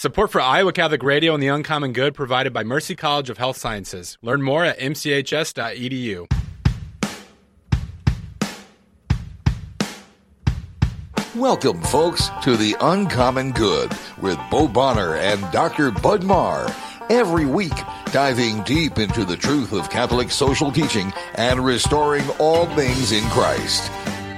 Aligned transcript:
Support 0.00 0.30
for 0.30 0.40
Iowa 0.40 0.72
Catholic 0.72 1.02
Radio 1.02 1.34
and 1.34 1.42
the 1.42 1.48
Uncommon 1.48 1.92
Good 1.92 2.14
provided 2.14 2.52
by 2.52 2.62
Mercy 2.62 2.94
College 2.94 3.30
of 3.30 3.38
Health 3.38 3.56
Sciences. 3.56 4.16
Learn 4.22 4.42
more 4.42 4.64
at 4.64 4.78
mchs.edu. 4.78 6.32
Welcome, 11.34 11.82
folks, 11.82 12.28
to 12.44 12.56
the 12.56 12.76
Uncommon 12.80 13.50
Good 13.50 13.90
with 14.22 14.38
Bo 14.52 14.68
Bonner 14.68 15.16
and 15.16 15.40
Dr. 15.50 15.90
Bud 15.90 16.22
Marr. 16.22 16.72
Every 17.10 17.46
week, 17.46 17.74
diving 18.12 18.62
deep 18.62 18.98
into 18.98 19.24
the 19.24 19.36
truth 19.36 19.72
of 19.72 19.90
Catholic 19.90 20.30
social 20.30 20.70
teaching 20.70 21.12
and 21.34 21.58
restoring 21.58 22.22
all 22.38 22.66
things 22.76 23.10
in 23.10 23.24
Christ. 23.30 23.90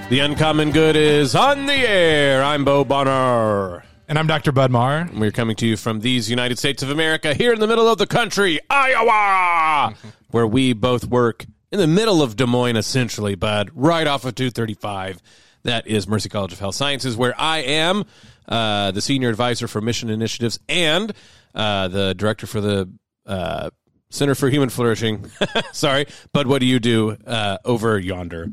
The 0.08 0.20
Uncommon 0.20 0.70
Good 0.70 0.96
is 0.96 1.34
on 1.34 1.66
the 1.66 1.74
air. 1.74 2.42
I'm 2.42 2.64
Bo 2.64 2.82
Bonner. 2.82 3.84
And 4.11 4.18
I'm 4.18 4.27
Dr. 4.27 4.50
Bud 4.50 4.72
Marr. 4.72 5.08
We're 5.14 5.30
coming 5.30 5.54
to 5.54 5.66
you 5.68 5.76
from 5.76 6.00
these 6.00 6.29
United 6.29 6.58
States 6.58 6.82
of 6.82 6.90
America, 6.90 7.32
here 7.32 7.53
in 7.53 7.61
the 7.61 7.68
middle 7.68 7.86
of 7.86 7.96
the 7.96 8.08
country, 8.08 8.58
Iowa, 8.68 9.94
where 10.32 10.48
we 10.48 10.72
both 10.72 11.07
work 11.07 11.46
in 11.71 11.79
the 11.79 11.86
middle 11.86 12.21
of 12.21 12.35
Des 12.35 12.46
Moines, 12.46 12.75
essentially, 12.75 13.36
Bud, 13.36 13.71
right 13.72 14.08
off 14.08 14.25
of 14.25 14.35
235. 14.35 15.22
That 15.62 15.86
is 15.86 16.08
Mercy 16.08 16.29
College 16.29 16.52
of 16.52 16.58
Health 16.58 16.75
Sciences, 16.75 17.16
where 17.16 17.40
I 17.40 17.58
am 17.58 18.04
uh, 18.49 18.90
the 18.90 19.00
senior 19.00 19.29
advisor 19.29 19.68
for 19.68 19.80
mission 19.80 20.11
initiatives 20.11 20.58
and 20.68 21.13
uh, 21.54 21.86
the 21.86 22.13
director 22.13 22.49
for 22.49 22.61
the 22.61 22.90
uh, 23.27 23.71
Center 24.11 24.35
for 24.35 24.49
Human 24.49 24.71
Flourishing. 24.71 25.30
Sorry, 25.72 26.07
Bud, 26.32 26.49
what 26.49 26.58
do 26.58 26.66
you 26.66 26.80
do 26.80 27.16
uh, 27.29 27.58
over 27.64 27.96
yonder? 27.96 28.49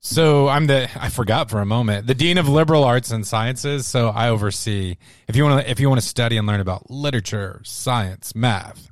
So 0.00 0.48
I'm 0.48 0.66
the 0.66 0.88
I 0.98 1.10
forgot 1.10 1.50
for 1.50 1.60
a 1.60 1.66
moment 1.66 2.06
the 2.06 2.14
dean 2.14 2.38
of 2.38 2.48
liberal 2.48 2.84
arts 2.84 3.10
and 3.10 3.26
sciences. 3.26 3.86
So 3.86 4.08
I 4.08 4.30
oversee 4.30 4.96
if 5.28 5.36
you 5.36 5.44
want 5.44 5.64
to 5.64 5.70
if 5.70 5.78
you 5.78 5.88
want 5.88 6.00
to 6.00 6.06
study 6.06 6.38
and 6.38 6.46
learn 6.46 6.60
about 6.60 6.90
literature, 6.90 7.60
science, 7.64 8.34
math, 8.34 8.90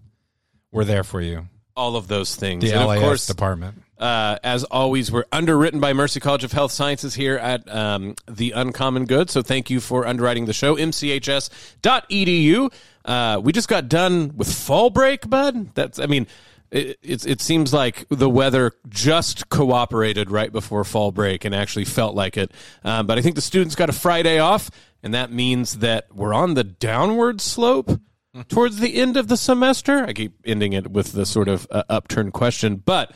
we're 0.71 0.85
there 0.85 1.05
for 1.05 1.21
you. 1.23 1.49
All 1.75 1.97
of 1.97 2.09
those 2.09 2.37
things. 2.37 2.63
The 2.63 2.73
And 2.73 2.87
LAS 2.87 2.99
of 2.99 3.03
course, 3.03 3.27
department. 3.27 3.83
Uh, 3.99 4.39
as 4.45 4.65
always, 4.65 5.11
we're 5.11 5.25
underwritten 5.33 5.81
by 5.81 5.93
Mercy 5.93 6.21
College 6.21 6.45
of 6.45 6.53
Health 6.53 6.71
Sciences 6.71 7.15
here 7.15 7.37
at 7.37 7.69
um, 7.73 8.15
the 8.29 8.53
Uncommon 8.53 9.07
Good. 9.07 9.29
So 9.29 9.43
thank 9.43 9.71
you 9.71 9.81
for 9.81 10.07
underwriting 10.07 10.47
the 10.47 10.53
show. 10.53 10.77
mchs.edu. 10.77 12.73
Uh, 13.05 13.41
we 13.43 13.53
just 13.53 13.69
got 13.69 13.89
done 13.89 14.37
with 14.37 14.53
fall 14.53 14.91
break, 14.91 15.29
bud. 15.29 15.75
That's, 15.75 15.99
I 15.99 16.07
mean, 16.07 16.29
it, 16.71 16.99
it, 17.03 17.27
it 17.27 17.41
seems 17.41 17.73
like 17.73 18.07
the 18.09 18.29
weather 18.29 18.73
just 18.89 19.49
cooperated 19.49 20.31
right 20.31 20.53
before 20.53 20.85
fall 20.85 21.13
break 21.13 21.45
and 21.45 21.55
actually 21.55 21.85
felt 21.85 22.15
like 22.15 22.37
it. 22.37 22.53
Um, 22.85 23.07
but 23.07 23.19
I 23.19 23.23
think 23.23 23.35
the 23.35 23.41
students 23.41 23.75
got 23.75 23.89
a 23.89 23.93
Friday 23.93 24.39
off, 24.39 24.71
and 25.03 25.15
that 25.15 25.33
means 25.33 25.79
that 25.79 26.15
we're 26.15 26.35
on 26.35 26.55
the 26.55 26.65
downward 26.65 27.41
slope 27.41 28.01
towards 28.49 28.79
the 28.79 28.97
end 28.97 29.17
of 29.17 29.29
the 29.29 29.37
semester. 29.37 30.05
I 30.05 30.13
keep 30.13 30.35
ending 30.45 30.73
it 30.73 30.91
with 30.91 31.13
the 31.13 31.27
sort 31.27 31.49
of 31.49 31.67
uh, 31.71 31.85
upturned 31.89 32.33
question, 32.33 32.77
but 32.77 33.13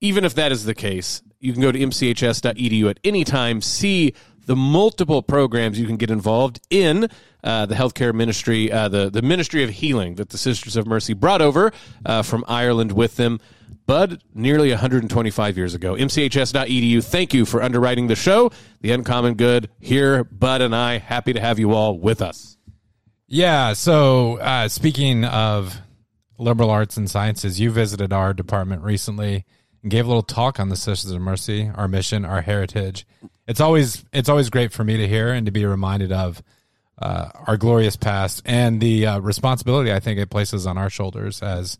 even 0.00 0.24
if 0.24 0.34
that 0.34 0.52
is 0.52 0.64
the 0.64 0.74
case, 0.74 1.22
you 1.40 1.52
can 1.52 1.62
go 1.62 1.72
to 1.72 1.78
mchs.edu 1.78 2.90
at 2.90 3.00
any 3.04 3.24
time, 3.24 3.60
see 3.60 4.14
the 4.48 4.56
multiple 4.56 5.22
programs 5.22 5.78
you 5.78 5.86
can 5.86 5.98
get 5.98 6.10
involved 6.10 6.58
in 6.70 7.06
uh, 7.44 7.66
the 7.66 7.74
healthcare 7.74 8.14
ministry, 8.14 8.72
uh, 8.72 8.88
the, 8.88 9.10
the 9.10 9.20
ministry 9.20 9.62
of 9.62 9.68
healing 9.68 10.14
that 10.14 10.30
the 10.30 10.38
Sisters 10.38 10.74
of 10.74 10.86
Mercy 10.86 11.12
brought 11.12 11.42
over 11.42 11.70
uh, 12.06 12.22
from 12.22 12.46
Ireland 12.48 12.92
with 12.92 13.16
them. 13.16 13.40
Bud, 13.86 14.22
nearly 14.34 14.70
125 14.70 15.56
years 15.58 15.74
ago. 15.74 15.94
mchs.edu, 15.94 17.04
thank 17.04 17.34
you 17.34 17.44
for 17.44 17.62
underwriting 17.62 18.06
the 18.06 18.16
show. 18.16 18.50
The 18.80 18.90
Uncommon 18.90 19.34
Good 19.34 19.68
here, 19.80 20.24
Bud 20.24 20.62
and 20.62 20.74
I, 20.74 20.96
happy 20.96 21.34
to 21.34 21.40
have 21.40 21.58
you 21.58 21.72
all 21.72 21.98
with 21.98 22.22
us. 22.22 22.56
Yeah. 23.26 23.74
So 23.74 24.38
uh, 24.38 24.68
speaking 24.68 25.26
of 25.26 25.78
liberal 26.38 26.70
arts 26.70 26.96
and 26.96 27.08
sciences, 27.08 27.60
you 27.60 27.70
visited 27.70 28.14
our 28.14 28.32
department 28.32 28.82
recently 28.82 29.44
gave 29.90 30.04
a 30.04 30.08
little 30.08 30.22
talk 30.22 30.60
on 30.60 30.68
the 30.68 30.76
Sisters 30.76 31.10
of 31.10 31.20
Mercy, 31.20 31.70
our 31.74 31.88
mission, 31.88 32.24
our 32.24 32.42
heritage. 32.42 33.06
It's 33.46 33.60
always 33.60 34.04
it's 34.12 34.28
always 34.28 34.50
great 34.50 34.72
for 34.72 34.84
me 34.84 34.96
to 34.98 35.08
hear 35.08 35.32
and 35.32 35.46
to 35.46 35.52
be 35.52 35.64
reminded 35.64 36.12
of 36.12 36.42
uh, 37.00 37.30
our 37.46 37.56
glorious 37.56 37.96
past 37.96 38.42
and 38.44 38.80
the 38.80 39.06
uh, 39.06 39.18
responsibility 39.20 39.92
I 39.92 40.00
think 40.00 40.18
it 40.18 40.30
places 40.30 40.66
on 40.66 40.76
our 40.76 40.90
shoulders 40.90 41.42
as 41.42 41.78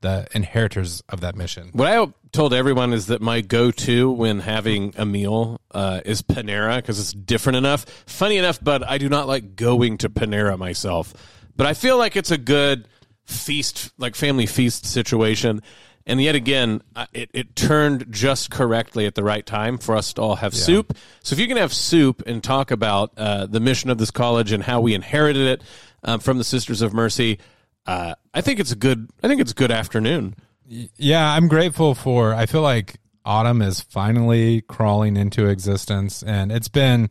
the 0.00 0.26
inheritors 0.34 1.02
of 1.08 1.20
that 1.20 1.36
mission. 1.36 1.70
What 1.72 1.88
I 1.88 2.06
told 2.32 2.52
everyone 2.52 2.92
is 2.92 3.06
that 3.06 3.22
my 3.22 3.40
go-to 3.40 4.10
when 4.10 4.40
having 4.40 4.94
a 4.96 5.06
meal 5.06 5.60
uh, 5.70 6.00
is 6.04 6.22
Panera 6.22 6.76
because 6.76 7.00
it's 7.00 7.12
different 7.12 7.56
enough. 7.56 7.86
Funny 8.06 8.36
enough, 8.36 8.62
but 8.62 8.86
I 8.86 8.98
do 8.98 9.08
not 9.08 9.26
like 9.26 9.56
going 9.56 9.98
to 9.98 10.10
Panera 10.10 10.58
myself. 10.58 11.14
But 11.56 11.66
I 11.66 11.74
feel 11.74 11.96
like 11.96 12.14
it's 12.16 12.30
a 12.30 12.38
good 12.38 12.88
feast, 13.24 13.90
like 13.98 14.14
family 14.14 14.46
feast 14.46 14.86
situation. 14.86 15.62
And 16.06 16.22
yet 16.22 16.36
again, 16.36 16.82
uh, 16.94 17.06
it, 17.12 17.30
it 17.32 17.56
turned 17.56 18.06
just 18.10 18.50
correctly 18.50 19.06
at 19.06 19.16
the 19.16 19.24
right 19.24 19.44
time 19.44 19.76
for 19.76 19.96
us 19.96 20.12
to 20.12 20.22
all 20.22 20.36
have 20.36 20.54
soup. 20.54 20.96
So 21.22 21.34
if 21.34 21.40
you 21.40 21.48
can 21.48 21.56
have 21.56 21.72
soup 21.72 22.22
and 22.26 22.42
talk 22.44 22.70
about 22.70 23.12
uh, 23.16 23.46
the 23.46 23.58
mission 23.58 23.90
of 23.90 23.98
this 23.98 24.12
college 24.12 24.52
and 24.52 24.62
how 24.62 24.80
we 24.80 24.94
inherited 24.94 25.46
it 25.46 25.62
um, 26.04 26.20
from 26.20 26.38
the 26.38 26.44
Sisters 26.44 26.80
of 26.80 26.94
Mercy, 26.94 27.40
uh, 27.86 28.14
I 28.32 28.40
think 28.40 28.60
it's 28.60 28.70
a 28.70 28.76
good. 28.76 29.10
I 29.22 29.28
think 29.28 29.40
it's 29.40 29.50
a 29.50 29.54
good 29.54 29.72
afternoon. 29.72 30.36
Yeah, 30.68 31.28
I'm 31.28 31.48
grateful 31.48 31.94
for. 31.94 32.34
I 32.34 32.46
feel 32.46 32.62
like 32.62 32.96
autumn 33.24 33.60
is 33.60 33.80
finally 33.80 34.60
crawling 34.62 35.16
into 35.16 35.46
existence, 35.46 36.22
and 36.22 36.52
it's 36.52 36.68
been 36.68 37.10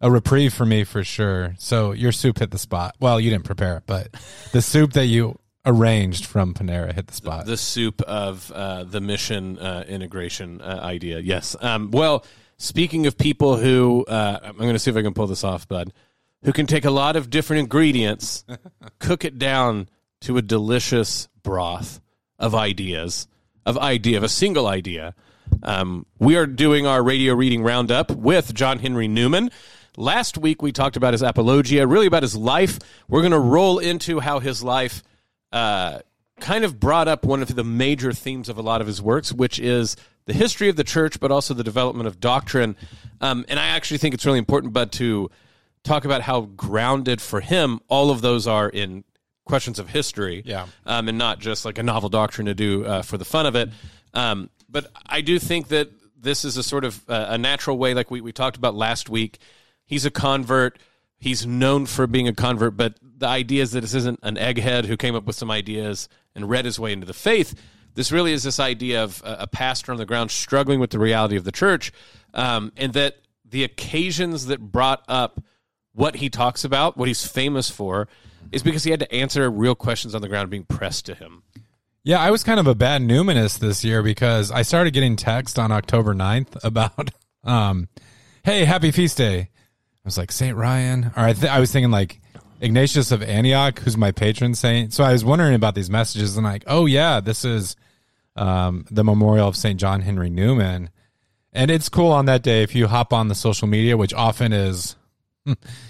a 0.00 0.10
reprieve 0.10 0.52
for 0.52 0.66
me 0.66 0.84
for 0.84 1.04
sure. 1.04 1.54
So 1.58 1.92
your 1.92 2.12
soup 2.12 2.38
hit 2.38 2.50
the 2.50 2.58
spot. 2.58 2.96
Well, 2.98 3.20
you 3.20 3.30
didn't 3.30 3.44
prepare 3.44 3.78
it, 3.78 3.84
but 3.86 4.08
the 4.52 4.60
soup 4.60 4.94
that 4.94 5.06
you 5.06 5.38
arranged 5.64 6.26
from 6.26 6.54
Panera 6.54 6.92
hit 6.92 7.06
the 7.06 7.14
spot. 7.14 7.46
the 7.46 7.56
soup 7.56 8.02
of 8.02 8.50
uh, 8.52 8.84
the 8.84 9.00
mission 9.00 9.58
uh, 9.58 9.84
integration 9.86 10.60
uh, 10.60 10.80
idea. 10.82 11.20
Yes. 11.20 11.56
Um, 11.60 11.90
well, 11.90 12.24
speaking 12.58 13.06
of 13.06 13.16
people 13.16 13.56
who, 13.56 14.04
uh, 14.06 14.40
I'm 14.42 14.56
going 14.56 14.72
to 14.72 14.78
see 14.78 14.90
if 14.90 14.96
I 14.96 15.02
can 15.02 15.14
pull 15.14 15.26
this 15.26 15.44
off, 15.44 15.68
bud, 15.68 15.92
who 16.44 16.52
can 16.52 16.66
take 16.66 16.84
a 16.84 16.90
lot 16.90 17.16
of 17.16 17.30
different 17.30 17.60
ingredients, 17.60 18.44
cook 18.98 19.24
it 19.24 19.38
down 19.38 19.88
to 20.22 20.36
a 20.36 20.42
delicious 20.42 21.28
broth 21.42 22.00
of 22.38 22.54
ideas, 22.54 23.28
of 23.64 23.78
idea, 23.78 24.16
of 24.16 24.24
a 24.24 24.28
single 24.28 24.66
idea. 24.66 25.14
Um, 25.62 26.06
we 26.18 26.36
are 26.36 26.46
doing 26.46 26.86
our 26.86 27.02
radio 27.02 27.34
reading 27.34 27.62
roundup 27.62 28.10
with 28.10 28.52
John 28.54 28.78
Henry 28.78 29.06
Newman. 29.06 29.50
Last 29.96 30.38
week 30.38 30.62
we 30.62 30.72
talked 30.72 30.96
about 30.96 31.12
his 31.12 31.22
apologia, 31.22 31.86
really 31.86 32.06
about 32.06 32.22
his 32.22 32.34
life. 32.34 32.78
We're 33.08 33.20
going 33.20 33.32
to 33.32 33.38
roll 33.38 33.78
into 33.78 34.20
how 34.20 34.40
his 34.40 34.64
life 34.64 35.02
uh, 35.52 36.00
kind 36.40 36.64
of 36.64 36.80
brought 36.80 37.08
up 37.08 37.24
one 37.24 37.42
of 37.42 37.54
the 37.54 37.64
major 37.64 38.12
themes 38.12 38.48
of 38.48 38.58
a 38.58 38.62
lot 38.62 38.80
of 38.80 38.86
his 38.86 39.00
works, 39.02 39.32
which 39.32 39.58
is 39.60 39.96
the 40.24 40.32
history 40.32 40.68
of 40.68 40.76
the 40.76 40.84
church, 40.84 41.20
but 41.20 41.30
also 41.30 41.54
the 41.54 41.64
development 41.64 42.06
of 42.06 42.20
doctrine. 42.20 42.76
Um, 43.20 43.44
and 43.48 43.58
I 43.60 43.68
actually 43.68 43.98
think 43.98 44.14
it's 44.14 44.24
really 44.26 44.38
important, 44.38 44.72
but 44.72 44.92
to 44.92 45.30
talk 45.84 46.04
about 46.04 46.22
how 46.22 46.42
grounded 46.42 47.20
for 47.20 47.40
him 47.40 47.80
all 47.88 48.10
of 48.10 48.20
those 48.22 48.46
are 48.46 48.68
in 48.68 49.04
questions 49.44 49.78
of 49.80 49.88
history, 49.90 50.42
Yeah. 50.46 50.66
um, 50.86 51.08
and 51.08 51.18
not 51.18 51.40
just 51.40 51.64
like 51.64 51.78
a 51.78 51.82
novel 51.82 52.08
doctrine 52.08 52.46
to 52.46 52.54
do 52.54 52.84
uh, 52.84 53.02
for 53.02 53.18
the 53.18 53.24
fun 53.24 53.46
of 53.46 53.56
it. 53.56 53.70
Um, 54.14 54.48
but 54.68 54.86
I 55.06 55.20
do 55.20 55.38
think 55.40 55.68
that 55.68 55.90
this 56.16 56.44
is 56.44 56.56
a 56.56 56.62
sort 56.62 56.84
of 56.84 57.02
uh, 57.10 57.26
a 57.30 57.38
natural 57.38 57.76
way, 57.76 57.94
like 57.94 58.10
we, 58.10 58.20
we 58.20 58.32
talked 58.32 58.56
about 58.56 58.76
last 58.76 59.08
week. 59.10 59.38
He's 59.84 60.06
a 60.06 60.10
convert. 60.10 60.78
He's 61.18 61.44
known 61.44 61.86
for 61.86 62.06
being 62.06 62.28
a 62.28 62.32
convert, 62.32 62.76
but 62.76 62.94
the 63.22 63.28
idea 63.28 63.62
is 63.62 63.70
that 63.70 63.82
this 63.82 63.94
isn't 63.94 64.18
an 64.22 64.34
egghead 64.34 64.84
who 64.84 64.96
came 64.96 65.14
up 65.14 65.24
with 65.24 65.36
some 65.36 65.50
ideas 65.50 66.08
and 66.34 66.50
read 66.50 66.64
his 66.64 66.78
way 66.78 66.92
into 66.92 67.06
the 67.06 67.14
faith. 67.14 67.54
This 67.94 68.10
really 68.10 68.32
is 68.32 68.42
this 68.42 68.58
idea 68.58 69.04
of 69.04 69.22
a, 69.24 69.36
a 69.40 69.46
pastor 69.46 69.92
on 69.92 69.98
the 69.98 70.04
ground 70.04 70.32
struggling 70.32 70.80
with 70.80 70.90
the 70.90 70.98
reality 70.98 71.36
of 71.36 71.44
the 71.44 71.52
church, 71.52 71.92
um, 72.34 72.72
and 72.76 72.92
that 72.94 73.18
the 73.48 73.62
occasions 73.62 74.46
that 74.46 74.60
brought 74.60 75.04
up 75.06 75.40
what 75.92 76.16
he 76.16 76.28
talks 76.28 76.64
about, 76.64 76.96
what 76.96 77.06
he's 77.06 77.24
famous 77.24 77.70
for, 77.70 78.08
is 78.50 78.64
because 78.64 78.82
he 78.82 78.90
had 78.90 79.00
to 79.00 79.14
answer 79.14 79.48
real 79.48 79.76
questions 79.76 80.14
on 80.16 80.20
the 80.20 80.28
ground 80.28 80.50
being 80.50 80.64
pressed 80.64 81.06
to 81.06 81.14
him. 81.14 81.44
Yeah, 82.02 82.18
I 82.18 82.32
was 82.32 82.42
kind 82.42 82.58
of 82.58 82.66
a 82.66 82.74
bad 82.74 83.02
Newmanist 83.02 83.60
this 83.60 83.84
year 83.84 84.02
because 84.02 84.50
I 84.50 84.62
started 84.62 84.92
getting 84.92 85.14
text 85.14 85.60
on 85.60 85.70
October 85.70 86.12
9th 86.12 86.64
about, 86.64 87.10
um, 87.44 87.88
hey, 88.42 88.64
happy 88.64 88.90
feast 88.90 89.18
day. 89.18 89.38
I 89.40 90.04
was 90.04 90.18
like, 90.18 90.32
St. 90.32 90.56
Ryan. 90.56 91.12
Or 91.16 91.22
I, 91.22 91.32
th- 91.34 91.52
I 91.52 91.60
was 91.60 91.70
thinking 91.70 91.92
like 91.92 92.21
Ignatius 92.62 93.10
of 93.12 93.22
Antioch, 93.22 93.78
who's 93.80 93.96
my 93.96 94.12
patron 94.12 94.54
saint. 94.54 94.94
So 94.94 95.04
I 95.04 95.12
was 95.12 95.24
wondering 95.24 95.54
about 95.54 95.74
these 95.74 95.90
messages 95.90 96.36
and 96.36 96.46
like, 96.46 96.64
oh, 96.66 96.86
yeah, 96.86 97.20
this 97.20 97.44
is 97.44 97.76
um, 98.36 98.86
the 98.90 99.04
memorial 99.04 99.48
of 99.48 99.56
St. 99.56 99.78
John 99.78 100.00
Henry 100.00 100.30
Newman. 100.30 100.88
And 101.52 101.70
it's 101.70 101.88
cool 101.90 102.12
on 102.12 102.26
that 102.26 102.42
day 102.42 102.62
if 102.62 102.74
you 102.74 102.86
hop 102.86 103.12
on 103.12 103.28
the 103.28 103.34
social 103.34 103.68
media, 103.68 103.96
which 103.98 104.14
often 104.14 104.52
is, 104.54 104.96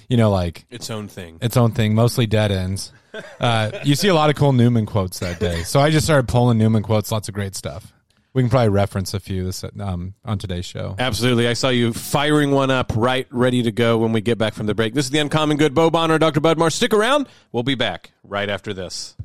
you 0.08 0.16
know, 0.16 0.30
like 0.30 0.64
Its 0.70 0.90
own 0.90 1.06
thing. 1.08 1.38
its 1.40 1.56
own 1.56 1.70
thing, 1.72 1.94
mostly 1.94 2.26
dead 2.26 2.50
ends. 2.50 2.92
Uh, 3.38 3.70
you 3.84 3.94
see 3.94 4.08
a 4.08 4.14
lot 4.14 4.30
of 4.30 4.36
cool 4.36 4.54
Newman 4.54 4.86
quotes 4.86 5.18
that 5.18 5.38
day. 5.38 5.64
So 5.64 5.80
I 5.80 5.90
just 5.90 6.06
started 6.06 6.28
pulling 6.28 6.56
Newman 6.56 6.82
quotes, 6.82 7.12
lots 7.12 7.28
of 7.28 7.34
great 7.34 7.54
stuff. 7.54 7.92
We 8.34 8.42
can 8.42 8.48
probably 8.48 8.70
reference 8.70 9.12
a 9.12 9.20
few 9.20 9.44
this 9.44 9.62
um, 9.78 10.14
on 10.24 10.38
today's 10.38 10.64
show. 10.64 10.96
Absolutely. 10.98 11.48
I 11.48 11.52
saw 11.52 11.68
you 11.68 11.92
firing 11.92 12.50
one 12.50 12.70
up 12.70 12.92
right 12.96 13.26
ready 13.30 13.62
to 13.62 13.72
go 13.72 13.98
when 13.98 14.12
we 14.12 14.22
get 14.22 14.38
back 14.38 14.54
from 14.54 14.66
the 14.66 14.74
break. 14.74 14.94
This 14.94 15.04
is 15.04 15.10
the 15.10 15.18
Uncommon 15.18 15.58
Good 15.58 15.74
Bo 15.74 15.90
Bonner, 15.90 16.18
Dr. 16.18 16.40
Bud 16.40 16.56
Marr. 16.58 16.70
Stick 16.70 16.94
around. 16.94 17.28
We'll 17.52 17.62
be 17.62 17.74
back 17.74 18.12
right 18.24 18.48
after 18.48 18.72
this. 18.72 19.16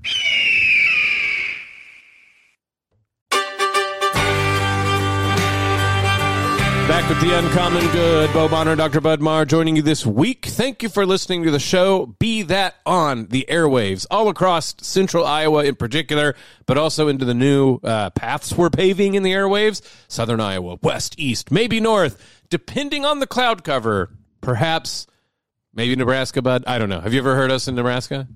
Back 6.98 7.10
with 7.10 7.22
the 7.22 7.38
Uncommon 7.38 7.88
Good, 7.92 8.34
Bo 8.34 8.50
Bonner, 8.50 8.76
Dr. 8.76 9.00
Bud 9.00 9.22
Marr, 9.22 9.46
joining 9.46 9.76
you 9.76 9.84
this 9.84 10.04
week. 10.04 10.48
Thank 10.48 10.82
you 10.82 10.90
for 10.90 11.06
listening 11.06 11.44
to 11.44 11.52
the 11.52 11.60
show. 11.60 12.08
Be 12.08 12.42
that 12.42 12.74
on 12.88 13.28
the 13.28 13.46
airwaves 13.48 14.08
all 14.10 14.30
across 14.30 14.74
central 14.82 15.24
Iowa 15.24 15.64
in 15.64 15.76
particular, 15.76 16.36
but 16.66 16.76
also 16.76 17.08
into 17.08 17.24
the 17.24 17.36
new 17.36 17.76
uh, 17.84 18.10
paths 18.10 18.52
we're 18.52 18.72
paving 18.72 19.14
in 19.14 19.22
the 19.22 19.32
airwaves. 19.32 19.84
Southern 20.08 20.40
Iowa, 20.40 20.80
west, 20.82 21.14
east, 21.20 21.52
maybe 21.52 21.80
north, 21.80 22.42
depending 22.50 23.06
on 23.06 23.20
the 23.20 23.28
cloud 23.28 23.64
cover. 23.64 24.10
Perhaps, 24.42 25.06
maybe 25.76 25.96
Nebraska, 25.96 26.42
but 26.42 26.68
I 26.68 26.80
don't 26.80 26.90
know. 26.90 27.02
Have 27.02 27.14
you 27.14 27.20
ever 27.20 27.36
heard 27.36 27.52
us 27.52 27.68
in 27.68 27.76
Nebraska? 27.76 28.28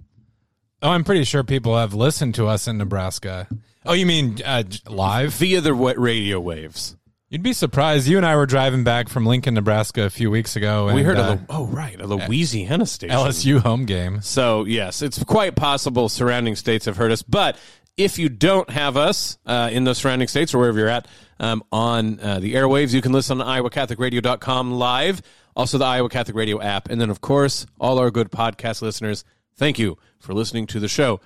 Oh, 0.83 0.91
I'm 0.91 1.03
pretty 1.03 1.23
sure 1.23 1.43
people 1.43 1.75
have 1.79 1.95
listened 1.95 2.35
to 2.35 2.45
us 2.45 2.67
in 2.67 2.77
Nebraska. 2.77 3.47
Oh, 3.87 3.93
you 3.93 4.05
mean 4.05 4.37
uh, 4.45 4.61
live? 4.87 5.33
Via 5.33 5.61
the 5.61 5.73
radio 5.73 6.39
waves. 6.39 6.95
You'd 7.31 7.43
be 7.43 7.53
surprised. 7.53 8.09
You 8.09 8.17
and 8.17 8.25
I 8.25 8.35
were 8.35 8.45
driving 8.45 8.83
back 8.83 9.07
from 9.07 9.25
Lincoln, 9.25 9.53
Nebraska 9.53 10.03
a 10.03 10.09
few 10.09 10.29
weeks 10.29 10.57
ago. 10.57 10.89
And, 10.89 10.95
we 10.97 11.01
heard 11.01 11.15
uh, 11.15 11.37
a, 11.39 11.45
oh, 11.47 11.65
right, 11.65 11.97
a 11.97 12.05
Louisiana 12.05 12.85
station. 12.85 13.15
LSU 13.15 13.61
home 13.61 13.85
game. 13.85 14.21
So, 14.21 14.65
yes, 14.65 15.01
it's 15.01 15.23
quite 15.23 15.55
possible 15.55 16.09
surrounding 16.09 16.57
states 16.57 16.83
have 16.87 16.97
heard 16.97 17.09
us. 17.09 17.21
But 17.21 17.57
if 17.95 18.19
you 18.19 18.27
don't 18.27 18.69
have 18.69 18.97
us 18.97 19.37
uh, 19.45 19.69
in 19.71 19.85
those 19.85 19.99
surrounding 19.99 20.27
states 20.27 20.53
or 20.53 20.57
wherever 20.57 20.77
you're 20.77 20.89
at 20.89 21.07
um, 21.39 21.63
on 21.71 22.19
uh, 22.19 22.41
the 22.41 22.55
airwaves, 22.55 22.93
you 22.93 23.01
can 23.01 23.13
listen 23.13 23.39
on 23.39 23.47
iowacatholicradio.com 23.47 24.73
live, 24.73 25.21
also 25.55 25.77
the 25.77 25.85
Iowa 25.85 26.09
Catholic 26.09 26.35
Radio 26.35 26.61
app. 26.61 26.89
And 26.89 26.99
then, 26.99 27.09
of 27.09 27.21
course, 27.21 27.65
all 27.79 27.97
our 27.97 28.11
good 28.11 28.29
podcast 28.29 28.81
listeners, 28.81 29.23
thank 29.55 29.79
you 29.79 29.97
for 30.19 30.33
listening 30.33 30.67
to 30.67 30.81
the 30.81 30.89
show. 30.89 31.21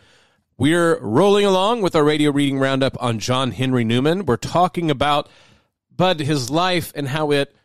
We're 0.56 1.00
rolling 1.00 1.48
along 1.48 1.82
with 1.82 1.96
our 1.96 2.04
radio 2.04 2.30
reading 2.30 2.60
roundup 2.60 2.96
on 3.02 3.18
John 3.18 3.50
Henry 3.50 3.84
Newman. 3.84 4.28
We're 4.28 4.38
talking 4.38 4.92
about 4.92 5.30
Bud, 5.96 6.20
his 6.20 6.50
life 6.50 6.92
and 6.96 7.08
how 7.08 7.32
it 7.32 7.56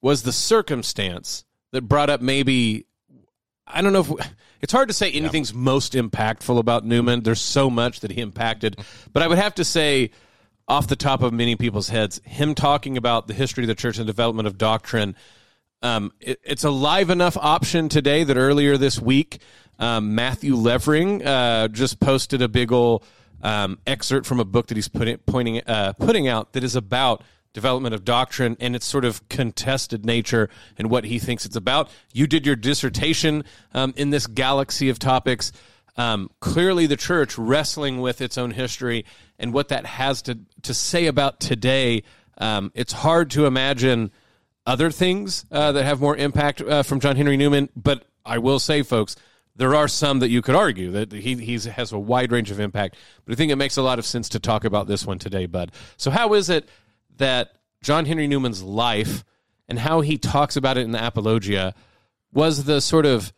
was 0.00 0.22
the 0.22 0.32
circumstance 0.32 1.44
that 1.72 1.82
brought 1.82 2.10
up 2.10 2.20
maybe 2.20 2.86
I 3.66 3.82
don't 3.82 3.92
know 3.92 4.00
if 4.00 4.32
it's 4.60 4.72
hard 4.72 4.88
to 4.88 4.94
say 4.94 5.10
anything's 5.10 5.52
yeah. 5.52 5.58
most 5.58 5.94
impactful 5.94 6.58
about 6.58 6.84
Newman. 6.84 7.22
There's 7.22 7.40
so 7.40 7.70
much 7.70 8.00
that 8.00 8.10
he 8.10 8.20
impacted, 8.20 8.78
but 9.12 9.22
I 9.22 9.26
would 9.26 9.38
have 9.38 9.54
to 9.56 9.64
say, 9.64 10.10
off 10.66 10.86
the 10.86 10.96
top 10.96 11.22
of 11.22 11.32
many 11.32 11.56
people's 11.56 11.88
heads, 11.88 12.20
him 12.24 12.54
talking 12.54 12.96
about 12.96 13.26
the 13.26 13.34
history 13.34 13.64
of 13.64 13.68
the 13.68 13.74
church 13.74 13.98
and 13.98 14.06
development 14.06 14.46
of 14.46 14.56
doctrine. 14.56 15.14
Um, 15.82 16.12
it, 16.20 16.40
it's 16.42 16.64
a 16.64 16.70
live 16.70 17.10
enough 17.10 17.36
option 17.36 17.90
today 17.90 18.24
that 18.24 18.36
earlier 18.36 18.78
this 18.78 18.98
week, 18.98 19.40
um, 19.78 20.14
Matthew 20.14 20.54
Levering 20.54 21.24
uh, 21.24 21.68
just 21.68 22.00
posted 22.00 22.40
a 22.40 22.48
big 22.48 22.72
old 22.72 23.04
um, 23.42 23.78
excerpt 23.86 24.26
from 24.26 24.40
a 24.40 24.44
book 24.44 24.68
that 24.68 24.76
he's 24.76 24.88
putting 24.88 25.18
pointing 25.18 25.60
uh, 25.66 25.92
putting 25.94 26.28
out 26.28 26.54
that 26.54 26.64
is 26.64 26.76
about 26.76 27.22
development 27.54 27.94
of 27.94 28.04
doctrine 28.04 28.56
and 28.60 28.76
its 28.76 28.84
sort 28.84 29.06
of 29.06 29.26
contested 29.30 30.04
nature 30.04 30.50
and 30.76 30.90
what 30.90 31.04
he 31.04 31.18
thinks 31.18 31.46
it's 31.46 31.56
about. 31.56 31.88
You 32.12 32.26
did 32.26 32.44
your 32.44 32.56
dissertation 32.56 33.44
um, 33.72 33.94
in 33.96 34.10
this 34.10 34.26
galaxy 34.26 34.90
of 34.90 34.98
topics. 34.98 35.52
Um, 35.96 36.28
clearly, 36.40 36.86
the 36.86 36.96
church 36.96 37.38
wrestling 37.38 38.00
with 38.00 38.20
its 38.20 38.36
own 38.36 38.50
history 38.50 39.06
and 39.38 39.54
what 39.54 39.68
that 39.68 39.86
has 39.86 40.20
to 40.22 40.40
to 40.62 40.74
say 40.74 41.06
about 41.06 41.40
today. 41.40 42.02
Um, 42.36 42.72
it's 42.74 42.92
hard 42.92 43.30
to 43.30 43.46
imagine 43.46 44.10
other 44.66 44.90
things 44.90 45.46
uh, 45.52 45.72
that 45.72 45.84
have 45.84 46.00
more 46.00 46.16
impact 46.16 46.60
uh, 46.60 46.82
from 46.82 46.98
John 46.98 47.16
Henry 47.16 47.36
Newman. 47.36 47.68
But 47.76 48.04
I 48.26 48.38
will 48.38 48.58
say, 48.58 48.82
folks, 48.82 49.14
there 49.54 49.74
are 49.74 49.86
some 49.86 50.18
that 50.18 50.30
you 50.30 50.42
could 50.42 50.56
argue 50.56 50.90
that 50.92 51.12
he 51.12 51.36
he's, 51.36 51.64
has 51.64 51.92
a 51.92 51.98
wide 51.98 52.32
range 52.32 52.50
of 52.50 52.58
impact. 52.58 52.96
But 53.24 53.34
I 53.34 53.36
think 53.36 53.52
it 53.52 53.56
makes 53.56 53.76
a 53.76 53.82
lot 53.82 54.00
of 54.00 54.06
sense 54.06 54.28
to 54.30 54.40
talk 54.40 54.64
about 54.64 54.88
this 54.88 55.06
one 55.06 55.20
today, 55.20 55.46
Bud. 55.46 55.70
So, 55.96 56.10
how 56.10 56.34
is 56.34 56.50
it 56.50 56.68
that 57.16 57.52
John 57.82 58.06
Henry 58.06 58.26
Newman's 58.26 58.62
life 58.62 59.24
and 59.68 59.78
how 59.78 60.00
he 60.00 60.18
talks 60.18 60.56
about 60.56 60.76
it 60.76 60.82
in 60.82 60.92
the 60.92 61.04
Apologia 61.04 61.74
was 62.32 62.64
the 62.64 62.80
sort 62.80 63.06
of 63.06 63.32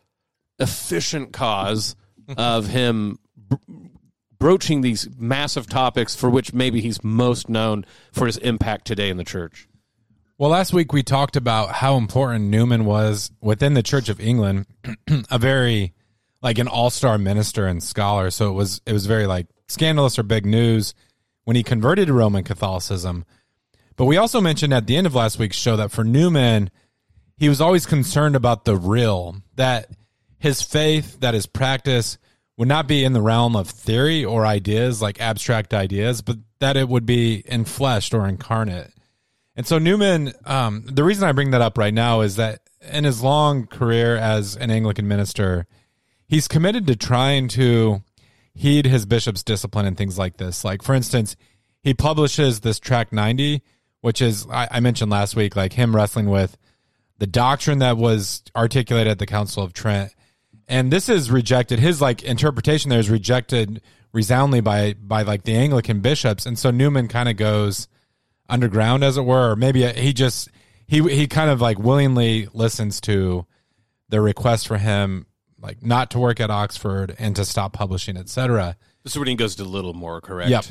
efficient 0.59 1.33
cause 1.33 1.95
of 2.37 2.67
him 2.67 3.19
broaching 4.39 4.81
these 4.81 5.07
massive 5.17 5.67
topics 5.67 6.15
for 6.15 6.29
which 6.29 6.53
maybe 6.53 6.81
he's 6.81 7.03
most 7.03 7.49
known 7.49 7.85
for 8.11 8.25
his 8.25 8.37
impact 8.37 8.85
today 8.85 9.09
in 9.09 9.17
the 9.17 9.23
church. 9.23 9.67
Well, 10.37 10.51
last 10.51 10.71
week 10.71 10.93
we 10.93 11.01
talked 11.01 11.35
about 11.35 11.71
how 11.71 11.97
important 11.97 12.45
Newman 12.45 12.85
was 12.85 13.31
within 13.41 13.73
the 13.73 13.81
Church 13.81 14.07
of 14.07 14.19
England, 14.19 14.67
a 15.31 15.39
very 15.39 15.93
like 16.43 16.59
an 16.59 16.67
all-star 16.67 17.17
minister 17.17 17.65
and 17.65 17.81
scholar. 17.81 18.29
So 18.29 18.49
it 18.49 18.53
was 18.53 18.81
it 18.85 18.93
was 18.93 19.07
very 19.07 19.25
like 19.25 19.47
scandalous 19.67 20.19
or 20.19 20.23
big 20.23 20.45
news 20.45 20.93
when 21.45 21.55
he 21.55 21.63
converted 21.63 22.07
to 22.07 22.13
Roman 22.13 22.43
Catholicism. 22.43 23.25
But 23.97 24.05
we 24.05 24.17
also 24.17 24.39
mentioned 24.39 24.73
at 24.73 24.85
the 24.85 24.95
end 24.95 25.07
of 25.07 25.15
last 25.15 25.39
week's 25.39 25.57
show 25.57 25.75
that 25.75 25.91
for 25.91 26.03
Newman, 26.03 26.69
he 27.35 27.49
was 27.49 27.59
always 27.59 27.85
concerned 27.85 28.35
about 28.35 28.63
the 28.63 28.75
real, 28.75 29.37
that 29.55 29.89
his 30.37 30.61
faith, 30.61 31.19
that 31.19 31.33
his 31.33 31.47
practice 31.47 32.19
would 32.57 32.67
not 32.67 32.87
be 32.87 33.03
in 33.03 33.13
the 33.13 33.21
realm 33.21 33.55
of 33.55 33.69
theory 33.69 34.23
or 34.23 34.45
ideas, 34.45 35.01
like 35.01 35.19
abstract 35.19 35.73
ideas, 35.73 36.21
but 36.21 36.37
that 36.59 36.77
it 36.77 36.87
would 36.87 37.05
be 37.05 37.43
enfleshed 37.49 38.17
or 38.17 38.27
incarnate. 38.27 38.93
And 39.55 39.65
so 39.65 39.79
Newman, 39.79 40.33
um, 40.45 40.83
the 40.85 41.03
reason 41.03 41.27
I 41.27 41.31
bring 41.31 41.51
that 41.51 41.61
up 41.61 41.77
right 41.77 41.93
now 41.93 42.21
is 42.21 42.35
that 42.35 42.61
in 42.91 43.03
his 43.03 43.23
long 43.23 43.65
career 43.65 44.15
as 44.15 44.55
an 44.55 44.69
Anglican 44.69 45.07
minister, 45.07 45.65
he's 46.27 46.47
committed 46.47 46.85
to 46.87 46.95
trying 46.95 47.47
to 47.49 48.03
heed 48.53 48.85
his 48.85 49.07
bishop's 49.07 49.43
discipline 49.43 49.87
and 49.87 49.97
things 49.97 50.19
like 50.19 50.37
this. 50.37 50.63
Like, 50.63 50.83
for 50.83 50.93
instance, 50.93 51.35
he 51.81 51.95
publishes 51.95 52.59
this 52.59 52.79
tract 52.79 53.11
90 53.11 53.63
which 54.07 54.21
is 54.21 54.47
I, 54.49 54.69
I 54.71 54.79
mentioned 54.79 55.11
last 55.11 55.35
week, 55.35 55.57
like 55.57 55.73
him 55.73 55.93
wrestling 55.93 56.29
with 56.29 56.57
the 57.17 57.27
doctrine 57.27 57.79
that 57.79 57.97
was 57.97 58.41
articulated 58.55 59.11
at 59.11 59.19
the 59.19 59.25
Council 59.25 59.63
of 59.63 59.73
Trent. 59.73 60.15
And 60.65 60.93
this 60.93 61.09
is 61.09 61.29
rejected. 61.29 61.77
His 61.79 61.99
like 62.01 62.23
interpretation 62.23 62.89
there 62.89 63.01
is 63.01 63.09
rejected 63.09 63.81
resoundingly 64.13 64.61
by 64.61 64.93
by 64.93 65.23
like 65.23 65.43
the 65.43 65.55
Anglican 65.55 65.99
bishops. 65.99 66.45
And 66.45 66.57
so 66.57 66.71
Newman 66.71 67.09
kind 67.09 67.27
of 67.27 67.35
goes 67.35 67.89
underground, 68.47 69.03
as 69.03 69.17
it 69.17 69.23
were, 69.23 69.51
or 69.51 69.55
maybe 69.57 69.85
he 69.85 70.13
just 70.13 70.47
he 70.85 71.01
he 71.13 71.27
kind 71.27 71.49
of 71.49 71.59
like 71.59 71.77
willingly 71.77 72.47
listens 72.53 73.01
to 73.01 73.45
the 74.07 74.21
request 74.21 74.69
for 74.69 74.77
him 74.77 75.25
like 75.59 75.83
not 75.83 76.11
to 76.11 76.19
work 76.19 76.39
at 76.39 76.49
Oxford 76.49 77.13
and 77.19 77.35
to 77.35 77.43
stop 77.43 77.73
publishing, 77.73 78.15
etc. 78.15 78.77
Is 79.03 79.19
when 79.19 79.27
he 79.27 79.35
goes 79.35 79.57
to 79.57 79.65
Littlemore, 79.65 80.21
correct? 80.21 80.49
Yep. 80.49 80.65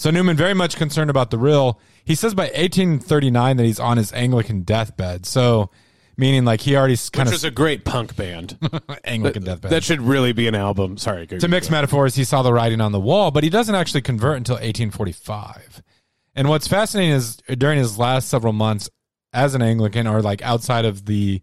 So 0.00 0.10
Newman 0.10 0.34
very 0.34 0.54
much 0.54 0.76
concerned 0.76 1.10
about 1.10 1.30
the 1.30 1.36
real. 1.36 1.78
He 2.06 2.14
says 2.14 2.32
by 2.32 2.44
1839 2.44 3.58
that 3.58 3.64
he's 3.64 3.78
on 3.78 3.98
his 3.98 4.14
Anglican 4.14 4.62
deathbed. 4.62 5.26
So 5.26 5.68
meaning 6.16 6.46
like 6.46 6.62
he 6.62 6.74
already 6.74 6.96
kind 7.12 7.28
Which 7.28 7.34
of 7.34 7.40
is 7.40 7.44
a 7.44 7.50
great 7.50 7.84
punk 7.84 8.16
band. 8.16 8.56
Anglican 9.04 9.44
deathbed. 9.44 9.70
That 9.70 9.84
should 9.84 10.00
really 10.00 10.32
be 10.32 10.48
an 10.48 10.54
album. 10.54 10.96
Sorry. 10.96 11.26
to 11.26 11.48
mix 11.48 11.68
metaphors, 11.68 12.14
he 12.14 12.24
saw 12.24 12.40
the 12.40 12.50
writing 12.50 12.80
on 12.80 12.92
the 12.92 12.98
wall, 12.98 13.30
but 13.30 13.44
he 13.44 13.50
doesn't 13.50 13.74
actually 13.74 14.00
convert 14.00 14.38
until 14.38 14.54
1845. 14.54 15.82
And 16.34 16.48
what's 16.48 16.66
fascinating 16.66 17.12
is 17.12 17.36
uh, 17.46 17.54
during 17.54 17.78
his 17.78 17.98
last 17.98 18.30
several 18.30 18.54
months 18.54 18.88
as 19.34 19.54
an 19.54 19.60
Anglican 19.60 20.06
or 20.06 20.22
like 20.22 20.40
outside 20.40 20.86
of 20.86 21.04
the 21.04 21.42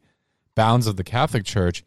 bounds 0.56 0.88
of 0.88 0.96
the 0.96 1.04
Catholic 1.04 1.46
Church, 1.46 1.84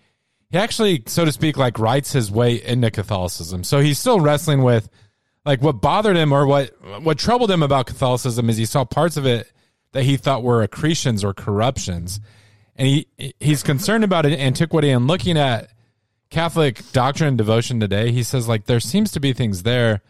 he 0.50 0.58
actually, 0.58 1.02
so 1.06 1.24
to 1.24 1.32
speak, 1.32 1.56
like 1.56 1.80
writes 1.80 2.12
his 2.12 2.30
way 2.30 2.62
into 2.62 2.92
Catholicism. 2.92 3.64
So 3.64 3.80
he's 3.80 3.98
still 3.98 4.20
wrestling 4.20 4.62
with 4.62 4.88
like 5.50 5.62
what 5.62 5.80
bothered 5.80 6.16
him 6.16 6.32
or 6.32 6.46
what 6.46 6.70
what 7.02 7.18
troubled 7.18 7.50
him 7.50 7.60
about 7.60 7.86
Catholicism 7.86 8.48
is 8.48 8.56
he 8.56 8.64
saw 8.64 8.84
parts 8.84 9.16
of 9.16 9.26
it 9.26 9.50
that 9.90 10.04
he 10.04 10.16
thought 10.16 10.44
were 10.44 10.62
accretions 10.62 11.24
or 11.24 11.34
corruptions, 11.34 12.20
and 12.76 12.86
he 12.86 13.08
he's 13.40 13.64
concerned 13.64 14.04
about 14.04 14.24
antiquity 14.24 14.90
and 14.90 15.08
looking 15.08 15.36
at 15.36 15.72
Catholic 16.30 16.88
doctrine 16.92 17.30
and 17.30 17.38
devotion 17.38 17.80
today. 17.80 18.12
He 18.12 18.22
says 18.22 18.46
like 18.46 18.66
there 18.66 18.78
seems 18.78 19.10
to 19.10 19.18
be 19.18 19.32
things 19.32 19.64
there 19.64 20.02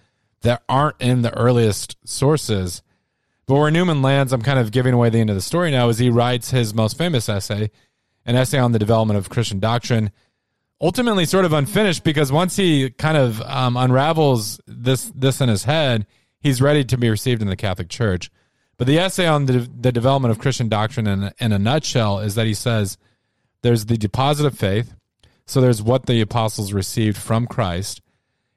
that 0.42 0.62
aren't 0.68 1.00
in 1.00 1.23
the 1.23 1.35
earliest 1.35 1.97
sources. 2.04 2.82
But 3.47 3.54
where 3.54 3.70
Newman 3.70 4.02
lands, 4.02 4.35
I'm 4.35 4.42
kind 4.42 4.59
of 4.59 4.70
giving 4.70 4.92
away 4.92 5.09
the 5.09 5.20
end 5.20 5.30
of 5.30 5.37
the 5.37 5.42
story 5.42 5.70
now, 5.70 5.88
is 5.88 5.97
he 5.97 6.11
writes 6.11 6.50
his 6.50 6.75
most 6.75 6.99
famous 6.99 7.30
essay, 7.30 7.70
an 8.26 8.37
essay 8.37 8.59
on 8.59 8.73
the 8.73 8.78
development 8.78 9.16
of 9.16 9.30
Christian 9.30 9.59
doctrine 9.59 10.12
ultimately 10.80 11.25
sort 11.25 11.44
of 11.44 11.52
unfinished 11.52 12.04
because 12.04 12.32
once 12.32 12.56
he 12.56 12.90
kind 12.90 13.16
of 13.16 13.40
um, 13.42 13.76
unravels 13.76 14.60
this 14.66 15.12
this 15.14 15.40
in 15.40 15.49
his 15.49 15.64
head, 15.64 16.06
he's 16.40 16.62
ready 16.62 16.84
to 16.84 16.96
be 16.96 17.10
received 17.10 17.42
in 17.42 17.49
the 17.49 17.56
Catholic 17.56 17.88
Church. 17.88 18.30
But 18.78 18.87
the 18.87 18.99
essay 18.99 19.26
on 19.26 19.46
the, 19.46 19.68
the 19.78 19.92
development 19.92 20.32
of 20.32 20.38
Christian 20.38 20.68
doctrine 20.68 21.06
in, 21.06 21.32
in 21.38 21.52
a 21.52 21.58
nutshell 21.58 22.18
is 22.18 22.34
that 22.34 22.46
he 22.46 22.54
says 22.54 22.96
there's 23.62 23.87
the 23.87 23.99
deposit 23.99 24.46
of 24.46 24.58
faith. 24.58 24.94
So 25.46 25.60
there's 25.60 25.82
what 25.82 26.06
the 26.06 26.20
apostles 26.20 26.72
received 26.72 27.18
from 27.18 27.46
Christ. 27.46 28.00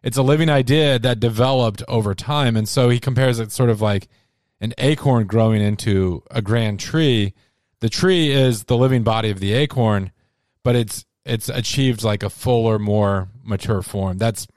It's 0.01 0.15
a 0.17 0.23
living 0.23 0.49
idea 0.49 0.99
that 0.99 1.19
developed 1.19 1.81
over 1.87 2.13
time. 2.13 2.55
And 2.55 2.69
so 2.69 2.89
he 2.89 2.99
compares 2.99 3.39
it 3.39 3.51
sort 3.51 3.69
of 3.69 3.81
like 3.81 4.07
an 4.61 4.73
acorn 4.77 5.27
growing 5.27 5.61
into 5.61 6.23
a 6.29 6.41
grand 6.41 6.79
tree. 6.79 7.33
The 7.79 7.89
tree 7.89 8.31
is 8.31 8.65
the 8.65 8.77
living 8.77 9.03
body 9.03 9.29
of 9.29 9.39
the 9.39 9.53
acorn, 9.53 10.11
but 10.63 10.75
it's 10.75 11.03
it's 11.25 11.49
achieved 11.49 12.03
like 12.03 12.23
a 12.23 12.29
fuller, 12.29 12.79
more 12.79 13.29
mature 13.43 13.81
form. 13.81 14.17
That's 14.17 14.47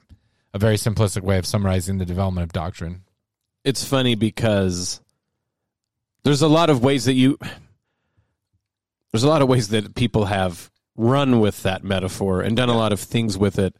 a 0.53 0.59
very 0.59 0.75
simplistic 0.75 1.21
way 1.21 1.37
of 1.37 1.45
summarizing 1.45 1.97
the 1.97 2.05
development 2.05 2.43
of 2.43 2.53
doctrine. 2.53 3.03
It's 3.63 3.83
funny 3.83 4.15
because 4.15 5.01
there's 6.23 6.41
a 6.41 6.47
lot 6.47 6.69
of 6.69 6.83
ways 6.83 7.05
that 7.05 7.13
you 7.13 7.37
there's 9.11 9.23
a 9.23 9.29
lot 9.29 9.41
of 9.41 9.47
ways 9.47 9.69
that 9.69 9.95
people 9.95 10.25
have 10.25 10.69
run 10.95 11.39
with 11.39 11.63
that 11.63 11.83
metaphor 11.83 12.41
and 12.41 12.57
done 12.57 12.69
a 12.69 12.77
lot 12.77 12.91
of 12.91 12.99
things 12.99 13.37
with 13.37 13.59
it. 13.59 13.75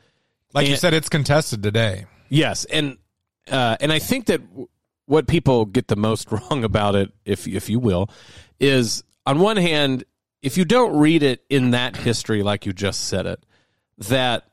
Like 0.53 0.67
you 0.67 0.75
said, 0.75 0.93
it's 0.93 1.09
contested 1.09 1.61
today. 1.61 2.05
Yes, 2.29 2.65
and 2.65 2.97
uh, 3.51 3.77
and 3.79 3.91
I 3.91 3.99
think 3.99 4.27
that 4.27 4.41
what 5.05 5.27
people 5.27 5.65
get 5.65 5.87
the 5.87 5.95
most 5.95 6.31
wrong 6.31 6.63
about 6.63 6.95
it, 6.95 7.11
if 7.25 7.47
if 7.47 7.69
you 7.69 7.79
will, 7.79 8.09
is 8.59 9.03
on 9.25 9.39
one 9.39 9.57
hand, 9.57 10.03
if 10.41 10.57
you 10.57 10.65
don't 10.65 10.97
read 10.97 11.23
it 11.23 11.43
in 11.49 11.71
that 11.71 11.95
history 11.95 12.43
like 12.43 12.65
you 12.65 12.73
just 12.73 13.05
said 13.05 13.25
it, 13.25 13.43
that 13.97 14.47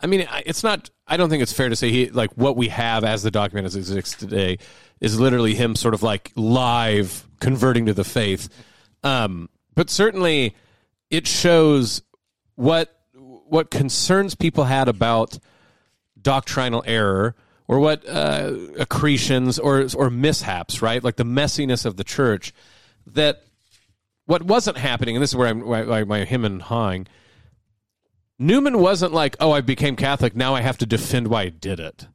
I 0.00 0.06
mean, 0.06 0.26
it's 0.46 0.62
not. 0.62 0.90
I 1.06 1.16
don't 1.16 1.28
think 1.28 1.42
it's 1.42 1.52
fair 1.52 1.68
to 1.68 1.76
say 1.76 1.90
he 1.90 2.10
like 2.10 2.30
what 2.32 2.56
we 2.56 2.68
have 2.68 3.04
as 3.04 3.22
the 3.22 3.30
document 3.30 3.66
as 3.66 3.76
exists 3.76 4.14
today 4.14 4.58
is 5.00 5.20
literally 5.20 5.54
him 5.54 5.76
sort 5.76 5.94
of 5.94 6.02
like 6.02 6.32
live 6.36 7.26
converting 7.40 7.86
to 7.86 7.94
the 7.94 8.04
faith. 8.04 8.48
Um, 9.02 9.48
but 9.74 9.90
certainly, 9.90 10.54
it 11.10 11.26
shows 11.26 12.02
what 12.54 12.96
what 13.12 13.70
concerns 13.70 14.34
people 14.34 14.64
had 14.64 14.88
about 14.88 15.38
doctrinal 16.20 16.82
error 16.86 17.34
or 17.68 17.80
what 17.80 18.08
uh, 18.08 18.52
accretions 18.78 19.58
or 19.58 19.86
or 19.94 20.08
mishaps, 20.08 20.80
right? 20.80 21.04
Like 21.04 21.16
the 21.16 21.24
messiness 21.24 21.84
of 21.84 21.96
the 21.96 22.04
church. 22.04 22.54
That 23.06 23.42
what 24.30 24.44
wasn't 24.44 24.78
happening, 24.78 25.16
and 25.16 25.22
this 25.22 25.30
is 25.30 25.36
where 25.36 25.48
I'm 25.48 25.66
why 25.66 26.04
my 26.04 26.24
him 26.24 26.44
and 26.44 26.62
hawing. 26.62 27.08
Newman 28.38 28.78
wasn't 28.78 29.12
like, 29.12 29.36
oh, 29.40 29.50
I 29.50 29.60
became 29.60 29.96
Catholic. 29.96 30.36
Now 30.36 30.54
I 30.54 30.60
have 30.60 30.78
to 30.78 30.86
defend 30.86 31.26
why 31.26 31.42
I 31.42 31.48
did 31.48 31.80
it. 31.80 32.06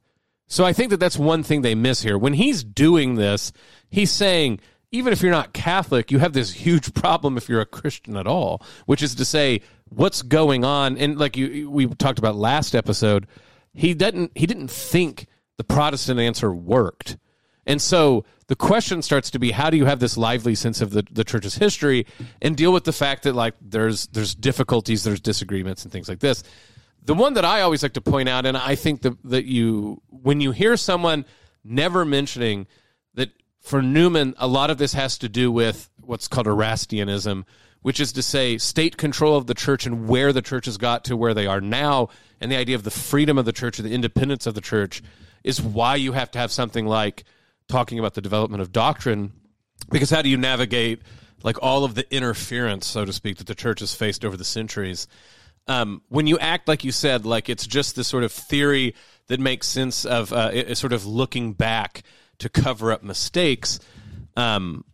So 0.47 0.63
I 0.63 0.71
think 0.71 0.91
that 0.91 0.99
that's 1.01 1.19
one 1.19 1.43
thing 1.43 1.61
they 1.61 1.75
miss 1.75 2.01
here. 2.01 2.17
When 2.17 2.31
he's 2.31 2.63
doing 2.63 3.15
this, 3.15 3.51
he's 3.89 4.11
saying, 4.11 4.61
even 4.93 5.11
if 5.11 5.21
you're 5.21 5.29
not 5.29 5.51
Catholic, 5.51 6.09
you 6.09 6.19
have 6.19 6.31
this 6.31 6.53
huge 6.53 6.93
problem 6.93 7.35
if 7.35 7.49
you're 7.49 7.59
a 7.59 7.65
Christian 7.65 8.15
at 8.15 8.27
all, 8.27 8.63
which 8.85 9.03
is 9.03 9.13
to 9.15 9.25
say, 9.25 9.59
what's 9.89 10.21
going 10.21 10.63
on? 10.63 10.97
And 10.97 11.17
like 11.17 11.35
you, 11.35 11.69
we 11.69 11.85
talked 11.87 12.17
about 12.17 12.37
last 12.37 12.75
episode, 12.75 13.27
he 13.73 13.93
didn't 13.93 14.31
he 14.35 14.45
didn't 14.45 14.71
think 14.71 15.27
the 15.57 15.65
Protestant 15.65 16.21
answer 16.21 16.53
worked. 16.53 17.17
And 17.65 17.81
so 17.81 18.23
the 18.47 18.55
question 18.55 19.01
starts 19.01 19.31
to 19.31 19.39
be 19.39 19.51
how 19.51 19.69
do 19.69 19.77
you 19.77 19.85
have 19.85 19.99
this 19.99 20.17
lively 20.17 20.55
sense 20.55 20.81
of 20.81 20.91
the, 20.91 21.05
the 21.11 21.23
church's 21.23 21.55
history 21.55 22.05
and 22.41 22.55
deal 22.55 22.71
with 22.71 22.83
the 22.83 22.93
fact 22.93 23.23
that 23.23 23.33
like 23.33 23.55
there's 23.61 24.07
there's 24.07 24.35
difficulties, 24.35 25.03
there's 25.03 25.19
disagreements 25.19 25.83
and 25.83 25.91
things 25.91 26.07
like 26.07 26.19
this. 26.19 26.43
The 27.03 27.13
one 27.13 27.35
that 27.35 27.45
I 27.45 27.61
always 27.61 27.83
like 27.83 27.93
to 27.93 28.01
point 28.01 28.29
out, 28.29 28.45
and 28.45 28.57
I 28.57 28.75
think 28.75 29.01
that 29.01 29.17
that 29.25 29.45
you 29.45 30.01
when 30.09 30.41
you 30.41 30.51
hear 30.51 30.77
someone 30.77 31.25
never 31.63 32.05
mentioning 32.05 32.67
that 33.15 33.29
for 33.61 33.81
Newman, 33.81 34.35
a 34.37 34.47
lot 34.47 34.69
of 34.69 34.77
this 34.77 34.93
has 34.93 35.17
to 35.19 35.29
do 35.29 35.51
with 35.51 35.89
what's 36.01 36.27
called 36.27 36.45
Erastianism, 36.45 37.45
which 37.81 37.99
is 37.99 38.11
to 38.13 38.21
say 38.21 38.59
state 38.59 38.97
control 38.97 39.35
of 39.35 39.47
the 39.47 39.55
church 39.55 39.87
and 39.87 40.07
where 40.07 40.31
the 40.31 40.41
church 40.41 40.65
has 40.65 40.77
got 40.77 41.05
to 41.05 41.17
where 41.17 41.33
they 41.33 41.47
are 41.47 41.61
now, 41.61 42.09
and 42.39 42.51
the 42.51 42.57
idea 42.57 42.75
of 42.75 42.83
the 42.83 42.91
freedom 42.91 43.39
of 43.39 43.45
the 43.45 43.53
church 43.53 43.79
or 43.79 43.83
the 43.83 43.93
independence 43.93 44.45
of 44.45 44.53
the 44.53 44.61
church 44.61 45.01
is 45.43 45.61
why 45.61 45.95
you 45.95 46.11
have 46.11 46.29
to 46.31 46.39
have 46.39 46.51
something 46.51 46.85
like 46.85 47.23
talking 47.67 47.99
about 47.99 48.13
the 48.13 48.21
development 48.21 48.61
of 48.61 48.71
doctrine 48.71 49.31
because 49.89 50.09
how 50.09 50.21
do 50.21 50.29
you 50.29 50.37
navigate 50.37 51.01
like 51.43 51.61
all 51.61 51.83
of 51.83 51.95
the 51.95 52.11
interference 52.13 52.87
so 52.87 53.05
to 53.05 53.13
speak 53.13 53.37
that 53.37 53.47
the 53.47 53.55
church 53.55 53.79
has 53.79 53.93
faced 53.93 54.25
over 54.25 54.37
the 54.37 54.45
centuries? 54.45 55.07
Um, 55.67 56.01
when 56.09 56.27
you 56.27 56.37
act 56.39 56.67
like 56.67 56.83
you 56.83 56.91
said 56.91 57.25
like 57.25 57.49
it's 57.49 57.65
just 57.65 57.95
this 57.95 58.07
sort 58.07 58.23
of 58.23 58.31
theory 58.31 58.93
that 59.27 59.39
makes 59.39 59.67
sense 59.67 60.05
of 60.05 60.31
uh, 60.31 60.51
it, 60.53 60.75
sort 60.77 60.93
of 60.93 61.05
looking 61.05 61.53
back 61.53 62.03
to 62.39 62.49
cover 62.49 62.91
up 62.91 63.03
mistakes 63.03 63.79
um, 64.37 64.85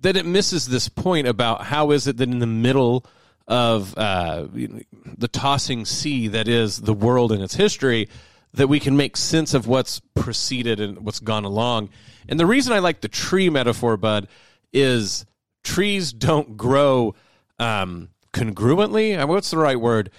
that 0.00 0.16
it 0.16 0.24
misses 0.24 0.66
this 0.66 0.88
point 0.88 1.26
about 1.26 1.64
how 1.64 1.90
is 1.90 2.06
it 2.06 2.16
that 2.16 2.28
in 2.28 2.38
the 2.38 2.46
middle 2.46 3.04
of 3.46 3.96
uh, 3.98 4.46
the 4.52 5.28
tossing 5.28 5.84
sea 5.84 6.28
that 6.28 6.48
is 6.48 6.80
the 6.80 6.94
world 6.94 7.30
and 7.32 7.42
its 7.42 7.54
history 7.54 8.08
that 8.54 8.68
we 8.68 8.80
can 8.80 8.96
make 8.96 9.16
sense 9.16 9.52
of 9.52 9.66
what's 9.66 10.00
preceded 10.14 10.80
and 10.80 11.00
what's 11.00 11.20
gone 11.20 11.44
along. 11.44 11.90
And 12.28 12.38
the 12.38 12.46
reason 12.46 12.72
I 12.72 12.78
like 12.78 13.00
the 13.00 13.08
tree 13.08 13.50
metaphor, 13.50 13.96
Bud, 13.96 14.28
is 14.72 15.26
trees 15.62 16.12
don't 16.12 16.56
grow 16.56 17.14
um, 17.58 18.10
congruently. 18.32 19.26
What's 19.26 19.50
the 19.50 19.58
right 19.58 19.78
word? 19.78 20.10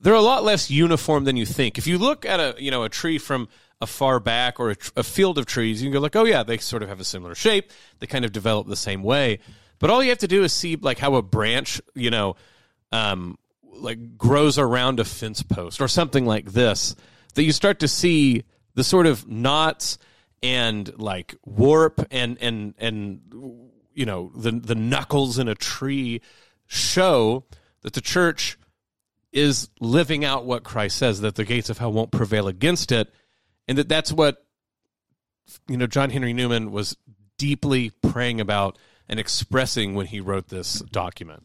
They're 0.00 0.14
a 0.14 0.20
lot 0.20 0.44
less 0.44 0.70
uniform 0.70 1.24
than 1.24 1.36
you 1.36 1.46
think. 1.46 1.78
If 1.78 1.86
you 1.86 1.96
look 1.96 2.26
at 2.26 2.40
a 2.40 2.54
you 2.58 2.70
know 2.70 2.82
a 2.82 2.88
tree 2.88 3.16
from 3.16 3.48
a 3.80 3.86
far 3.86 4.20
back 4.20 4.60
or 4.60 4.72
a, 4.72 4.76
a 4.96 5.02
field 5.02 5.38
of 5.38 5.46
trees, 5.46 5.80
you 5.80 5.86
can 5.86 5.92
go 5.92 6.00
like, 6.00 6.16
oh 6.16 6.24
yeah, 6.24 6.42
they 6.42 6.58
sort 6.58 6.82
of 6.82 6.88
have 6.88 7.00
a 7.00 7.04
similar 7.04 7.34
shape. 7.34 7.70
They 8.00 8.06
kind 8.06 8.24
of 8.24 8.32
develop 8.32 8.66
the 8.66 8.76
same 8.76 9.02
way. 9.02 9.38
But 9.78 9.90
all 9.90 10.02
you 10.02 10.10
have 10.10 10.18
to 10.18 10.28
do 10.28 10.42
is 10.44 10.52
see 10.52 10.76
like 10.76 10.98
how 10.98 11.14
a 11.14 11.22
branch, 11.22 11.80
you 11.94 12.10
know, 12.10 12.36
um, 12.92 13.38
like 13.62 14.18
grows 14.18 14.58
around 14.58 15.00
a 15.00 15.04
fence 15.04 15.42
post 15.42 15.80
or 15.80 15.88
something 15.88 16.26
like 16.26 16.52
this. 16.52 16.94
That 17.34 17.42
you 17.42 17.52
start 17.52 17.80
to 17.80 17.88
see 17.88 18.44
the 18.74 18.84
sort 18.84 19.06
of 19.06 19.28
knots 19.28 19.98
and 20.42 20.92
like 20.98 21.34
warp 21.44 22.06
and 22.10 22.36
and 22.40 22.74
and 22.78 23.20
you 23.94 24.04
know 24.04 24.30
the 24.36 24.52
the 24.52 24.74
knuckles 24.74 25.38
in 25.38 25.48
a 25.48 25.54
tree 25.54 26.20
show 26.66 27.44
that 27.82 27.94
the 27.94 28.00
church 28.00 28.58
is 29.32 29.68
living 29.80 30.24
out 30.24 30.44
what 30.44 30.62
Christ 30.62 30.96
says 30.96 31.20
that 31.22 31.34
the 31.34 31.44
gates 31.44 31.70
of 31.70 31.78
hell 31.78 31.92
won't 31.92 32.10
prevail 32.10 32.46
against 32.46 32.92
it 32.92 33.12
and 33.66 33.78
that 33.78 33.88
that's 33.88 34.12
what 34.12 34.44
you 35.68 35.76
know 35.76 35.86
John 35.86 36.10
Henry 36.10 36.32
Newman 36.32 36.70
was 36.70 36.96
deeply 37.38 37.90
praying 38.02 38.40
about 38.40 38.78
and 39.08 39.18
expressing 39.18 39.94
when 39.94 40.06
he 40.06 40.20
wrote 40.20 40.48
this 40.48 40.80
document. 40.80 41.42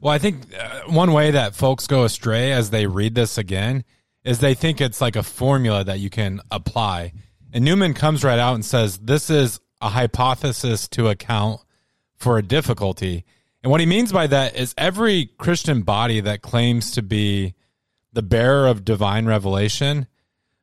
Well, 0.00 0.12
I 0.12 0.18
think 0.18 0.54
uh, 0.58 0.82
one 0.86 1.12
way 1.12 1.32
that 1.32 1.54
folks 1.54 1.86
go 1.86 2.04
astray 2.04 2.52
as 2.52 2.70
they 2.70 2.86
read 2.86 3.14
this 3.14 3.36
again 3.36 3.84
is 4.24 4.38
they 4.38 4.54
think 4.54 4.80
it's 4.80 5.00
like 5.00 5.16
a 5.16 5.22
formula 5.22 5.84
that 5.84 6.00
you 6.00 6.10
can 6.10 6.40
apply. 6.50 7.12
And 7.52 7.64
Newman 7.64 7.94
comes 7.94 8.24
right 8.24 8.38
out 8.38 8.54
and 8.54 8.64
says, 8.64 8.98
This 8.98 9.30
is 9.30 9.60
a 9.80 9.88
hypothesis 9.88 10.88
to 10.88 11.08
account 11.08 11.60
for 12.16 12.38
a 12.38 12.42
difficulty. 12.42 13.24
And 13.62 13.70
what 13.70 13.80
he 13.80 13.86
means 13.86 14.12
by 14.12 14.26
that 14.26 14.56
is 14.56 14.74
every 14.78 15.26
Christian 15.38 15.82
body 15.82 16.20
that 16.20 16.42
claims 16.42 16.92
to 16.92 17.02
be 17.02 17.54
the 18.12 18.22
bearer 18.22 18.66
of 18.66 18.84
divine 18.84 19.26
revelation 19.26 20.06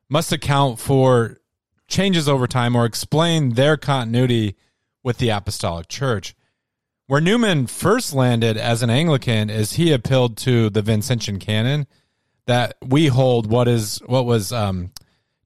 must 0.08 0.32
account 0.32 0.78
for 0.78 1.38
changes 1.86 2.28
over 2.28 2.46
time 2.46 2.76
or 2.76 2.84
explain 2.84 3.54
their 3.54 3.76
continuity 3.76 4.56
with 5.02 5.18
the 5.18 5.30
apostolic 5.30 5.88
church. 5.88 6.34
Where 7.06 7.20
Newman 7.20 7.66
first 7.66 8.12
landed 8.12 8.56
as 8.56 8.82
an 8.82 8.90
Anglican 8.90 9.48
is 9.48 9.74
he 9.74 9.92
appealed 9.92 10.36
to 10.38 10.68
the 10.68 10.82
Vincentian 10.82 11.40
canon 11.40 11.86
that 12.48 12.76
we 12.82 13.08
hold 13.08 13.46
what 13.46 13.68
is 13.68 13.98
what 14.06 14.24
was 14.24 14.52
um, 14.52 14.90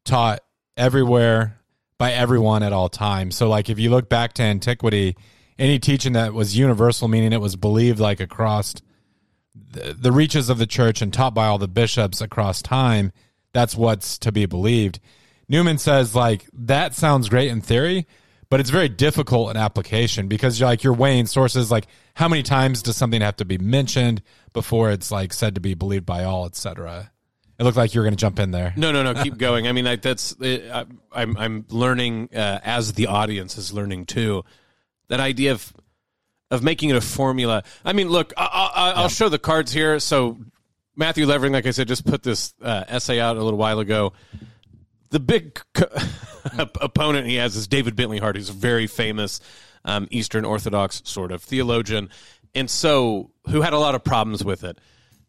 taught 0.05 0.41
everywhere 0.77 1.59
by 1.99 2.13
everyone 2.13 2.63
at 2.63 2.73
all 2.73 2.89
times. 2.89 3.37
So, 3.37 3.49
like 3.49 3.69
if 3.69 3.79
you 3.81 3.91
look 3.91 4.09
back 4.09 4.35
to 4.35 4.43
antiquity, 4.45 5.17
any 5.59 5.81
teaching 5.81 6.13
that 6.13 6.33
was 6.33 6.57
universal, 6.57 7.09
meaning 7.09 7.33
it 7.33 7.41
was 7.41 7.57
believed 7.57 7.99
like 7.99 8.21
across 8.21 8.75
the, 9.53 9.95
the 9.99 10.13
reaches 10.13 10.49
of 10.49 10.59
the 10.59 10.67
church 10.67 11.03
and 11.03 11.13
taught 11.13 11.35
by 11.35 11.49
all 11.49 11.59
the 11.59 11.67
bishops 11.67 12.21
across 12.21 12.63
time, 12.63 13.11
that's 13.53 13.75
what's 13.75 14.17
to 14.19 14.31
be 14.31 14.47
believed. 14.47 15.01
Newman 15.49 15.79
says 15.79 16.15
like 16.15 16.47
that 16.53 16.95
sounds 16.95 17.29
great 17.29 17.49
in 17.49 17.61
theory, 17.61 18.07
but 18.53 18.61
it's 18.61 18.69
very 18.69 18.91
difficult 18.91 19.51
in 19.51 19.57
application 19.57 20.29
because 20.29 20.61
you're 20.61 20.69
like 20.69 20.85
you're 20.85 20.93
weighing 20.93 21.25
sources 21.25 21.71
like 21.71 21.87
how 22.13 22.29
many 22.29 22.43
times 22.43 22.83
does 22.83 22.95
something 22.95 23.23
have 23.23 23.37
to 23.37 23.47
be 23.47 23.57
mentioned 23.57 24.21
before 24.53 24.91
it's 24.91 25.11
like 25.11 25.33
said 25.33 25.55
to 25.55 25.61
be 25.63 25.73
believed 25.73 26.05
by 26.05 26.25
all, 26.25 26.45
etc. 26.45 27.11
It 27.59 27.65
looked 27.65 27.79
like 27.79 27.95
you 27.95 28.03
were 28.03 28.05
going 28.05 28.13
to 28.13 28.21
jump 28.21 28.39
in 28.39 28.51
there. 28.51 28.75
No, 28.77 28.93
no, 28.93 29.03
no. 29.03 29.15
Keep 29.23 29.39
going. 29.39 29.67
I 29.67 29.73
mean, 29.73 29.87
I, 29.87 29.97
that's 29.97 30.37
I, 30.43 30.85
I'm 31.11 31.35
I'm 31.39 31.65
learning 31.71 32.29
uh, 32.35 32.61
as 32.63 32.93
the 32.93 33.07
audience 33.07 33.57
is 33.57 33.73
learning 33.73 34.05
too. 34.05 34.45
That 35.09 35.19
idea 35.19 35.53
of 35.53 35.73
of 36.51 36.63
making 36.63 36.91
it 36.91 36.97
a 36.97 37.01
formula. 37.01 37.63
I 37.87 37.95
mean, 37.95 38.11
look, 38.11 38.35
I, 38.37 38.71
I, 38.75 38.91
I'll 39.01 39.09
show 39.09 39.31
the 39.31 39.39
cards 39.39 39.73
here. 39.73 39.99
So 39.99 40.37
Matthew 40.95 41.25
Levering, 41.25 41.55
like 41.55 41.65
I 41.65 41.71
said, 41.71 41.89
just 41.89 42.05
put 42.05 42.23
this 42.23 42.53
uh, 42.61 42.85
essay 42.87 43.19
out 43.19 43.39
a 43.39 43.43
little 43.43 43.59
while 43.59 43.79
ago. 43.79 44.13
The 45.13 45.21
big 45.21 45.61
co- 45.75 45.87
opponent 46.81 47.27
he 47.27 47.37
has 47.37 47.55
is 47.55 47.69
David 47.69 47.97
Bentley 47.97 48.19
Hart, 48.19 48.37
who's 48.37 48.49
a 48.49 48.55
very 48.55 48.87
famous 48.87 49.41
um, 49.85 50.09
Eastern 50.11 50.45
Orthodox 50.45 51.03
sort 51.05 51.33
of 51.33 51.43
theologian, 51.43 52.09
and 52.55 52.69
so 52.69 53.31
who 53.49 53.61
had 53.61 53.73
a 53.73 53.79
lot 53.79 53.95
of 53.95 54.03
problems 54.03 54.43
with 54.43 54.65
it. 54.65 54.79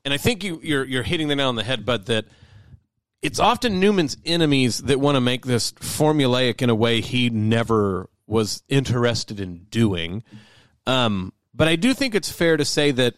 And 0.06 0.13
I 0.13 0.18
think 0.18 0.44
you, 0.44 0.60
you're 0.63 0.86
you're 0.86 1.04
hitting 1.04 1.28
the 1.28 1.36
nail 1.36 1.50
on 1.50 1.56
the 1.56 1.63
head, 1.63 1.86
but 1.86 2.06
that 2.08 2.25
it's 3.22 3.40
often 3.40 3.80
Newman's 3.80 4.18
enemies 4.25 4.80
that 4.80 5.00
want 5.00 5.16
to 5.16 5.22
make 5.22 5.46
this 5.46 5.72
formulaic 5.74 6.62
in 6.62 6.70
a 6.70 6.75
way 6.75 7.02
he 7.02 7.30
never 7.30 8.10
was 8.25 8.63
interested 8.70 9.40
in 9.40 9.66
doing. 9.70 10.24
Um, 10.88 11.34
but 11.54 11.68
I 11.68 11.75
do 11.75 11.94
think 11.94 12.16
it's 12.16 12.32
fair 12.32 12.58
to 12.58 12.66
say 12.66 12.92
that 12.92 13.16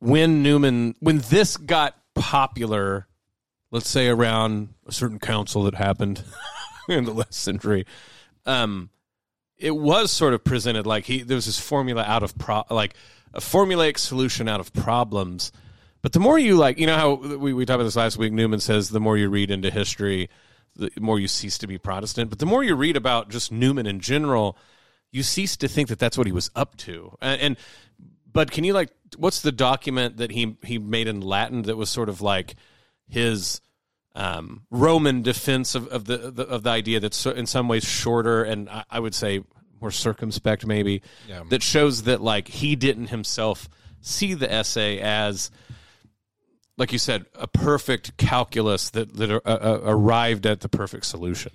when 0.00 0.42
Newman, 0.42 0.94
when 1.00 1.18
this 1.18 1.56
got 1.56 1.96
popular, 2.14 3.06
let's 3.74 3.88
say 3.88 4.06
around 4.06 4.68
a 4.86 4.92
certain 4.92 5.18
council 5.18 5.64
that 5.64 5.74
happened 5.74 6.22
in 6.88 7.04
the 7.04 7.12
last 7.12 7.34
century, 7.34 7.84
um, 8.46 8.88
it 9.58 9.74
was 9.74 10.12
sort 10.12 10.32
of 10.32 10.44
presented 10.44 10.86
like 10.86 11.04
he 11.06 11.22
there 11.22 11.34
was 11.34 11.46
this 11.46 11.58
formula 11.58 12.04
out 12.06 12.22
of 12.22 12.38
pro, 12.38 12.62
like 12.70 12.94
a 13.34 13.40
formulaic 13.40 13.98
solution 13.98 14.48
out 14.48 14.60
of 14.60 14.72
problems. 14.72 15.50
But 16.02 16.12
the 16.12 16.20
more 16.20 16.38
you 16.38 16.54
like, 16.56 16.78
you 16.78 16.86
know 16.86 16.96
how 16.96 17.14
we, 17.14 17.52
we 17.52 17.66
talked 17.66 17.76
about 17.76 17.84
this 17.84 17.96
last 17.96 18.16
week. 18.16 18.32
Newman 18.32 18.60
says 18.60 18.90
the 18.90 19.00
more 19.00 19.16
you 19.16 19.28
read 19.28 19.50
into 19.50 19.70
history, 19.70 20.30
the 20.76 20.90
more 21.00 21.18
you 21.18 21.26
cease 21.26 21.58
to 21.58 21.66
be 21.66 21.76
Protestant. 21.76 22.30
But 22.30 22.38
the 22.38 22.46
more 22.46 22.62
you 22.62 22.76
read 22.76 22.96
about 22.96 23.28
just 23.28 23.50
Newman 23.50 23.86
in 23.86 23.98
general, 23.98 24.56
you 25.10 25.24
cease 25.24 25.56
to 25.56 25.66
think 25.66 25.88
that 25.88 25.98
that's 25.98 26.16
what 26.16 26.28
he 26.28 26.32
was 26.32 26.48
up 26.54 26.76
to. 26.78 27.16
And, 27.20 27.40
and 27.40 27.56
but 28.32 28.52
can 28.52 28.62
you 28.62 28.72
like 28.72 28.90
what's 29.16 29.40
the 29.40 29.50
document 29.52 30.18
that 30.18 30.30
he 30.30 30.56
he 30.62 30.78
made 30.78 31.08
in 31.08 31.20
Latin 31.20 31.62
that 31.62 31.76
was 31.76 31.90
sort 31.90 32.08
of 32.08 32.22
like 32.22 32.54
his 33.08 33.60
um, 34.14 34.62
Roman 34.70 35.22
defense 35.22 35.74
of, 35.74 35.88
of 35.88 36.04
the, 36.04 36.16
the, 36.30 36.42
of 36.44 36.62
the 36.62 36.70
idea 36.70 37.00
that's 37.00 37.26
in 37.26 37.46
some 37.46 37.66
ways 37.68 37.84
shorter 37.84 38.44
and 38.44 38.68
I, 38.70 38.84
I 38.90 39.00
would 39.00 39.14
say 39.14 39.42
more 39.80 39.90
circumspect 39.90 40.64
maybe 40.66 41.02
Yeah. 41.28 41.42
that 41.50 41.62
shows 41.62 42.04
that 42.04 42.20
like 42.20 42.48
he 42.48 42.76
didn't 42.76 43.08
himself 43.08 43.68
see 44.00 44.34
the 44.34 44.50
essay 44.50 45.00
as 45.00 45.50
like 46.76 46.92
you 46.92 46.98
said 46.98 47.26
a 47.34 47.46
perfect 47.46 48.16
calculus 48.16 48.90
that 48.90 49.14
that 49.16 49.30
uh, 49.30 49.40
uh, 49.44 49.80
arrived 49.84 50.46
at 50.46 50.60
the 50.60 50.68
perfect 50.68 51.06
solution. 51.06 51.52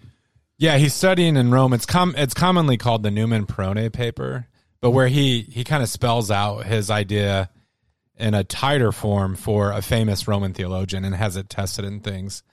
Yeah, 0.57 0.77
he's 0.77 0.93
studying 0.93 1.37
in 1.37 1.51
Rome. 1.51 1.73
It's 1.73 1.85
com- 1.85 2.15
it's 2.17 2.33
commonly 2.33 2.75
called 2.77 3.03
the 3.03 3.11
Newman 3.11 3.45
Perrone 3.45 3.89
paper, 3.91 4.47
but 4.81 4.91
where 4.91 5.07
he 5.07 5.41
he 5.41 5.63
kind 5.63 5.81
of 5.83 5.89
spells 5.89 6.29
out 6.31 6.65
his 6.65 6.89
idea 6.91 7.49
in 8.19 8.33
a 8.33 8.43
tighter 8.43 8.91
form 8.91 9.35
for 9.35 9.71
a 9.71 9.81
famous 9.81 10.27
Roman 10.27 10.53
theologian 10.53 11.05
and 11.05 11.15
has 11.15 11.35
it 11.35 11.49
tested 11.49 11.85
in 11.85 12.01
things. 12.01 12.43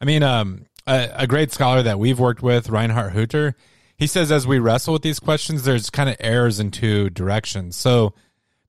I 0.00 0.04
mean, 0.04 0.22
um, 0.22 0.66
a, 0.86 1.10
a 1.14 1.26
great 1.26 1.52
scholar 1.52 1.82
that 1.82 1.98
we've 1.98 2.18
worked 2.18 2.42
with, 2.42 2.70
Reinhard 2.70 3.12
Hutter, 3.12 3.54
he 3.96 4.06
says 4.06 4.32
as 4.32 4.46
we 4.46 4.58
wrestle 4.58 4.94
with 4.94 5.02
these 5.02 5.20
questions, 5.20 5.64
there's 5.64 5.90
kind 5.90 6.08
of 6.08 6.16
errors 6.20 6.58
in 6.58 6.70
two 6.70 7.10
directions. 7.10 7.76
So 7.76 8.14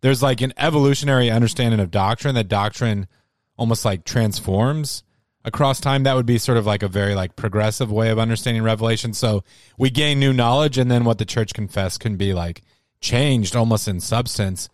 there's 0.01 0.22
like 0.22 0.41
an 0.41 0.53
evolutionary 0.58 1.31
understanding 1.31 1.79
of 1.79 1.89
doctrine 1.89 2.36
that 2.36 2.50
doctrine 2.50 3.08
almost 3.58 3.86
like 3.86 4.03
transforms 4.03 5.03
across 5.43 5.79
time 5.79 6.03
that 6.03 6.15
would 6.15 6.25
be 6.25 6.38
sort 6.38 6.58
of 6.58 6.65
like 6.65 6.84
a 6.84 6.88
very 6.88 7.15
like 7.15 7.36
progressive 7.36 7.91
way 7.91 8.10
of 8.10 8.20
understanding 8.20 8.63
revelation 8.63 9.13
so 9.13 9.43
we 9.77 9.89
gain 9.89 10.20
new 10.20 10.34
knowledge 10.34 10.77
and 10.77 10.89
then 10.89 11.03
what 11.03 11.17
the 11.17 11.25
church 11.25 11.53
confessed 11.53 12.00
can 12.00 12.15
be 12.15 12.34
like 12.34 12.62
changed 13.01 13.55
almost 13.55 13.88
in 13.88 14.00
substance 14.00 14.70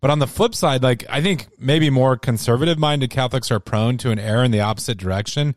but 0.00 0.10
on 0.10 0.18
the 0.18 0.26
flip 0.26 0.54
side 0.54 0.82
like 0.82 1.04
i 1.08 1.20
think 1.20 1.46
maybe 1.58 1.90
more 1.90 2.16
conservative 2.16 2.78
minded 2.78 3.10
catholics 3.10 3.50
are 3.50 3.60
prone 3.60 3.96
to 3.98 4.10
an 4.10 4.18
error 4.18 4.44
in 4.44 4.50
the 4.50 4.60
opposite 4.60 4.96
direction 4.98 5.54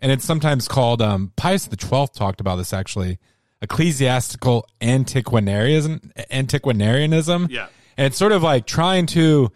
and 0.00 0.10
it's 0.12 0.24
sometimes 0.24 0.68
called 0.68 1.00
um 1.02 1.32
pius 1.36 1.66
the 1.66 1.76
12th 1.76 2.12
talked 2.14 2.40
about 2.40 2.56
this 2.56 2.72
actually 2.72 3.18
ecclesiastical 3.60 4.66
antiquarianism 4.80 6.10
antiquarianism 6.30 7.48
Yeah. 7.50 7.68
and 7.96 8.06
it's 8.06 8.16
sort 8.16 8.32
of 8.32 8.42
like 8.42 8.66
trying 8.66 9.06
to 9.06 9.50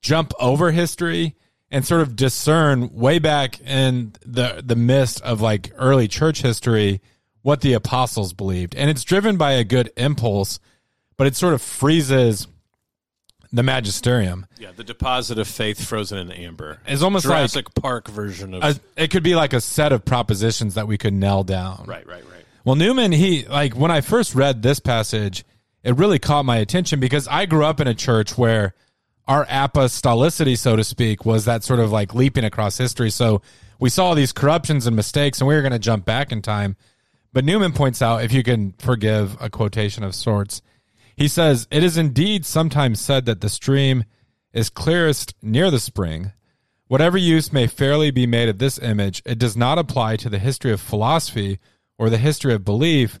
jump 0.00 0.32
over 0.38 0.70
history 0.72 1.34
and 1.70 1.86
sort 1.86 2.02
of 2.02 2.14
discern 2.16 2.92
way 2.92 3.18
back 3.18 3.60
in 3.62 4.12
the 4.26 4.62
the 4.64 4.76
mist 4.76 5.22
of 5.22 5.40
like 5.40 5.72
early 5.76 6.06
church 6.06 6.42
history 6.42 7.00
what 7.40 7.60
the 7.60 7.72
apostles 7.72 8.32
believed. 8.32 8.76
And 8.76 8.88
it's 8.88 9.02
driven 9.02 9.36
by 9.36 9.52
a 9.54 9.64
good 9.64 9.90
impulse, 9.96 10.60
but 11.16 11.26
it 11.26 11.34
sort 11.34 11.54
of 11.54 11.62
freezes 11.62 12.46
the 13.52 13.62
magisterium. 13.62 14.46
Yeah, 14.58 14.70
the 14.74 14.84
deposit 14.84 15.38
of 15.38 15.46
faith 15.46 15.84
frozen 15.86 16.18
in 16.18 16.30
amber. 16.30 16.78
It's 16.86 17.02
almost 17.02 17.26
like 17.26 17.36
Jurassic 17.36 17.74
Park 17.74 18.08
version 18.08 18.54
of 18.54 18.62
a, 18.62 18.80
it 18.96 19.10
could 19.10 19.22
be 19.22 19.34
like 19.34 19.52
a 19.52 19.60
set 19.60 19.92
of 19.92 20.04
propositions 20.04 20.74
that 20.74 20.88
we 20.88 20.98
could 20.98 21.12
nail 21.12 21.44
down. 21.44 21.84
right, 21.86 22.06
right, 22.06 22.24
right. 22.30 22.44
Well, 22.64 22.76
Newman, 22.76 23.12
he 23.12 23.44
like 23.46 23.74
when 23.74 23.90
I 23.90 24.00
first 24.00 24.34
read 24.34 24.62
this 24.62 24.80
passage, 24.80 25.44
it 25.82 25.96
really 25.96 26.18
caught 26.18 26.44
my 26.44 26.58
attention 26.58 27.00
because 27.00 27.28
I 27.28 27.46
grew 27.46 27.64
up 27.64 27.80
in 27.80 27.88
a 27.88 27.94
church 27.94 28.38
where 28.38 28.74
our 29.26 29.44
apostolicity, 29.46 30.56
so 30.56 30.76
to 30.76 30.84
speak, 30.84 31.24
was 31.24 31.44
that 31.44 31.64
sort 31.64 31.80
of 31.80 31.92
like 31.92 32.14
leaping 32.14 32.44
across 32.44 32.78
history. 32.78 33.10
So 33.10 33.42
we 33.78 33.88
saw 33.88 34.14
these 34.14 34.32
corruptions 34.32 34.86
and 34.86 34.94
mistakes, 34.96 35.40
and 35.40 35.48
we 35.48 35.54
were 35.54 35.62
going 35.62 35.72
to 35.72 35.78
jump 35.78 36.04
back 36.04 36.32
in 36.32 36.42
time. 36.42 36.76
But 37.32 37.44
Newman 37.44 37.72
points 37.72 38.02
out, 38.02 38.22
if 38.22 38.32
you 38.32 38.42
can 38.42 38.72
forgive 38.78 39.36
a 39.40 39.48
quotation 39.48 40.04
of 40.04 40.14
sorts, 40.14 40.62
he 41.16 41.28
says, 41.28 41.66
It 41.70 41.82
is 41.84 41.96
indeed 41.96 42.44
sometimes 42.44 43.00
said 43.00 43.26
that 43.26 43.40
the 43.40 43.48
stream 43.48 44.04
is 44.52 44.70
clearest 44.70 45.34
near 45.42 45.70
the 45.70 45.80
spring. 45.80 46.32
Whatever 46.88 47.16
use 47.16 47.52
may 47.52 47.66
fairly 47.66 48.10
be 48.10 48.26
made 48.26 48.48
of 48.48 48.58
this 48.58 48.78
image, 48.78 49.22
it 49.24 49.38
does 49.38 49.56
not 49.56 49.78
apply 49.78 50.16
to 50.16 50.28
the 50.28 50.38
history 50.38 50.72
of 50.72 50.80
philosophy 50.80 51.58
or 51.98 52.10
the 52.10 52.18
history 52.18 52.52
of 52.52 52.64
belief, 52.64 53.18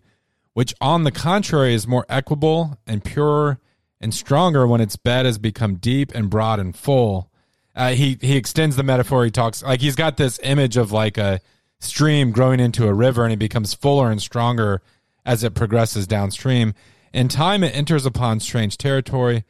which 0.52 0.74
on 0.80 1.04
the 1.04 1.10
contrary 1.10 1.72
is 1.72 1.86
more 1.86 2.04
equable 2.08 2.78
and 2.86 3.04
purer 3.04 3.58
and 4.00 4.12
stronger 4.12 4.66
when 4.66 4.80
its 4.80 4.96
bed 4.96 5.24
has 5.24 5.38
become 5.38 5.76
deep 5.76 6.12
and 6.14 6.28
broad 6.28 6.60
and 6.60 6.76
full. 6.76 7.30
Uh, 7.74 7.92
he 7.92 8.18
he 8.20 8.36
extends 8.36 8.76
the 8.76 8.82
metaphor. 8.82 9.24
He 9.24 9.30
talks 9.30 9.62
like 9.62 9.80
he's 9.80 9.96
got 9.96 10.18
this 10.18 10.38
image 10.42 10.76
of 10.76 10.92
like 10.92 11.16
a 11.16 11.40
stream 11.80 12.32
growing 12.32 12.60
into 12.60 12.86
a 12.86 12.92
river, 12.92 13.24
and 13.24 13.32
it 13.32 13.38
becomes 13.38 13.72
fuller 13.72 14.10
and 14.10 14.20
stronger 14.20 14.82
as 15.24 15.42
it 15.44 15.54
progresses 15.54 16.06
downstream. 16.06 16.74
In 17.12 17.28
time, 17.28 17.62
it 17.62 17.76
enters 17.76 18.06
upon 18.06 18.40
strange 18.40 18.78
territory. 18.78 19.44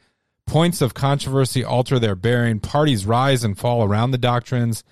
Points 0.45 0.81
of 0.81 0.93
controversy 0.93 1.63
alter 1.63 1.99
their 1.99 2.15
bearing. 2.15 2.59
Parties 2.59 3.05
rise 3.05 3.43
and 3.43 3.57
fall 3.57 3.83
around 3.83 4.11
the 4.11 4.17
doctrines. 4.17 4.83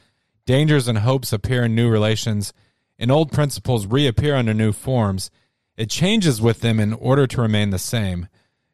Dangers 0.46 0.88
and 0.88 1.00
hopes 1.00 1.34
appear 1.34 1.66
in 1.66 1.76
new 1.76 1.90
relations, 1.90 2.54
and 2.98 3.12
old 3.12 3.32
principles 3.32 3.86
reappear 3.86 4.36
under 4.36 4.54
new 4.54 4.72
forms. 4.72 5.30
It 5.78 5.90
changes 5.90 6.42
with 6.42 6.62
them 6.62 6.80
in 6.80 6.94
order 6.94 7.28
to 7.28 7.42
remain 7.42 7.70
the 7.70 7.80
same. 7.80 8.28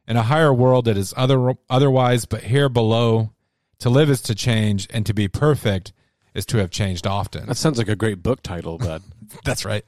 In 0.08 0.16
a 0.16 0.24
higher 0.24 0.54
world, 0.54 0.88
it 0.88 0.98
is 0.98 1.14
other, 1.18 1.56
otherwise, 1.70 2.26
but 2.26 2.44
here 2.44 2.70
below, 2.70 3.32
to 3.80 3.90
live 3.90 4.10
is 4.10 4.22
to 4.24 4.36
change, 4.36 4.88
and 4.92 5.06
to 5.06 5.14
be 5.14 5.28
perfect 5.28 5.92
is 6.34 6.46
to 6.48 6.58
have 6.58 6.70
changed 6.70 7.06
often. 7.06 7.48
That 7.48 7.58
sounds 7.58 7.78
like 7.78 7.90
a 7.90 7.96
great 7.96 8.24
book 8.24 8.42
title, 8.42 8.78
but 8.78 9.02
That's 9.44 9.66
right. 9.66 9.84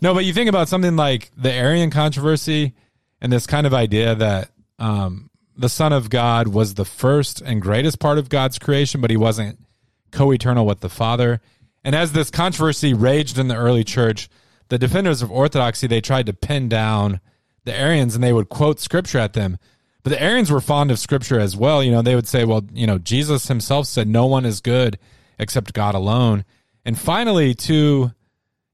No, 0.00 0.14
but 0.14 0.24
you 0.24 0.32
think 0.32 0.48
about 0.48 0.68
something 0.68 0.96
like 0.96 1.30
the 1.36 1.52
Arian 1.52 1.90
controversy 1.90 2.74
and 3.20 3.32
this 3.32 3.46
kind 3.46 3.66
of 3.66 3.74
idea 3.74 4.14
that 4.14 4.50
um, 4.78 5.30
the 5.56 5.68
Son 5.68 5.92
of 5.92 6.10
God 6.10 6.48
was 6.48 6.74
the 6.74 6.84
first 6.84 7.40
and 7.40 7.60
greatest 7.60 7.98
part 7.98 8.18
of 8.18 8.28
God's 8.28 8.58
creation, 8.58 9.00
but 9.00 9.10
he 9.10 9.16
wasn't 9.16 9.58
co 10.10 10.32
eternal 10.32 10.66
with 10.66 10.80
the 10.80 10.88
Father. 10.88 11.40
And 11.84 11.94
as 11.94 12.12
this 12.12 12.30
controversy 12.30 12.94
raged 12.94 13.38
in 13.38 13.48
the 13.48 13.56
early 13.56 13.84
church, 13.84 14.28
the 14.68 14.78
defenders 14.78 15.22
of 15.22 15.30
orthodoxy 15.30 15.86
they 15.86 16.00
tried 16.00 16.26
to 16.26 16.32
pin 16.32 16.68
down 16.68 17.20
the 17.64 17.74
Arians 17.74 18.14
and 18.14 18.22
they 18.22 18.32
would 18.32 18.48
quote 18.48 18.80
scripture 18.80 19.18
at 19.18 19.32
them. 19.32 19.58
But 20.02 20.10
the 20.10 20.22
Arians 20.22 20.50
were 20.50 20.60
fond 20.60 20.90
of 20.90 20.98
scripture 20.98 21.40
as 21.40 21.56
well. 21.56 21.82
You 21.82 21.90
know, 21.90 22.02
they 22.02 22.14
would 22.14 22.28
say, 22.28 22.44
well, 22.44 22.64
you 22.72 22.86
know, 22.86 22.98
Jesus 22.98 23.48
himself 23.48 23.86
said, 23.86 24.08
no 24.08 24.26
one 24.26 24.44
is 24.44 24.60
good 24.60 24.98
except 25.38 25.72
God 25.72 25.94
alone. 25.94 26.44
And 26.84 26.98
finally, 26.98 27.54
to 27.54 28.12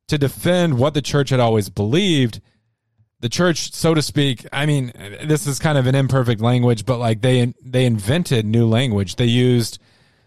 to 0.09 0.19
defend 0.19 0.79
what 0.79 0.93
the 0.93 1.03
church 1.03 1.31
had 1.31 1.41
always 1.41 1.71
believed, 1.71 2.41
the 3.25 3.31
church, 3.31 3.73
so 3.73 3.95
to 3.95 4.03
speak, 4.03 4.47
I 4.53 4.67
mean, 4.67 4.93
this 5.25 5.47
is 5.47 5.59
kind 5.59 5.79
of 5.79 5.87
an 5.87 5.95
imperfect 5.95 6.43
language, 6.43 6.85
but 6.85 6.99
like 6.99 7.23
they 7.23 7.55
they 7.65 7.87
invented 7.87 8.45
new 8.45 8.69
language. 8.69 9.17
They 9.17 9.25
used 9.25 9.79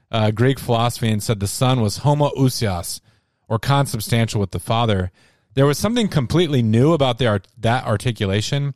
uh, 0.10 0.32
Greek 0.32 0.58
philosophy 0.58 1.10
and 1.10 1.22
said 1.22 1.40
the 1.40 1.46
Son 1.46 1.80
was 1.80 2.00
homoousios, 2.00 3.02
or 3.48 3.60
consubstantial 3.60 4.42
with 4.42 4.50
the 4.50 4.60
Father. 4.60 5.12
There 5.54 5.68
was 5.68 5.78
something 5.78 6.08
completely 6.08 6.64
new 6.64 6.92
about 6.92 7.20
the 7.20 7.28
art, 7.28 7.48
that 7.60 7.86
articulation, 7.86 8.74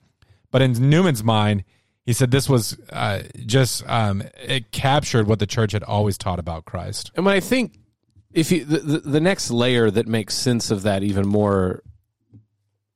but 0.52 0.62
in 0.62 0.74
Newman's 0.74 1.24
mind, 1.24 1.64
he 2.06 2.14
said 2.14 2.30
this 2.30 2.48
was 2.48 2.78
uh, 2.92 3.24
just 3.48 3.84
um, 3.90 4.22
it 4.40 4.72
captured 4.72 5.26
what 5.26 5.40
the 5.40 5.48
church 5.48 5.72
had 5.72 5.82
always 5.82 6.16
taught 6.20 6.38
about 6.38 6.66
Christ. 6.66 7.10
And 7.16 7.26
when 7.26 7.34
I 7.34 7.40
think 7.40 7.80
if 8.32 8.52
you 8.52 8.66
the, 8.66 8.78
the, 8.78 9.00
the 9.00 9.20
next 9.20 9.50
layer 9.50 9.90
that 9.90 10.06
makes 10.06 10.36
sense 10.36 10.70
of 10.70 10.84
that 10.84 11.02
even 11.02 11.28
more 11.28 11.82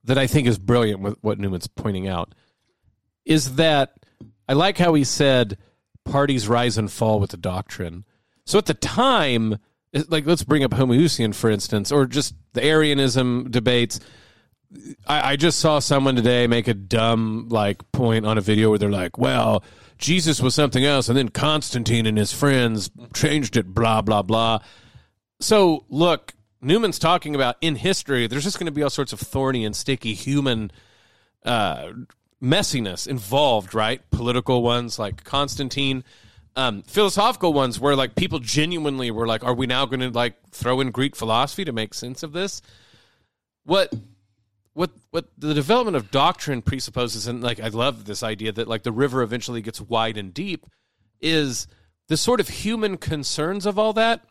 that 0.05 0.17
I 0.17 0.27
think 0.27 0.47
is 0.47 0.57
brilliant 0.57 1.01
with 1.01 1.17
what 1.21 1.39
Newman's 1.39 1.67
pointing 1.67 2.07
out 2.07 2.33
is 3.25 3.55
that 3.55 3.93
I 4.47 4.53
like 4.53 4.77
how 4.77 4.93
he 4.93 5.03
said 5.03 5.57
parties 6.03 6.47
rise 6.47 6.77
and 6.77 6.91
fall 6.91 7.19
with 7.19 7.31
the 7.31 7.37
doctrine. 7.37 8.05
So 8.45 8.59
at 8.59 8.67
the 8.67 8.75
time, 8.75 9.57
like 10.07 10.25
let's 10.25 10.43
bring 10.43 10.63
up 10.63 10.71
Homoousian 10.71 11.33
for 11.33 11.49
instance, 11.49 11.91
or 11.91 12.05
just 12.05 12.35
the 12.53 12.63
Arianism 12.63 13.49
debates. 13.49 13.99
I, 15.07 15.31
I 15.31 15.35
just 15.35 15.59
saw 15.59 15.79
someone 15.79 16.15
today 16.15 16.47
make 16.47 16.67
a 16.67 16.73
dumb 16.73 17.47
like 17.49 17.91
point 17.91 18.25
on 18.25 18.37
a 18.37 18.41
video 18.41 18.69
where 18.69 18.79
they're 18.79 18.89
like, 18.89 19.17
"Well, 19.17 19.63
Jesus 19.97 20.41
was 20.41 20.53
something 20.53 20.85
else, 20.85 21.09
and 21.09 21.17
then 21.17 21.29
Constantine 21.29 22.05
and 22.05 22.17
his 22.17 22.31
friends 22.31 22.91
changed 23.13 23.57
it." 23.57 23.73
Blah 23.73 24.01
blah 24.01 24.21
blah. 24.21 24.59
So 25.39 25.85
look, 25.89 26.34
Newman's 26.65 26.97
talking 26.97 27.35
about 27.35 27.57
in 27.61 27.75
history. 27.75 28.25
There's 28.25 28.43
just 28.43 28.57
going 28.57 28.65
to 28.65 28.71
be 28.71 28.81
all 28.81 28.89
sorts 28.89 29.13
of 29.13 29.19
thorny 29.19 29.63
and 29.65 29.75
sticky 29.75 30.15
human 30.15 30.71
uh, 31.43 31.91
messiness 32.41 33.07
involved, 33.07 33.75
right? 33.75 34.01
Political 34.09 34.63
ones 34.63 34.97
like 34.97 35.23
Constantine, 35.23 36.03
um, 36.55 36.81
philosophical 36.83 37.53
ones 37.53 37.79
where 37.79 37.95
like 37.95 38.15
people 38.15 38.39
genuinely 38.39 39.11
were 39.11 39.27
like, 39.27 39.43
"Are 39.43 39.53
we 39.53 39.67
now 39.67 39.85
going 39.85 39.99
to 39.99 40.09
like 40.09 40.35
throw 40.49 40.81
in 40.81 40.89
Greek 40.89 41.15
philosophy 41.15 41.65
to 41.65 41.71
make 41.71 41.93
sense 41.93 42.23
of 42.23 42.33
this?" 42.33 42.63
What 43.63 43.93
what 44.73 44.89
what 45.11 45.27
the 45.37 45.53
development 45.53 45.97
of 45.97 46.09
doctrine 46.09 46.63
presupposes, 46.63 47.27
and 47.27 47.43
like 47.43 47.59
I 47.59 47.67
love 47.67 48.05
this 48.05 48.23
idea 48.23 48.51
that 48.53 48.67
like 48.67 48.81
the 48.81 48.91
river 48.91 49.21
eventually 49.21 49.61
gets 49.61 49.79
wide 49.79 50.17
and 50.17 50.33
deep, 50.33 50.65
is 51.21 51.67
the 52.07 52.17
sort 52.17 52.39
of 52.39 52.49
human 52.49 52.97
concerns 52.97 53.67
of 53.67 53.77
all 53.77 53.93
that 53.93 54.25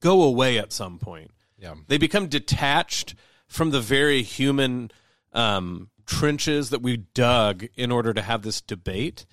go 0.00 0.22
away 0.22 0.58
at 0.58 0.72
some 0.72 0.98
point. 0.98 1.30
Yeah. 1.62 1.74
They 1.86 1.96
become 1.96 2.26
detached 2.26 3.14
from 3.46 3.70
the 3.70 3.80
very 3.80 4.22
human 4.22 4.90
um, 5.32 5.90
trenches 6.06 6.70
that 6.70 6.82
we 6.82 6.96
dug 6.96 7.66
in 7.76 7.92
order 7.92 8.12
to 8.12 8.20
have 8.20 8.42
this 8.42 8.60
debate. 8.60 9.24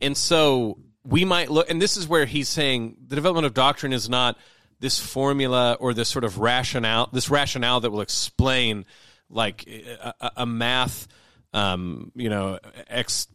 And 0.00 0.16
so 0.16 0.78
we 1.04 1.24
might 1.24 1.50
look, 1.50 1.68
and 1.68 1.82
this 1.82 1.96
is 1.96 2.06
where 2.06 2.24
he's 2.24 2.48
saying 2.48 2.96
the 3.06 3.16
development 3.16 3.46
of 3.46 3.54
doctrine 3.54 3.92
is 3.92 4.08
not 4.08 4.38
this 4.78 4.98
formula 4.98 5.76
or 5.80 5.94
this 5.94 6.08
sort 6.08 6.24
of 6.24 6.38
rationale, 6.38 7.08
this 7.12 7.28
rationale 7.30 7.80
that 7.80 7.90
will 7.90 8.00
explain 8.00 8.84
like 9.28 9.66
a, 9.66 10.30
a 10.36 10.46
math, 10.46 11.08
um, 11.52 12.12
you 12.14 12.28
know, 12.28 12.58
X 12.88 13.26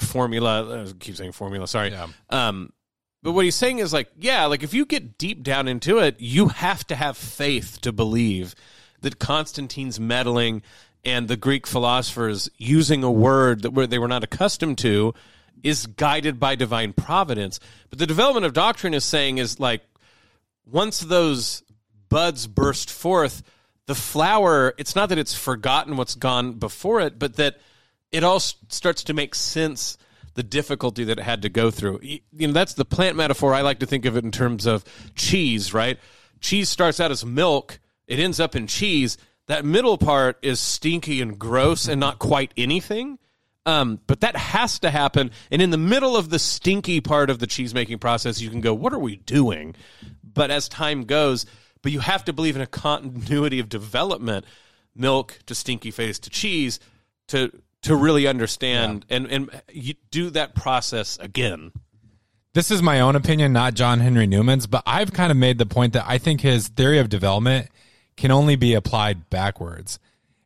formula. 0.00 0.84
I 0.84 0.92
keep 0.98 1.16
saying 1.16 1.32
formula. 1.32 1.66
Sorry. 1.66 1.90
Yeah. 1.90 2.08
Um, 2.30 2.72
but 3.22 3.32
what 3.32 3.44
he's 3.44 3.54
saying 3.54 3.78
is 3.78 3.92
like, 3.92 4.08
yeah, 4.18 4.46
like 4.46 4.62
if 4.62 4.74
you 4.74 4.86
get 4.86 5.18
deep 5.18 5.42
down 5.42 5.68
into 5.68 5.98
it, 5.98 6.16
you 6.18 6.48
have 6.48 6.86
to 6.86 6.96
have 6.96 7.16
faith 7.16 7.80
to 7.82 7.92
believe 7.92 8.54
that 9.00 9.18
Constantine's 9.18 9.98
meddling 9.98 10.62
and 11.04 11.28
the 11.28 11.36
Greek 11.36 11.66
philosophers 11.66 12.50
using 12.58 13.02
a 13.02 13.10
word 13.10 13.62
that 13.62 13.90
they 13.90 13.98
were 13.98 14.08
not 14.08 14.24
accustomed 14.24 14.78
to 14.78 15.14
is 15.62 15.86
guided 15.86 16.38
by 16.38 16.54
divine 16.54 16.92
providence. 16.92 17.60
But 17.90 17.98
the 17.98 18.06
development 18.06 18.46
of 18.46 18.52
doctrine 18.52 18.94
is 18.94 19.04
saying 19.04 19.38
is 19.38 19.58
like 19.60 19.82
once 20.64 21.00
those 21.00 21.62
buds 22.08 22.46
burst 22.46 22.90
forth, 22.90 23.42
the 23.86 23.94
flower, 23.94 24.74
it's 24.78 24.96
not 24.96 25.08
that 25.08 25.18
it's 25.18 25.34
forgotten 25.34 25.96
what's 25.96 26.14
gone 26.14 26.54
before 26.54 27.00
it, 27.00 27.18
but 27.18 27.36
that 27.36 27.58
it 28.10 28.24
all 28.24 28.40
starts 28.40 29.04
to 29.04 29.14
make 29.14 29.34
sense 29.34 29.96
the 30.36 30.42
difficulty 30.42 31.02
that 31.04 31.18
it 31.18 31.22
had 31.22 31.42
to 31.42 31.48
go 31.48 31.70
through. 31.70 31.98
You 32.02 32.20
know, 32.46 32.52
that's 32.52 32.74
the 32.74 32.84
plant 32.84 33.16
metaphor. 33.16 33.54
I 33.54 33.62
like 33.62 33.80
to 33.80 33.86
think 33.86 34.04
of 34.04 34.16
it 34.16 34.24
in 34.24 34.30
terms 34.30 34.66
of 34.66 34.84
cheese, 35.14 35.74
right? 35.74 35.98
Cheese 36.40 36.68
starts 36.68 37.00
out 37.00 37.10
as 37.10 37.24
milk, 37.24 37.80
it 38.06 38.20
ends 38.20 38.38
up 38.38 38.54
in 38.54 38.66
cheese. 38.66 39.18
That 39.48 39.64
middle 39.64 39.96
part 39.96 40.38
is 40.42 40.60
stinky 40.60 41.20
and 41.20 41.38
gross 41.38 41.88
and 41.88 42.00
not 42.00 42.18
quite 42.18 42.52
anything. 42.56 43.18
Um, 43.64 44.00
but 44.06 44.20
that 44.20 44.36
has 44.36 44.78
to 44.80 44.90
happen. 44.90 45.30
And 45.50 45.60
in 45.60 45.70
the 45.70 45.78
middle 45.78 46.16
of 46.16 46.30
the 46.30 46.38
stinky 46.38 47.00
part 47.00 47.30
of 47.30 47.38
the 47.38 47.46
cheese 47.46 47.74
making 47.74 47.98
process, 47.98 48.40
you 48.40 48.50
can 48.50 48.60
go, 48.60 48.74
What 48.74 48.92
are 48.92 48.98
we 48.98 49.16
doing? 49.16 49.74
But 50.22 50.50
as 50.50 50.68
time 50.68 51.04
goes, 51.04 51.46
but 51.82 51.92
you 51.92 52.00
have 52.00 52.24
to 52.26 52.32
believe 52.32 52.56
in 52.56 52.62
a 52.62 52.66
continuity 52.66 53.58
of 53.58 53.68
development 53.68 54.44
milk 54.94 55.38
to 55.46 55.54
stinky 55.54 55.90
face 55.90 56.18
to 56.20 56.30
cheese 56.30 56.78
to 57.28 57.50
to 57.86 57.96
really 57.96 58.26
understand 58.26 59.06
and 59.08 59.26
and 59.26 59.50
you 59.72 59.94
do 60.10 60.30
that 60.30 60.54
process 60.54 61.18
again 61.18 61.72
This 62.54 62.70
is 62.70 62.80
my 62.80 63.00
own 63.00 63.16
opinion, 63.16 63.52
not 63.52 63.74
John 63.74 64.00
Henry 64.00 64.26
Newman's, 64.26 64.66
but 64.66 64.82
I've 64.86 65.12
kind 65.12 65.30
of 65.30 65.36
made 65.36 65.58
the 65.58 65.66
point 65.66 65.92
that 65.92 66.04
I 66.06 66.16
think 66.18 66.40
his 66.40 66.68
theory 66.68 66.98
of 66.98 67.08
development 67.10 67.68
can 68.16 68.30
only 68.30 68.56
be 68.56 68.72
applied 68.72 69.28
backwards. 69.28 69.98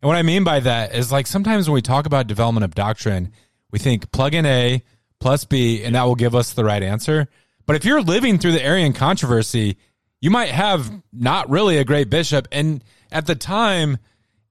And 0.03 0.09
what 0.09 0.17
I 0.17 0.23
mean 0.23 0.43
by 0.43 0.59
that 0.61 0.93
is 0.95 1.13
like 1.13 1.27
sometimes 1.29 1.69
when 1.69 1.75
we 1.75 1.83
talk 1.83 2.07
about 2.07 2.27
development 2.27 2.65
of 2.65 2.75
doctrine, 2.75 3.33
we 3.71 3.79
think 3.79 4.11
plug 4.11 4.35
in 4.35 4.45
A 4.45 4.83
plus 5.21 5.45
B 5.45 5.85
and 5.85 5.95
that 5.95 6.03
will 6.03 6.17
give 6.17 6.35
us 6.35 6.53
the 6.53 6.65
right 6.65 6.83
answer. 6.83 7.29
But 7.65 7.77
if 7.77 7.85
you're 7.85 8.03
living 8.03 8.39
through 8.39 8.53
the 8.53 8.65
Arian 8.65 8.93
controversy, 8.93 9.77
you 10.21 10.31
might 10.31 10.49
have 10.51 10.91
not 11.13 11.49
really 11.49 11.77
a 11.79 11.85
great 11.85 12.11
bishop. 12.11 12.49
And 12.51 12.83
at 13.13 13.27
the 13.27 13.37
time, 13.37 13.99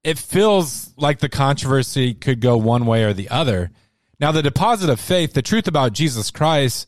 it 0.03 0.17
feels 0.17 0.93
like 0.97 1.19
the 1.19 1.29
controversy 1.29 2.13
could 2.13 2.39
go 2.39 2.57
one 2.57 2.85
way 2.85 3.03
or 3.03 3.13
the 3.13 3.29
other. 3.29 3.71
Now, 4.19 4.31
the 4.31 4.41
deposit 4.41 4.89
of 4.89 4.99
faith, 4.99 5.33
the 5.33 5.41
truth 5.41 5.67
about 5.67 5.93
Jesus 5.93 6.31
Christ 6.31 6.87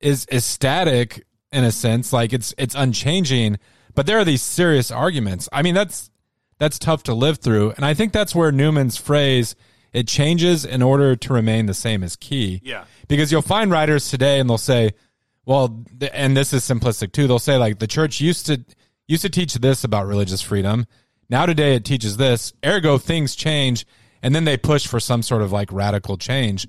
is 0.00 0.26
is 0.26 0.44
static 0.44 1.24
in 1.52 1.64
a 1.64 1.72
sense, 1.72 2.12
like 2.12 2.32
it's 2.32 2.54
it's 2.58 2.74
unchanging. 2.74 3.58
But 3.94 4.06
there 4.06 4.18
are 4.18 4.24
these 4.24 4.42
serious 4.42 4.90
arguments. 4.90 5.48
I 5.52 5.62
mean, 5.62 5.74
that's 5.74 6.10
that's 6.58 6.78
tough 6.78 7.02
to 7.04 7.14
live 7.14 7.38
through, 7.38 7.72
and 7.72 7.84
I 7.84 7.94
think 7.94 8.12
that's 8.12 8.34
where 8.34 8.52
Newman's 8.52 8.96
phrase 8.96 9.54
"it 9.92 10.06
changes 10.06 10.64
in 10.64 10.82
order 10.82 11.16
to 11.16 11.32
remain 11.32 11.66
the 11.66 11.74
same" 11.74 12.02
is 12.02 12.16
key. 12.16 12.60
Yeah. 12.64 12.84
because 13.08 13.32
you'll 13.32 13.42
find 13.42 13.70
writers 13.70 14.10
today, 14.10 14.38
and 14.38 14.48
they'll 14.48 14.58
say, 14.58 14.90
"Well," 15.46 15.84
and 16.12 16.36
this 16.36 16.52
is 16.52 16.62
simplistic 16.64 17.12
too. 17.12 17.26
They'll 17.26 17.38
say 17.38 17.56
like 17.56 17.78
the 17.78 17.86
church 17.86 18.20
used 18.20 18.46
to 18.46 18.62
used 19.06 19.22
to 19.22 19.30
teach 19.30 19.54
this 19.54 19.84
about 19.84 20.06
religious 20.06 20.42
freedom. 20.42 20.86
Now 21.30 21.46
today 21.46 21.74
it 21.74 21.84
teaches 21.84 22.16
this. 22.16 22.52
Ergo, 22.64 22.98
things 22.98 23.36
change, 23.36 23.86
and 24.22 24.34
then 24.34 24.44
they 24.44 24.56
push 24.56 24.86
for 24.86 25.00
some 25.00 25.22
sort 25.22 25.42
of 25.42 25.52
like 25.52 25.72
radical 25.72 26.16
change. 26.16 26.66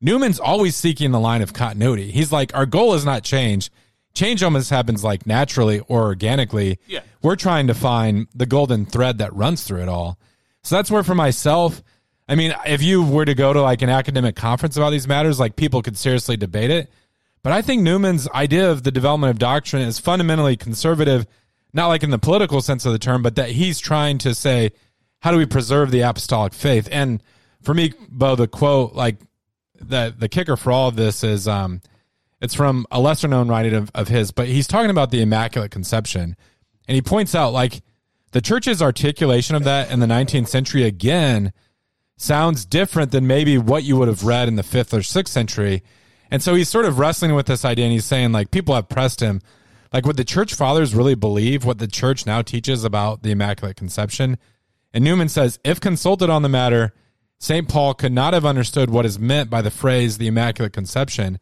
Newman's 0.00 0.40
always 0.40 0.76
seeking 0.76 1.10
the 1.10 1.20
line 1.20 1.42
of 1.42 1.52
continuity. 1.52 2.10
He's 2.10 2.32
like, 2.32 2.54
our 2.54 2.66
goal 2.66 2.94
is 2.94 3.04
not 3.04 3.22
change. 3.22 3.70
Change 4.14 4.42
almost 4.42 4.70
happens 4.70 5.04
like 5.04 5.26
naturally 5.26 5.80
or 5.80 6.02
organically. 6.02 6.78
Yeah. 6.86 7.00
We're 7.22 7.36
trying 7.36 7.66
to 7.66 7.74
find 7.74 8.26
the 8.34 8.46
golden 8.46 8.86
thread 8.86 9.18
that 9.18 9.34
runs 9.34 9.62
through 9.62 9.82
it 9.82 9.88
all. 9.88 10.18
So 10.62 10.76
that's 10.76 10.90
where 10.90 11.04
for 11.04 11.14
myself, 11.14 11.82
I 12.28 12.34
mean, 12.34 12.54
if 12.66 12.82
you 12.82 13.02
were 13.02 13.24
to 13.24 13.34
go 13.34 13.52
to 13.52 13.60
like 13.60 13.82
an 13.82 13.88
academic 13.90 14.36
conference 14.36 14.76
about 14.76 14.90
these 14.90 15.06
matters, 15.06 15.38
like 15.38 15.56
people 15.56 15.82
could 15.82 15.96
seriously 15.96 16.36
debate 16.36 16.70
it. 16.70 16.90
But 17.42 17.52
I 17.52 17.62
think 17.62 17.82
Newman's 17.82 18.28
idea 18.30 18.70
of 18.70 18.82
the 18.82 18.90
development 18.90 19.30
of 19.30 19.38
doctrine 19.38 19.82
is 19.82 19.98
fundamentally 19.98 20.56
conservative, 20.56 21.26
not 21.72 21.88
like 21.88 22.02
in 22.02 22.10
the 22.10 22.18
political 22.18 22.60
sense 22.60 22.84
of 22.84 22.92
the 22.92 22.98
term, 22.98 23.22
but 23.22 23.36
that 23.36 23.50
he's 23.50 23.78
trying 23.78 24.18
to 24.18 24.34
say, 24.34 24.72
how 25.20 25.30
do 25.30 25.36
we 25.36 25.46
preserve 25.46 25.90
the 25.90 26.00
apostolic 26.00 26.52
faith? 26.52 26.88
And 26.90 27.22
for 27.62 27.74
me, 27.74 27.92
Bo, 28.08 28.36
the 28.36 28.48
quote, 28.48 28.94
like 28.94 29.16
the 29.74 30.14
the 30.16 30.28
kicker 30.28 30.56
for 30.56 30.72
all 30.72 30.88
of 30.88 30.96
this 30.96 31.24
is 31.24 31.48
um 31.48 31.80
it's 32.40 32.54
from 32.54 32.86
a 32.90 33.00
lesser 33.00 33.28
known 33.28 33.48
writing 33.48 33.74
of, 33.74 33.90
of 33.94 34.08
his, 34.08 34.30
but 34.30 34.48
he's 34.48 34.66
talking 34.66 34.90
about 34.90 35.10
the 35.10 35.20
Immaculate 35.20 35.70
Conception. 35.70 36.36
And 36.88 36.94
he 36.94 37.02
points 37.02 37.34
out 37.34 37.52
like 37.52 37.82
the 38.32 38.40
church's 38.40 38.80
articulation 38.80 39.56
of 39.56 39.64
that 39.64 39.90
in 39.90 40.00
the 40.00 40.06
19th 40.06 40.48
century 40.48 40.84
again 40.84 41.52
sounds 42.16 42.64
different 42.64 43.12
than 43.12 43.26
maybe 43.26 43.58
what 43.58 43.82
you 43.82 43.96
would 43.96 44.08
have 44.08 44.24
read 44.24 44.48
in 44.48 44.56
the 44.56 44.62
fifth 44.62 44.94
or 44.94 45.02
sixth 45.02 45.32
century. 45.32 45.82
And 46.30 46.42
so 46.42 46.54
he's 46.54 46.68
sort 46.68 46.84
of 46.86 46.98
wrestling 46.98 47.34
with 47.34 47.46
this 47.46 47.64
idea 47.64 47.84
and 47.84 47.92
he's 47.92 48.04
saying 48.04 48.32
like 48.32 48.50
people 48.50 48.74
have 48.74 48.88
pressed 48.88 49.20
him. 49.20 49.40
Like 49.92 50.06
would 50.06 50.16
the 50.16 50.24
church 50.24 50.54
fathers 50.54 50.94
really 50.94 51.14
believe 51.14 51.64
what 51.64 51.78
the 51.78 51.88
church 51.88 52.26
now 52.26 52.42
teaches 52.42 52.84
about 52.84 53.22
the 53.22 53.32
Immaculate 53.32 53.76
Conception? 53.76 54.38
And 54.92 55.04
Newman 55.04 55.28
says, 55.28 55.58
if 55.64 55.80
consulted 55.80 56.30
on 56.30 56.42
the 56.42 56.48
matter, 56.48 56.92
St. 57.38 57.68
Paul 57.68 57.94
could 57.94 58.12
not 58.12 58.34
have 58.34 58.44
understood 58.44 58.90
what 58.90 59.06
is 59.06 59.18
meant 59.18 59.50
by 59.50 59.62
the 59.62 59.70
phrase 59.70 60.18
the 60.18 60.26
Immaculate 60.26 60.72
Conception. 60.72 61.38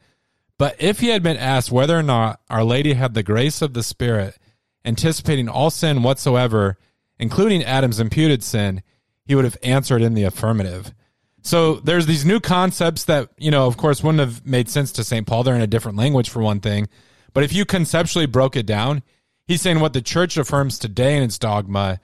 But 0.58 0.76
if 0.78 1.00
he 1.00 1.08
had 1.08 1.22
been 1.22 1.36
asked 1.36 1.70
whether 1.70 1.98
or 1.98 2.02
not 2.02 2.40
Our 2.48 2.64
Lady 2.64 2.94
had 2.94 3.14
the 3.14 3.22
grace 3.22 3.62
of 3.62 3.74
the 3.74 3.82
Spirit, 3.82 4.38
anticipating 4.84 5.48
all 5.48 5.70
sin 5.70 6.02
whatsoever, 6.02 6.76
including 7.18 7.64
Adam's 7.64 8.00
imputed 8.00 8.42
sin, 8.42 8.82
he 9.24 9.34
would 9.34 9.44
have 9.44 9.58
answered 9.62 10.02
in 10.02 10.14
the 10.14 10.24
affirmative. 10.24 10.94
So 11.42 11.76
there's 11.76 12.06
these 12.06 12.24
new 12.24 12.40
concepts 12.40 13.04
that, 13.04 13.30
you 13.38 13.50
know, 13.50 13.66
of 13.66 13.76
course, 13.76 14.02
wouldn't 14.02 14.20
have 14.20 14.46
made 14.46 14.68
sense 14.68 14.92
to 14.92 15.04
St. 15.04 15.26
Paul. 15.26 15.42
They're 15.42 15.54
in 15.54 15.60
a 15.60 15.66
different 15.66 15.98
language, 15.98 16.30
for 16.30 16.42
one 16.42 16.60
thing. 16.60 16.88
But 17.32 17.44
if 17.44 17.52
you 17.52 17.64
conceptually 17.64 18.26
broke 18.26 18.56
it 18.56 18.66
down, 18.66 19.02
he's 19.46 19.62
saying 19.62 19.80
what 19.80 19.92
the 19.92 20.02
church 20.02 20.36
affirms 20.36 20.78
today 20.78 21.16
in 21.16 21.22
its 21.22 21.38
dogma, 21.38 22.00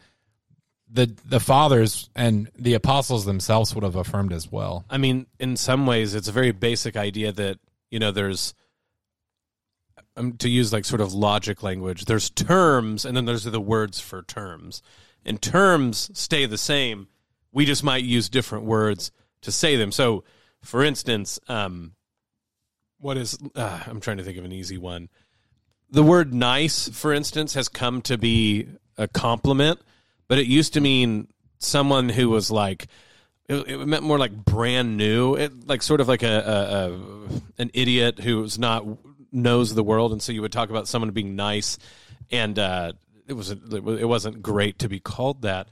the 0.90 1.12
the 1.24 1.40
fathers 1.40 2.08
and 2.14 2.50
the 2.56 2.74
apostles 2.74 3.24
themselves 3.24 3.74
would 3.74 3.84
have 3.84 3.96
affirmed 3.96 4.32
as 4.32 4.50
well. 4.50 4.84
I 4.88 4.98
mean, 4.98 5.26
in 5.38 5.56
some 5.56 5.87
ways, 5.87 6.14
it's 6.14 6.28
a 6.28 6.32
very 6.32 6.52
basic 6.52 6.96
idea 6.96 7.32
that 7.32 7.58
you 7.90 7.98
know 7.98 8.12
there's 8.12 8.54
um, 10.16 10.34
to 10.34 10.48
use 10.48 10.72
like 10.72 10.84
sort 10.84 11.00
of 11.00 11.12
logic 11.12 11.62
language. 11.62 12.04
There's 12.04 12.30
terms, 12.30 13.04
and 13.04 13.16
then 13.16 13.24
there's 13.24 13.44
the 13.44 13.60
words 13.60 14.00
for 14.00 14.22
terms, 14.22 14.82
and 15.24 15.42
terms 15.42 16.10
stay 16.14 16.46
the 16.46 16.58
same. 16.58 17.08
We 17.52 17.64
just 17.64 17.82
might 17.82 18.04
use 18.04 18.28
different 18.28 18.64
words 18.64 19.10
to 19.42 19.50
say 19.52 19.76
them. 19.76 19.90
So, 19.92 20.24
for 20.62 20.84
instance, 20.84 21.40
um, 21.48 21.94
what 23.04 23.18
is 23.18 23.38
uh, 23.54 23.80
I'm 23.86 24.00
trying 24.00 24.16
to 24.16 24.24
think 24.24 24.38
of 24.38 24.46
an 24.46 24.52
easy 24.52 24.78
one. 24.78 25.10
The 25.90 26.02
word 26.02 26.32
"nice," 26.32 26.88
for 26.88 27.12
instance, 27.12 27.52
has 27.52 27.68
come 27.68 28.00
to 28.02 28.16
be 28.16 28.66
a 28.96 29.06
compliment, 29.06 29.78
but 30.26 30.38
it 30.38 30.46
used 30.46 30.72
to 30.72 30.80
mean 30.80 31.28
someone 31.58 32.08
who 32.08 32.30
was 32.30 32.50
like 32.50 32.86
it, 33.46 33.56
it 33.68 33.86
meant 33.86 34.04
more 34.04 34.18
like 34.18 34.32
brand 34.32 34.96
new, 34.96 35.34
it, 35.34 35.68
like 35.68 35.82
sort 35.82 36.00
of 36.00 36.08
like 36.08 36.22
a, 36.22 36.26
a, 36.26 36.92
a 36.94 37.62
an 37.62 37.70
idiot 37.74 38.20
who's 38.20 38.58
not 38.58 38.86
knows 39.30 39.74
the 39.74 39.84
world, 39.84 40.12
and 40.12 40.22
so 40.22 40.32
you 40.32 40.40
would 40.40 40.52
talk 40.52 40.70
about 40.70 40.88
someone 40.88 41.10
being 41.10 41.36
nice, 41.36 41.76
and 42.30 42.58
uh, 42.58 42.92
it 43.28 43.34
was 43.34 43.50
it 43.50 44.08
wasn't 44.08 44.42
great 44.42 44.78
to 44.78 44.88
be 44.88 44.98
called 44.98 45.42
that. 45.42 45.68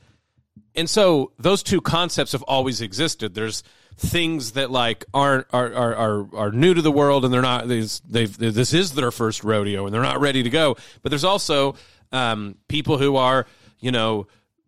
And 0.74 0.88
so 0.88 1.32
those 1.38 1.62
two 1.62 1.80
concepts 1.80 2.32
have 2.32 2.42
always 2.42 2.80
existed. 2.80 3.35
There's 3.35 3.62
things 3.96 4.52
that 4.52 4.70
like 4.70 5.04
aren't 5.12 5.46
are 5.52 5.72
are 5.72 5.94
are, 5.94 6.28
are 6.35 6.52
new 6.52 6.74
to 6.74 6.82
the 6.82 6.92
world, 6.92 7.24
and 7.24 7.32
they're 7.32 7.42
not. 7.42 7.68
They've, 7.68 7.90
they've 8.08 8.37
this 8.37 8.72
is 8.72 8.92
their 8.92 9.11
first 9.11 9.44
rodeo, 9.44 9.87
and 9.87 9.94
they're 9.94 10.02
not 10.02 10.20
ready 10.20 10.42
to 10.42 10.50
go. 10.50 10.76
But 11.02 11.11
there's 11.11 11.24
also 11.24 11.76
um, 12.11 12.56
people 12.68 12.98
who 12.98 13.16
are 13.16 13.46
you 13.80 13.92
know 13.92 14.26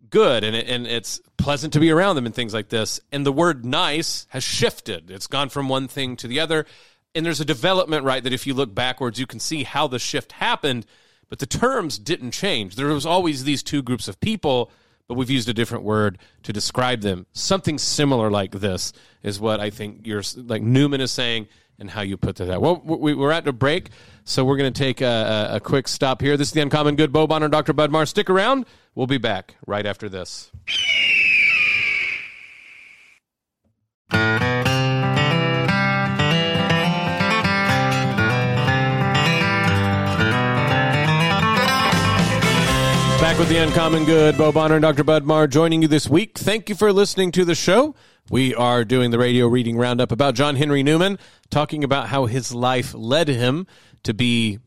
good, 0.09 0.43
and 0.43 0.55
it, 0.55 0.67
and 0.67 0.85
it's 0.85 1.19
pleasant 1.37 1.73
to 1.73 1.79
be 1.79 1.91
around 1.91 2.15
them, 2.15 2.25
and 2.25 2.35
things 2.35 2.53
like 2.53 2.69
this. 2.69 2.99
And 3.11 3.25
the 3.25 3.31
word 3.31 3.65
nice 3.65 4.27
has 4.29 4.43
shifted. 4.43 5.09
It's 5.11 5.27
gone 5.27 5.49
from 5.49 5.69
one 5.69 5.87
thing 5.87 6.15
to 6.17 6.27
the 6.27 6.39
other. 6.39 6.65
And 7.13 7.25
there's 7.25 7.39
a 7.39 7.45
development, 7.45 8.03
right? 8.03 8.21
That 8.21 8.33
if 8.33 8.45
you 8.45 8.53
look 8.53 8.75
backwards, 8.75 9.17
you 9.17 9.25
can 9.25 9.39
see 9.39 9.63
how 9.63 9.87
the 9.87 9.99
shift 9.99 10.33
happened, 10.33 10.85
but 11.29 11.39
the 11.39 11.45
terms 11.45 11.97
didn't 11.97 12.31
change. 12.31 12.75
There 12.75 12.87
was 12.87 13.05
always 13.05 13.45
these 13.45 13.63
two 13.63 13.81
groups 13.81 14.09
of 14.09 14.19
people 14.19 14.69
but 15.07 15.15
we've 15.15 15.29
used 15.29 15.49
a 15.49 15.53
different 15.53 15.83
word 15.83 16.17
to 16.43 16.53
describe 16.53 17.01
them. 17.01 17.25
Something 17.33 17.77
similar 17.77 18.29
like 18.29 18.51
this 18.51 18.93
is 19.23 19.39
what 19.39 19.59
I 19.59 19.69
think 19.69 20.05
you're 20.05 20.23
like 20.35 20.61
Newman 20.61 21.01
is 21.01 21.11
saying 21.11 21.47
and 21.79 21.89
how 21.89 22.01
you 22.01 22.17
put 22.17 22.37
that. 22.37 22.61
Well, 22.61 22.81
we, 22.85 23.13
are 23.13 23.31
at 23.31 23.47
a 23.47 23.53
break, 23.53 23.89
so 24.23 24.45
we're 24.45 24.57
going 24.57 24.71
to 24.71 24.77
take 24.77 25.01
a, 25.01 25.49
a, 25.51 25.59
quick 25.59 25.87
stop 25.87 26.21
here. 26.21 26.37
This 26.37 26.47
is 26.47 26.53
the 26.53 26.61
Uncommon 26.61 26.95
Good 26.95 27.11
Bo 27.11 27.27
Bonner, 27.27 27.49
Dr. 27.49 27.73
Bud 27.73 27.91
Marr. 27.91 28.05
Stick 28.05 28.29
around. 28.29 28.65
We'll 28.93 29.07
be 29.07 29.17
back 29.17 29.55
right 29.67 29.85
after 29.85 30.07
this. 30.07 30.51
Back 43.21 43.39
with 43.39 43.49
the 43.49 43.57
Uncommon 43.57 44.05
Good, 44.05 44.37
Bo 44.37 44.51
Bonner 44.51 44.75
and 44.75 44.81
Dr. 44.81 45.03
Bud 45.03 45.23
Marr 45.25 45.47
joining 45.47 45.81
you 45.81 45.87
this 45.87 46.07
week. 46.07 46.37
Thank 46.37 46.69
you 46.69 46.75
for 46.75 46.93
listening 46.93 47.31
to 47.31 47.45
the 47.45 47.55
show. 47.55 47.95
We 48.29 48.53
are 48.53 48.85
doing 48.85 49.09
the 49.09 49.17
radio 49.17 49.47
reading 49.47 49.77
roundup 49.77 50.11
about 50.11 50.35
John 50.35 50.57
Henry 50.57 50.83
Newman, 50.83 51.17
talking 51.49 51.83
about 51.83 52.09
how 52.09 52.25
his 52.25 52.53
life 52.53 52.93
led 52.93 53.27
him 53.27 53.65
to 54.03 54.13
be 54.13 54.59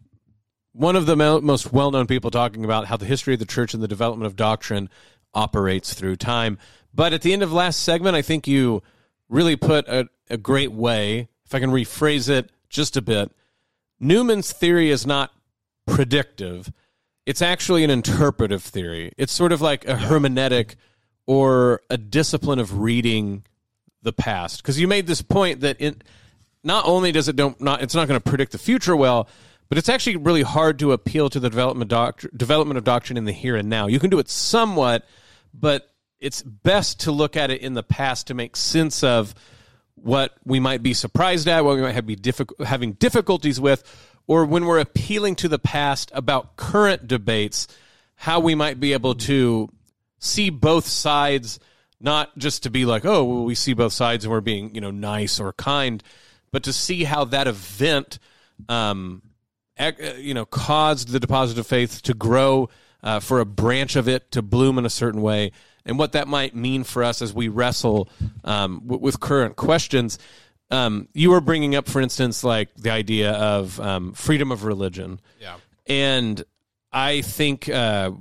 one 0.72 0.96
of 0.96 1.06
the 1.06 1.14
most 1.16 1.72
well 1.72 1.90
known 1.90 2.06
people 2.06 2.30
talking 2.30 2.64
about 2.64 2.86
how 2.86 2.96
the 2.96 3.04
history 3.04 3.34
of 3.34 3.40
the 3.40 3.46
church 3.46 3.74
and 3.74 3.82
the 3.82 3.88
development 3.88 4.26
of 4.26 4.34
doctrine 4.34 4.88
operates 5.34 5.94
through 5.94 6.16
time. 6.16 6.58
But 6.92 7.12
at 7.12 7.22
the 7.22 7.32
end 7.32 7.42
of 7.42 7.52
last 7.52 7.82
segment, 7.82 8.16
I 8.16 8.22
think 8.22 8.48
you 8.48 8.82
really 9.28 9.56
put 9.56 9.86
a, 9.88 10.08
a 10.30 10.36
great 10.36 10.72
way, 10.72 11.28
if 11.44 11.54
I 11.54 11.60
can 11.60 11.70
rephrase 11.70 12.28
it 12.28 12.50
just 12.68 12.96
a 12.96 13.02
bit. 13.02 13.30
Newman's 14.00 14.52
theory 14.52 14.90
is 14.90 15.06
not 15.06 15.32
predictive 15.86 16.72
it's 17.28 17.42
actually 17.42 17.84
an 17.84 17.90
interpretive 17.90 18.62
theory. 18.62 19.12
It's 19.18 19.34
sort 19.34 19.52
of 19.52 19.60
like 19.60 19.86
a 19.86 19.96
hermeneutic 19.96 20.76
or 21.26 21.82
a 21.90 21.98
discipline 21.98 22.58
of 22.58 22.78
reading 22.80 23.44
the 24.00 24.14
past. 24.14 24.62
Because 24.62 24.80
you 24.80 24.88
made 24.88 25.06
this 25.06 25.20
point 25.20 25.60
that 25.60 25.76
it 25.78 26.04
not 26.64 26.86
only 26.86 27.12
does 27.12 27.28
it 27.28 27.36
don't 27.36 27.60
not 27.60 27.82
it's 27.82 27.94
not 27.94 28.08
going 28.08 28.18
to 28.18 28.30
predict 28.30 28.52
the 28.52 28.58
future 28.58 28.96
well, 28.96 29.28
but 29.68 29.76
it's 29.76 29.90
actually 29.90 30.16
really 30.16 30.40
hard 30.40 30.78
to 30.78 30.92
appeal 30.92 31.28
to 31.28 31.38
the 31.38 31.50
development 31.50 31.90
doctrine, 31.90 32.32
development 32.34 32.78
of 32.78 32.84
doctrine 32.84 33.18
in 33.18 33.26
the 33.26 33.32
here 33.32 33.56
and 33.56 33.68
now. 33.68 33.88
You 33.88 34.00
can 34.00 34.08
do 34.08 34.18
it 34.20 34.30
somewhat, 34.30 35.04
but 35.52 35.86
it's 36.20 36.42
best 36.42 37.00
to 37.00 37.12
look 37.12 37.36
at 37.36 37.50
it 37.50 37.60
in 37.60 37.74
the 37.74 37.82
past 37.82 38.28
to 38.28 38.34
make 38.34 38.56
sense 38.56 39.04
of 39.04 39.34
what 39.96 40.34
we 40.46 40.60
might 40.60 40.82
be 40.82 40.94
surprised 40.94 41.46
at, 41.46 41.62
what 41.62 41.76
we 41.76 41.82
might 41.82 41.94
have 41.94 42.06
be 42.06 42.16
difficult, 42.16 42.66
having 42.66 42.92
difficulties 42.92 43.60
with, 43.60 43.84
or 44.28 44.44
when 44.44 44.66
we're 44.66 44.78
appealing 44.78 45.34
to 45.34 45.48
the 45.48 45.58
past 45.58 46.12
about 46.14 46.56
current 46.56 47.08
debates, 47.08 47.66
how 48.14 48.38
we 48.38 48.54
might 48.54 48.78
be 48.78 48.92
able 48.92 49.14
to 49.14 49.68
see 50.20 50.50
both 50.50 50.86
sides, 50.86 51.58
not 52.00 52.36
just 52.38 52.62
to 52.62 52.70
be 52.70 52.84
like, 52.84 53.04
oh, 53.04 53.24
well, 53.24 53.44
we 53.44 53.54
see 53.54 53.72
both 53.72 53.92
sides 53.92 54.24
and 54.24 54.30
we're 54.30 54.40
being, 54.40 54.74
you 54.74 54.80
know, 54.80 54.90
nice 54.90 55.40
or 55.40 55.52
kind, 55.54 56.02
but 56.52 56.62
to 56.62 56.72
see 56.72 57.04
how 57.04 57.24
that 57.24 57.48
event, 57.48 58.18
um, 58.68 59.22
you 60.18 60.34
know, 60.34 60.44
caused 60.44 61.08
the 61.08 61.20
deposit 61.20 61.58
of 61.58 61.66
faith 61.66 62.02
to 62.02 62.14
grow, 62.14 62.68
uh, 63.02 63.20
for 63.20 63.40
a 63.40 63.46
branch 63.46 63.96
of 63.96 64.08
it 64.08 64.30
to 64.32 64.42
bloom 64.42 64.76
in 64.76 64.84
a 64.84 64.90
certain 64.90 65.22
way, 65.22 65.52
and 65.86 65.98
what 65.98 66.12
that 66.12 66.28
might 66.28 66.54
mean 66.54 66.84
for 66.84 67.02
us 67.02 67.22
as 67.22 67.32
we 67.32 67.48
wrestle 67.48 68.08
um, 68.44 68.80
w- 68.80 69.00
with 69.00 69.20
current 69.20 69.56
questions 69.56 70.18
um, 70.70 71.08
you 71.14 71.30
were 71.30 71.40
bringing 71.40 71.74
up, 71.74 71.88
for 71.88 72.00
instance, 72.00 72.44
like 72.44 72.74
the 72.74 72.90
idea 72.90 73.32
of 73.32 73.80
um, 73.80 74.12
freedom 74.12 74.52
of 74.52 74.64
religion. 74.64 75.20
Yeah. 75.40 75.56
And 75.86 76.42
I 76.92 77.22
think 77.22 77.68
uh, 77.68 78.12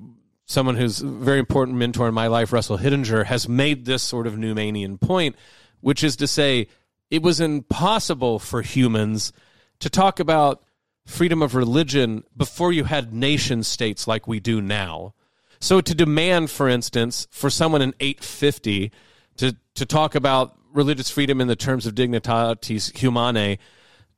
someone 0.45 0.75
who's 0.75 1.01
a 1.01 1.07
very 1.07 1.39
important 1.39 1.77
mentor 1.77 2.07
in 2.07 2.13
my 2.13 2.27
life, 2.27 2.53
Russell 2.53 2.77
Hittinger, 2.77 3.25
has 3.25 3.49
made 3.49 3.85
this 3.85 4.01
sort 4.01 4.27
of 4.27 4.33
Newmanian 4.33 4.99
point, 4.99 5.35
which 5.81 6.03
is 6.03 6.15
to 6.17 6.27
say 6.27 6.67
it 7.11 7.21
was 7.21 7.39
impossible 7.39 8.39
for 8.39 8.61
humans 8.61 9.33
to 9.79 9.89
talk 9.89 10.19
about 10.19 10.63
freedom 11.05 11.41
of 11.41 11.55
religion 11.55 12.23
before 12.35 12.73
you 12.73 12.83
had 12.83 13.13
nation 13.13 13.63
states 13.63 14.07
like 14.07 14.27
we 14.27 14.39
do 14.39 14.61
now. 14.61 15.13
So 15.59 15.81
to 15.81 15.95
demand, 15.95 16.51
for 16.51 16.67
instance, 16.67 17.27
for 17.31 17.49
someone 17.49 17.81
in 17.81 17.93
850 17.99 18.91
to, 19.37 19.55
to 19.75 19.85
talk 19.85 20.15
about 20.15 20.57
religious 20.77 21.09
freedom 21.09 21.41
in 21.41 21.47
the 21.47 21.55
terms 21.55 21.85
of 21.85 21.95
dignitatis 21.95 22.95
humanae. 22.95 23.57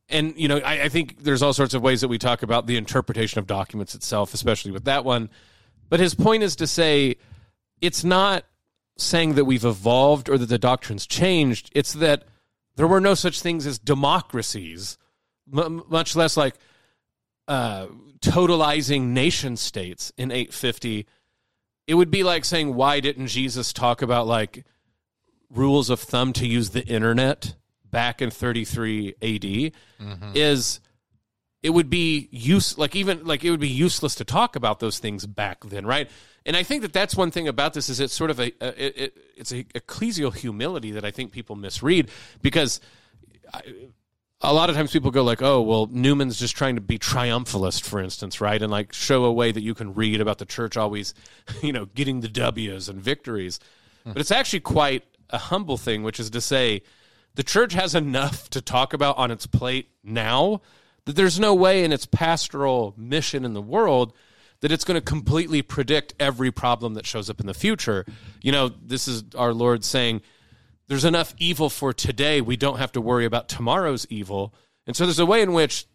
And, 0.09 0.35
you 0.37 0.47
know, 0.47 0.57
I, 0.57 0.83
I 0.83 0.89
think 0.89 1.23
there's 1.23 1.41
all 1.41 1.53
sorts 1.53 1.73
of 1.73 1.81
ways 1.81 2.01
that 2.01 2.07
we 2.09 2.17
talk 2.17 2.43
about 2.43 2.67
the 2.67 2.77
interpretation 2.77 3.39
of 3.39 3.47
documents 3.47 3.95
itself, 3.95 4.33
especially 4.33 4.71
with 4.71 4.83
that 4.85 5.05
one. 5.05 5.29
But 5.87 5.99
his 5.99 6.13
point 6.13 6.43
is 6.43 6.55
to 6.57 6.67
say 6.67 7.15
it's 7.81 8.03
not 8.03 8.43
saying 8.97 9.35
that 9.35 9.45
we've 9.45 9.65
evolved 9.65 10.29
or 10.29 10.37
that 10.37 10.47
the 10.47 10.59
doctrine's 10.59 11.07
changed. 11.07 11.71
It's 11.73 11.93
that 11.93 12.25
there 12.75 12.87
were 12.87 12.99
no 12.99 13.13
such 13.13 13.41
things 13.41 13.65
as 13.65 13.79
democracies, 13.79 14.97
m- 15.51 15.83
much 15.87 16.15
less 16.15 16.35
like 16.35 16.55
uh, 17.47 17.87
totalizing 18.19 19.07
nation 19.07 19.55
states 19.55 20.11
in 20.17 20.31
850. 20.31 21.07
It 21.87 21.93
would 21.93 22.11
be 22.11 22.23
like 22.23 22.45
saying, 22.45 22.75
why 22.75 22.99
didn't 22.99 23.27
Jesus 23.27 23.71
talk 23.71 24.01
about 24.01 24.27
like 24.27 24.65
rules 25.49 25.89
of 25.89 25.99
thumb 25.99 26.33
to 26.33 26.47
use 26.47 26.71
the 26.71 26.85
internet 26.85 27.55
back 27.89 28.21
in 28.21 28.29
33 28.29 29.15
AD 29.21 29.41
mm-hmm. 29.41 30.31
is 30.35 30.79
it 31.61 31.71
would 31.71 31.89
be 31.89 32.29
use 32.31 32.77
like 32.77 32.95
even 32.95 33.25
like 33.25 33.43
it 33.43 33.51
would 33.51 33.59
be 33.59 33.67
useless 33.67 34.15
to 34.15 34.23
talk 34.23 34.55
about 34.55 34.79
those 34.79 34.99
things 34.99 35.25
back 35.25 35.63
then, 35.65 35.85
right? 35.85 36.09
And 36.45 36.55
I 36.55 36.63
think 36.63 36.83
that 36.83 36.93
that's 36.93 37.15
one 37.15 37.31
thing 37.31 37.47
about 37.47 37.73
this 37.73 37.89
is 37.89 37.99
it's 37.99 38.13
sort 38.13 38.31
of 38.31 38.39
a, 38.39 38.51
a 38.61 39.03
it, 39.03 39.17
it's 39.35 39.51
a 39.51 39.63
ecclesial 39.65 40.33
humility 40.33 40.91
that 40.91 41.03
I 41.03 41.11
think 41.11 41.31
people 41.31 41.55
misread 41.55 42.09
because 42.41 42.79
I, 43.53 43.61
a 44.41 44.53
lot 44.53 44.69
of 44.69 44.75
times 44.77 44.91
people 44.91 45.11
go 45.11 45.23
like, 45.23 45.41
"Oh, 45.41 45.61
well, 45.61 45.87
Newman's 45.91 46.39
just 46.39 46.55
trying 46.55 46.75
to 46.75 46.81
be 46.81 46.97
triumphalist, 46.97 47.83
for 47.83 47.99
instance, 47.99 48.39
right? 48.39 48.61
And 48.61 48.71
like 48.71 48.93
show 48.93 49.25
a 49.25 49.33
way 49.33 49.51
that 49.51 49.61
you 49.61 49.73
can 49.73 49.93
read 49.93 50.21
about 50.21 50.37
the 50.37 50.45
church 50.45 50.77
always, 50.77 51.13
you 51.61 51.73
know, 51.73 51.87
getting 51.87 52.21
the 52.21 52.29
W's 52.29 52.87
and 52.87 53.01
victories." 53.01 53.59
But 54.05 54.17
it's 54.17 54.31
actually 54.31 54.61
quite 54.61 55.03
a 55.29 55.37
humble 55.37 55.77
thing, 55.77 56.03
which 56.03 56.19
is 56.19 56.29
to 56.31 56.41
say, 56.41 56.81
the 57.35 57.43
church 57.43 57.73
has 57.73 57.95
enough 57.95 58.49
to 58.49 58.61
talk 58.61 58.93
about 58.93 59.17
on 59.17 59.31
its 59.31 59.45
plate 59.45 59.89
now 60.03 60.61
that 61.05 61.15
there's 61.15 61.39
no 61.39 61.55
way 61.55 61.83
in 61.83 61.91
its 61.91 62.05
pastoral 62.05 62.93
mission 62.97 63.45
in 63.45 63.53
the 63.53 63.61
world 63.61 64.13
that 64.61 64.71
it's 64.71 64.83
going 64.83 64.99
to 64.99 65.01
completely 65.01 65.61
predict 65.61 66.13
every 66.19 66.51
problem 66.51 66.95
that 66.95 67.05
shows 67.05 67.29
up 67.29 67.39
in 67.39 67.47
the 67.47 67.53
future. 67.53 68.05
You 68.41 68.51
know, 68.51 68.67
this 68.67 69.07
is 69.07 69.23
our 69.35 69.53
Lord 69.53 69.85
saying, 69.85 70.21
there's 70.87 71.05
enough 71.05 71.33
evil 71.37 71.69
for 71.69 71.93
today. 71.93 72.41
We 72.41 72.57
don't 72.57 72.79
have 72.79 72.91
to 72.93 73.01
worry 73.01 73.25
about 73.25 73.47
tomorrow's 73.47 74.05
evil. 74.09 74.53
And 74.85 74.95
so 74.95 75.05
there's 75.05 75.19
a 75.19 75.25
way 75.25 75.41
in 75.41 75.53
which 75.53 75.85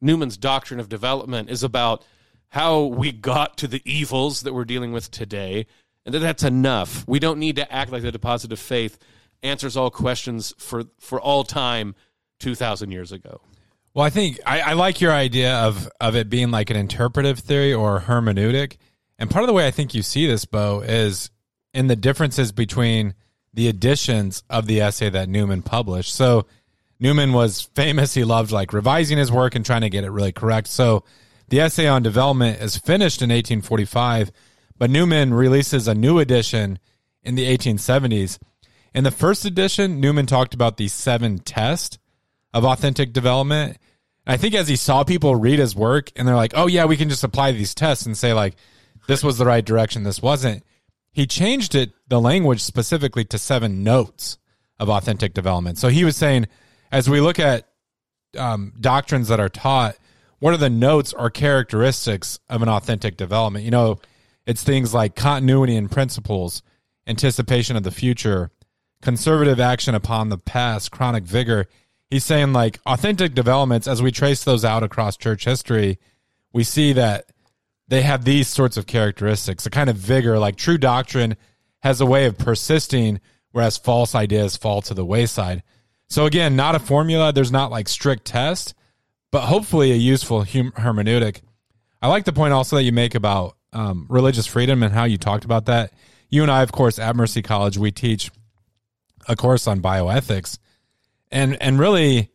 Newman's 0.00 0.36
doctrine 0.36 0.78
of 0.78 0.88
development 0.88 1.50
is 1.50 1.62
about 1.62 2.04
how 2.48 2.84
we 2.84 3.12
got 3.12 3.56
to 3.58 3.66
the 3.66 3.82
evils 3.84 4.42
that 4.42 4.54
we're 4.54 4.64
dealing 4.64 4.92
with 4.92 5.10
today 5.10 5.66
and 6.06 6.14
that 6.14 6.20
that's 6.20 6.44
enough. 6.44 7.04
We 7.06 7.18
don't 7.18 7.38
need 7.38 7.56
to 7.56 7.70
act 7.70 7.90
like 7.90 8.02
the 8.02 8.12
deposit 8.12 8.52
of 8.52 8.60
faith 8.60 8.98
answers 9.42 9.76
all 9.76 9.90
questions 9.90 10.54
for 10.56 10.84
for 11.00 11.20
all 11.20 11.44
time, 11.44 11.94
two 12.38 12.54
thousand 12.54 12.92
years 12.92 13.12
ago. 13.12 13.40
Well, 13.92 14.04
I 14.04 14.10
think 14.10 14.38
I, 14.46 14.60
I, 14.60 14.72
like 14.74 15.00
your 15.00 15.12
idea 15.12 15.54
of 15.56 15.90
of 16.00 16.16
it 16.16 16.30
being 16.30 16.50
like 16.50 16.70
an 16.70 16.76
interpretive 16.76 17.40
theory 17.40 17.74
or 17.74 18.00
hermeneutic, 18.00 18.76
and 19.18 19.30
part 19.30 19.42
of 19.42 19.48
the 19.48 19.52
way 19.52 19.66
I 19.66 19.70
think 19.70 19.94
you 19.94 20.02
see 20.02 20.26
this, 20.26 20.44
Bo, 20.44 20.80
is 20.80 21.30
in 21.74 21.88
the 21.88 21.96
differences 21.96 22.52
between 22.52 23.14
the 23.52 23.68
editions 23.68 24.44
of 24.48 24.66
the 24.66 24.80
essay 24.80 25.10
that 25.10 25.28
Newman 25.28 25.62
published. 25.62 26.14
So 26.14 26.46
Newman 27.00 27.32
was 27.32 27.62
famous; 27.62 28.14
he 28.14 28.22
loved 28.22 28.52
like 28.52 28.72
revising 28.72 29.18
his 29.18 29.32
work 29.32 29.56
and 29.56 29.66
trying 29.66 29.80
to 29.80 29.90
get 29.90 30.04
it 30.04 30.10
really 30.10 30.32
correct. 30.32 30.68
So 30.68 31.02
the 31.48 31.60
essay 31.60 31.88
on 31.88 32.02
development 32.02 32.60
is 32.60 32.76
finished 32.76 33.22
in 33.22 33.30
1845 33.30 34.30
but 34.78 34.90
Newman 34.90 35.34
releases 35.34 35.88
a 35.88 35.94
new 35.94 36.18
edition 36.18 36.78
in 37.22 37.34
the 37.34 37.46
1870s. 37.56 38.38
In 38.94 39.04
the 39.04 39.10
first 39.10 39.44
edition, 39.44 40.00
Newman 40.00 40.26
talked 40.26 40.54
about 40.54 40.76
the 40.76 40.88
seven 40.88 41.38
tests 41.38 41.98
of 42.54 42.64
authentic 42.64 43.12
development. 43.12 43.78
I 44.26 44.36
think 44.36 44.54
as 44.54 44.68
he 44.68 44.76
saw 44.76 45.04
people 45.04 45.36
read 45.36 45.58
his 45.58 45.76
work 45.76 46.10
and 46.16 46.26
they're 46.26 46.36
like, 46.36 46.52
oh, 46.54 46.66
yeah, 46.66 46.86
we 46.86 46.96
can 46.96 47.08
just 47.08 47.24
apply 47.24 47.52
these 47.52 47.74
tests 47.74 48.06
and 48.06 48.16
say, 48.16 48.32
like, 48.32 48.56
this 49.06 49.22
was 49.22 49.38
the 49.38 49.46
right 49.46 49.64
direction, 49.64 50.02
this 50.02 50.22
wasn't. 50.22 50.64
he 51.12 51.26
changed 51.26 51.74
it, 51.74 51.92
the 52.08 52.20
language 52.20 52.60
specifically 52.60 53.24
to 53.24 53.38
seven 53.38 53.82
notes 53.84 54.38
of 54.78 54.90
authentic 54.90 55.32
development. 55.32 55.78
So 55.78 55.88
he 55.88 56.04
was 56.04 56.16
saying, 56.16 56.46
as 56.90 57.08
we 57.08 57.20
look 57.20 57.38
at 57.38 57.66
um, 58.36 58.72
doctrines 58.80 59.28
that 59.28 59.40
are 59.40 59.48
taught, 59.48 59.96
what 60.38 60.52
are 60.52 60.58
the 60.58 60.70
notes 60.70 61.12
or 61.12 61.30
characteristics 61.30 62.38
of 62.48 62.62
an 62.62 62.68
authentic 62.68 63.16
development? 63.16 63.64
You 63.64 63.70
know, 63.70 63.98
it's 64.46 64.62
things 64.62 64.94
like 64.94 65.16
continuity 65.16 65.76
and 65.76 65.90
principles, 65.90 66.62
anticipation 67.06 67.76
of 67.76 67.82
the 67.82 67.90
future, 67.90 68.50
conservative 69.02 69.60
action 69.60 69.94
upon 69.94 70.28
the 70.28 70.38
past, 70.38 70.90
chronic 70.90 71.24
vigor. 71.24 71.66
He's 72.10 72.24
saying 72.24 72.52
like 72.52 72.78
authentic 72.86 73.34
developments, 73.34 73.88
as 73.88 74.00
we 74.00 74.12
trace 74.12 74.44
those 74.44 74.64
out 74.64 74.82
across 74.82 75.16
church 75.16 75.44
history, 75.44 75.98
we 76.52 76.64
see 76.64 76.92
that 76.92 77.30
they 77.88 78.02
have 78.02 78.24
these 78.24 78.48
sorts 78.48 78.76
of 78.76 78.86
characteristics, 78.86 79.66
a 79.66 79.70
kind 79.70 79.90
of 79.90 79.96
vigor, 79.96 80.38
like 80.38 80.56
true 80.56 80.78
doctrine 80.78 81.36
has 81.82 82.00
a 82.00 82.06
way 82.06 82.26
of 82.26 82.38
persisting, 82.38 83.20
whereas 83.52 83.76
false 83.76 84.14
ideas 84.14 84.56
fall 84.56 84.82
to 84.82 84.94
the 84.94 85.04
wayside. 85.04 85.62
So 86.08 86.26
again, 86.26 86.56
not 86.56 86.74
a 86.74 86.80
formula. 86.80 87.32
There's 87.32 87.52
not 87.52 87.70
like 87.70 87.88
strict 87.88 88.24
test, 88.24 88.74
but 89.30 89.42
hopefully 89.42 89.92
a 89.92 89.96
useful 89.96 90.44
hum- 90.44 90.72
hermeneutic. 90.72 91.42
I 92.00 92.08
like 92.08 92.24
the 92.24 92.32
point 92.32 92.52
also 92.52 92.76
that 92.76 92.84
you 92.84 92.92
make 92.92 93.14
about 93.14 93.56
um, 93.76 94.06
religious 94.08 94.46
freedom 94.46 94.82
and 94.82 94.92
how 94.92 95.04
you 95.04 95.18
talked 95.18 95.44
about 95.44 95.66
that. 95.66 95.92
You 96.30 96.42
and 96.42 96.50
I, 96.50 96.62
of 96.62 96.72
course, 96.72 96.98
at 96.98 97.14
Mercy 97.14 97.42
College, 97.42 97.76
we 97.76 97.92
teach 97.92 98.30
a 99.28 99.36
course 99.36 99.66
on 99.66 99.80
bioethics, 99.80 100.58
and 101.30 101.60
and 101.62 101.78
really, 101.78 102.30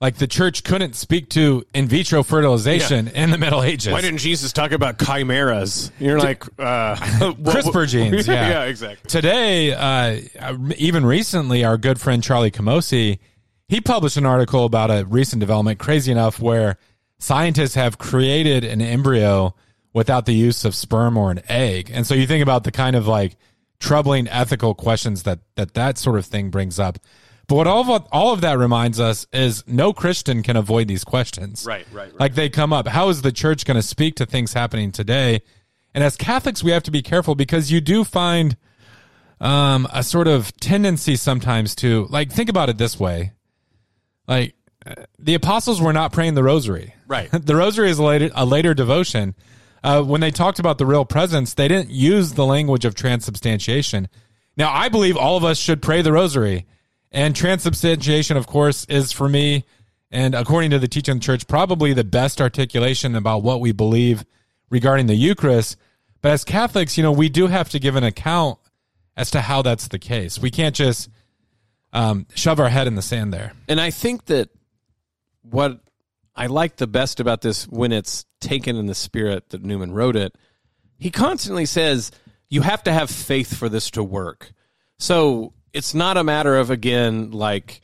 like 0.00 0.16
the 0.16 0.26
church 0.26 0.64
couldn't 0.64 0.96
speak 0.96 1.30
to 1.30 1.64
in 1.72 1.86
vitro 1.86 2.22
fertilization 2.22 3.08
in 3.08 3.30
the 3.30 3.38
Middle 3.38 3.62
Ages. 3.62 3.92
Why 3.92 4.00
didn't 4.00 4.18
Jesus 4.18 4.52
talk 4.52 4.72
about 4.72 4.98
chimeras? 4.98 5.92
You're 6.00 6.18
like 6.18 6.44
uh, 6.58 6.96
CRISPR 6.96 7.88
genes? 7.88 8.26
Yeah, 8.28 8.48
yeah, 8.48 8.64
exactly. 8.64 9.08
Today, 9.08 9.72
uh, 9.72 10.56
even 10.76 11.06
recently, 11.06 11.64
our 11.64 11.78
good 11.78 12.00
friend 12.00 12.22
Charlie 12.22 12.50
Camosy, 12.50 13.20
he 13.68 13.80
published 13.80 14.16
an 14.16 14.26
article 14.26 14.64
about 14.64 14.90
a 14.90 15.06
recent 15.06 15.40
development, 15.40 15.78
crazy 15.78 16.10
enough, 16.10 16.40
where 16.40 16.78
scientists 17.18 17.74
have 17.74 17.96
created 17.96 18.64
an 18.64 18.82
embryo 18.82 19.54
without 19.92 20.26
the 20.26 20.34
use 20.34 20.64
of 20.64 20.74
sperm 20.74 21.16
or 21.16 21.30
an 21.30 21.40
egg. 21.48 21.90
And 21.92 22.06
so 22.06 22.14
you 22.14 22.26
think 22.26 22.42
about 22.42 22.64
the 22.64 22.72
kind 22.72 22.96
of 22.96 23.06
like 23.06 23.36
troubling 23.78 24.28
ethical 24.28 24.74
questions 24.74 25.24
that 25.24 25.40
that 25.56 25.74
that 25.74 25.98
sort 25.98 26.18
of 26.18 26.26
thing 26.26 26.50
brings 26.50 26.78
up. 26.78 26.98
But 27.48 27.56
what 27.56 27.66
all 27.66 27.90
of 27.90 28.06
all 28.12 28.32
of 28.32 28.42
that 28.42 28.58
reminds 28.58 29.00
us 29.00 29.26
is 29.32 29.64
no 29.66 29.92
Christian 29.92 30.42
can 30.42 30.56
avoid 30.56 30.86
these 30.86 31.02
questions. 31.02 31.64
Right, 31.66 31.84
right, 31.92 32.12
right. 32.12 32.20
Like 32.20 32.34
they 32.34 32.48
come 32.48 32.72
up. 32.72 32.86
How 32.86 33.08
is 33.08 33.22
the 33.22 33.32
church 33.32 33.64
going 33.64 33.76
to 33.76 33.82
speak 33.82 34.14
to 34.16 34.26
things 34.26 34.52
happening 34.52 34.92
today? 34.92 35.42
And 35.92 36.04
as 36.04 36.16
Catholics, 36.16 36.62
we 36.62 36.70
have 36.70 36.84
to 36.84 36.92
be 36.92 37.02
careful 37.02 37.34
because 37.34 37.72
you 37.72 37.80
do 37.80 38.04
find 38.04 38.56
um, 39.40 39.88
a 39.92 40.02
sort 40.02 40.28
of 40.28 40.54
tendency 40.58 41.16
sometimes 41.16 41.74
to 41.76 42.06
like 42.10 42.30
think 42.30 42.48
about 42.48 42.68
it 42.68 42.78
this 42.78 43.00
way, 43.00 43.32
like 44.28 44.54
uh, 44.86 44.94
the 45.18 45.34
apostles 45.34 45.80
were 45.80 45.92
not 45.92 46.12
praying 46.12 46.34
the 46.34 46.44
rosary. 46.44 46.94
Right. 47.08 47.28
the 47.32 47.56
rosary 47.56 47.90
is 47.90 47.98
a 47.98 48.04
later, 48.04 48.30
a 48.34 48.44
later 48.44 48.74
devotion. 48.74 49.34
Uh, 49.82 50.02
when 50.02 50.20
they 50.20 50.30
talked 50.30 50.58
about 50.58 50.78
the 50.78 50.86
real 50.86 51.04
presence, 51.04 51.54
they 51.54 51.68
didn't 51.68 51.90
use 51.90 52.34
the 52.34 52.46
language 52.46 52.84
of 52.84 52.94
transubstantiation. 52.94 54.08
Now, 54.56 54.72
I 54.72 54.88
believe 54.88 55.16
all 55.16 55.36
of 55.36 55.44
us 55.44 55.58
should 55.58 55.80
pray 55.80 56.02
the 56.02 56.12
rosary. 56.12 56.66
And 57.12 57.34
transubstantiation, 57.34 58.36
of 58.36 58.46
course, 58.46 58.84
is 58.84 59.10
for 59.10 59.28
me, 59.28 59.64
and 60.10 60.34
according 60.34 60.70
to 60.70 60.78
the 60.78 60.88
teaching 60.88 61.12
of 61.12 61.20
the 61.20 61.24
church, 61.24 61.46
probably 61.46 61.92
the 61.92 62.04
best 62.04 62.40
articulation 62.40 63.14
about 63.16 63.42
what 63.42 63.60
we 63.60 63.72
believe 63.72 64.24
regarding 64.68 65.06
the 65.06 65.14
Eucharist. 65.14 65.76
But 66.20 66.32
as 66.32 66.44
Catholics, 66.44 66.96
you 66.96 67.02
know, 67.02 67.12
we 67.12 67.28
do 67.28 67.46
have 67.46 67.70
to 67.70 67.78
give 67.78 67.96
an 67.96 68.04
account 68.04 68.58
as 69.16 69.30
to 69.32 69.40
how 69.40 69.62
that's 69.62 69.88
the 69.88 69.98
case. 69.98 70.38
We 70.38 70.50
can't 70.50 70.74
just 70.74 71.08
um, 71.92 72.26
shove 72.34 72.60
our 72.60 72.68
head 72.68 72.86
in 72.86 72.94
the 72.94 73.02
sand 73.02 73.32
there. 73.32 73.52
And 73.68 73.80
I 73.80 73.90
think 73.90 74.26
that 74.26 74.50
what 75.42 75.80
I 76.36 76.46
like 76.46 76.76
the 76.76 76.86
best 76.86 77.18
about 77.20 77.40
this 77.40 77.66
when 77.66 77.92
it's 77.92 78.24
taken 78.40 78.76
in 78.76 78.86
the 78.86 78.94
spirit 78.94 79.50
that 79.50 79.62
Newman 79.62 79.92
wrote 79.92 80.16
it, 80.16 80.34
he 80.98 81.10
constantly 81.10 81.66
says 81.66 82.10
you 82.48 82.62
have 82.62 82.82
to 82.84 82.92
have 82.92 83.10
faith 83.10 83.56
for 83.56 83.68
this 83.68 83.90
to 83.92 84.02
work. 84.02 84.52
So 84.98 85.54
it's 85.72 85.94
not 85.94 86.16
a 86.16 86.24
matter 86.24 86.56
of 86.56 86.70
again 86.70 87.30
like 87.30 87.80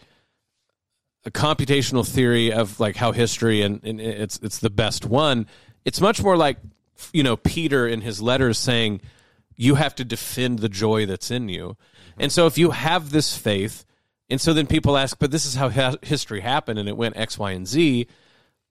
a 1.25 1.31
computational 1.31 2.07
theory 2.07 2.53
of 2.53 2.79
like 2.79 2.97
how 2.97 3.13
history 3.13 3.63
and, 3.63 3.83
and 3.85 4.01
it's 4.01 4.39
it's 4.43 4.59
the 4.59 4.71
best 4.71 5.05
one. 5.05 5.47
It's 5.85 6.01
much 6.01 6.23
more 6.23 6.37
like 6.37 6.59
you 7.13 7.23
know 7.23 7.37
Peter 7.37 7.87
in 7.87 8.01
his 8.01 8.21
letters 8.21 8.59
saying 8.59 9.01
you 9.57 9.77
have 9.77 9.95
to 9.97 10.05
defend 10.05 10.59
the 10.59 10.69
joy 10.69 11.07
that's 11.07 11.31
in 11.31 11.49
you. 11.49 11.77
And 12.19 12.31
so 12.31 12.47
if 12.47 12.59
you 12.59 12.71
have 12.71 13.11
this 13.11 13.37
faith, 13.37 13.85
and 14.29 14.41
so 14.41 14.53
then 14.53 14.67
people 14.67 14.97
ask, 14.97 15.19
but 15.19 15.31
this 15.31 15.47
is 15.47 15.55
how 15.55 15.69
history 16.03 16.41
happened 16.41 16.79
and 16.79 16.89
it 16.89 16.97
went 16.97 17.17
X, 17.17 17.39
Y, 17.39 17.53
and 17.53 17.67
Z, 17.67 18.07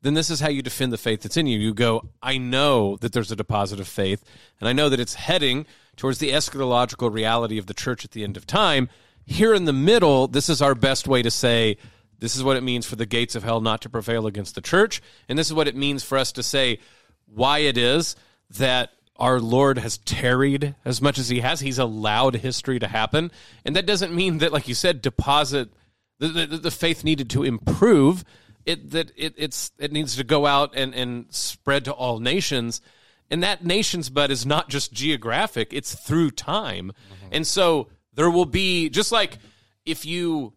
then 0.06 0.14
this 0.14 0.30
is 0.30 0.40
how 0.40 0.50
you 0.50 0.62
defend 0.62 0.94
the 0.94 0.98
faith 0.98 1.22
that's 1.22 1.38
in 1.38 1.48
you. 1.48 1.58
You 1.58 1.74
go, 1.74 2.10
I 2.22 2.38
know 2.38 2.98
that 2.98 3.12
there's 3.12 3.32
a 3.32 3.36
deposit 3.36 3.80
of 3.80 3.88
faith, 3.88 4.24
and 4.60 4.70
I 4.70 4.74
know 4.74 4.90
that 4.90 5.00
it's 5.00 5.16
heading 5.16 5.66
towards 5.96 6.20
the 6.20 6.32
eschatological 6.32 7.12
reality 7.12 7.58
of 7.58 7.66
the 7.66 7.74
church 7.74 8.06
at 8.06 8.12
the 8.12 8.24
end 8.24 8.38
of 8.38 8.46
time. 8.46 8.90
Here 9.26 9.54
in 9.54 9.66
the 9.66 9.74
middle, 9.74 10.28
this 10.28 10.50
is 10.50 10.62
our 10.62 10.76
best 10.76 11.08
way 11.08 11.22
to 11.22 11.32
say, 11.32 11.78
this 12.20 12.36
is 12.36 12.44
what 12.44 12.58
it 12.58 12.64
means 12.64 12.86
for 12.86 12.96
the 12.96 13.06
gates 13.06 13.36
of 13.36 13.44
hell 13.44 13.62
not 13.62 13.82
to 13.82 13.90
prevail 13.90 14.28
against 14.28 14.56
the 14.56 14.62
church. 14.62 15.02
And 15.28 15.38
this 15.38 15.48
is 15.48 15.54
what 15.54 15.68
it 15.68 15.76
means 15.76 16.04
for 16.04 16.18
us 16.18 16.32
to 16.34 16.44
say 16.44 16.80
why 17.26 17.60
it 17.60 17.78
is 17.78 18.16
that 18.52 18.92
our 19.18 19.40
Lord 19.40 19.78
has 19.80 19.98
tarried 19.98 20.76
as 20.86 21.02
much 21.02 21.18
as 21.18 21.30
he 21.30 21.40
has. 21.40 21.60
He's 21.60 21.80
allowed 21.80 22.36
history 22.36 22.80
to 22.80 22.88
happen. 22.88 23.32
And 23.66 23.76
that 23.76 23.86
doesn't 23.86 24.14
mean 24.14 24.40
that, 24.40 24.54
like 24.54 24.68
you 24.68 24.76
said, 24.76 25.02
deposit 25.02 25.70
the, 26.20 26.28
the, 26.28 26.58
the 26.58 26.72
faith 26.72 27.04
needed 27.04 27.30
to 27.32 27.44
improve. 27.44 28.24
It 28.66 28.92
that 28.92 29.12
it 29.16 29.34
it's 29.38 29.72
it 29.78 29.92
needs 29.92 30.16
to 30.16 30.24
go 30.24 30.46
out 30.46 30.74
and, 30.76 30.94
and 30.94 31.26
spread 31.30 31.86
to 31.86 31.94
all 31.94 32.20
nations. 32.20 32.82
And 33.30 33.44
that 33.44 33.66
nation's 33.66 34.10
bud 34.10 34.30
is 34.32 34.46
not 34.46 34.70
just 34.70 34.94
geographic, 34.94 35.74
it's 35.74 35.96
through 35.96 36.32
time. 36.32 36.92
Mm-hmm. 36.92 37.28
And 37.32 37.48
so 37.48 37.90
there 38.14 38.30
will 38.30 38.46
be 38.46 38.90
just 38.90 39.12
like 39.12 39.38
if 39.86 40.06
you 40.06 40.54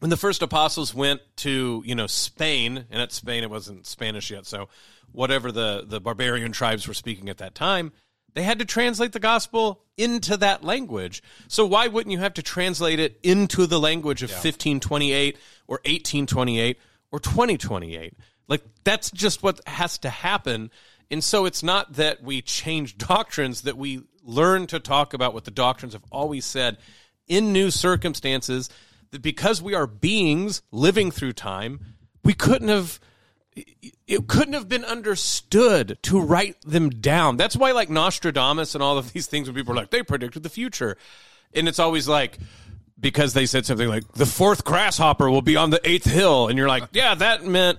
when 0.00 0.10
the 0.10 0.16
first 0.16 0.42
apostles 0.42 0.94
went 0.94 1.20
to 1.36 1.82
you 1.84 1.94
know 1.94 2.06
Spain, 2.06 2.84
and 2.90 3.02
at 3.02 3.12
Spain 3.12 3.42
it 3.42 3.50
wasn't 3.50 3.86
Spanish 3.86 4.30
yet, 4.30 4.46
so 4.46 4.68
whatever 5.12 5.52
the 5.52 5.84
the 5.86 6.00
barbarian 6.00 6.52
tribes 6.52 6.86
were 6.86 6.94
speaking 6.94 7.28
at 7.28 7.38
that 7.38 7.54
time, 7.54 7.92
they 8.34 8.42
had 8.42 8.58
to 8.58 8.64
translate 8.64 9.12
the 9.12 9.20
gospel 9.20 9.82
into 9.96 10.36
that 10.36 10.62
language. 10.62 11.22
So 11.48 11.66
why 11.66 11.88
wouldn't 11.88 12.12
you 12.12 12.18
have 12.20 12.34
to 12.34 12.42
translate 12.42 13.00
it 13.00 13.18
into 13.22 13.66
the 13.66 13.80
language 13.80 14.22
of 14.22 14.30
1528 14.30 15.36
or 15.66 15.76
1828 15.84 16.78
or 17.12 17.20
2028? 17.20 18.14
Like 18.48 18.62
that's 18.84 19.10
just 19.10 19.42
what 19.42 19.60
has 19.66 19.98
to 19.98 20.10
happen. 20.10 20.70
And 21.10 21.22
so 21.22 21.44
it's 21.44 21.62
not 21.62 21.94
that 21.94 22.22
we 22.22 22.42
change 22.42 22.98
doctrines, 22.98 23.62
that 23.62 23.76
we 23.76 24.02
learn 24.22 24.66
to 24.68 24.80
talk 24.80 25.14
about 25.14 25.34
what 25.34 25.44
the 25.44 25.50
doctrines 25.50 25.94
have 25.94 26.04
always 26.10 26.44
said 26.44 26.78
in 27.26 27.52
new 27.52 27.70
circumstances 27.70 28.68
that 29.10 29.22
because 29.22 29.62
we 29.62 29.74
are 29.74 29.86
beings 29.86 30.62
living 30.70 31.10
through 31.10 31.32
time, 31.32 31.80
we 32.24 32.34
couldn't 32.34 32.68
have 32.68 33.00
it 34.06 34.28
couldn't 34.28 34.54
have 34.54 34.68
been 34.68 34.84
understood 34.84 35.98
to 36.02 36.20
write 36.20 36.60
them 36.62 36.90
down. 36.90 37.36
That's 37.36 37.56
why 37.56 37.72
like 37.72 37.90
Nostradamus 37.90 38.74
and 38.74 38.84
all 38.84 38.98
of 38.98 39.12
these 39.12 39.26
things 39.26 39.48
when 39.48 39.56
people 39.56 39.72
are 39.72 39.76
like 39.76 39.90
they 39.90 40.02
predicted 40.02 40.42
the 40.42 40.48
future. 40.48 40.96
And 41.54 41.66
it's 41.66 41.78
always 41.78 42.06
like 42.06 42.38
because 43.00 43.34
they 43.34 43.46
said 43.46 43.64
something 43.66 43.88
like 43.88 44.10
the 44.12 44.26
fourth 44.26 44.64
grasshopper 44.64 45.30
will 45.30 45.42
be 45.42 45.56
on 45.56 45.70
the 45.70 45.80
eighth 45.88 46.04
hill 46.04 46.48
and 46.48 46.58
you're 46.58 46.68
like, 46.68 46.84
yeah, 46.92 47.14
that 47.14 47.44
meant 47.44 47.78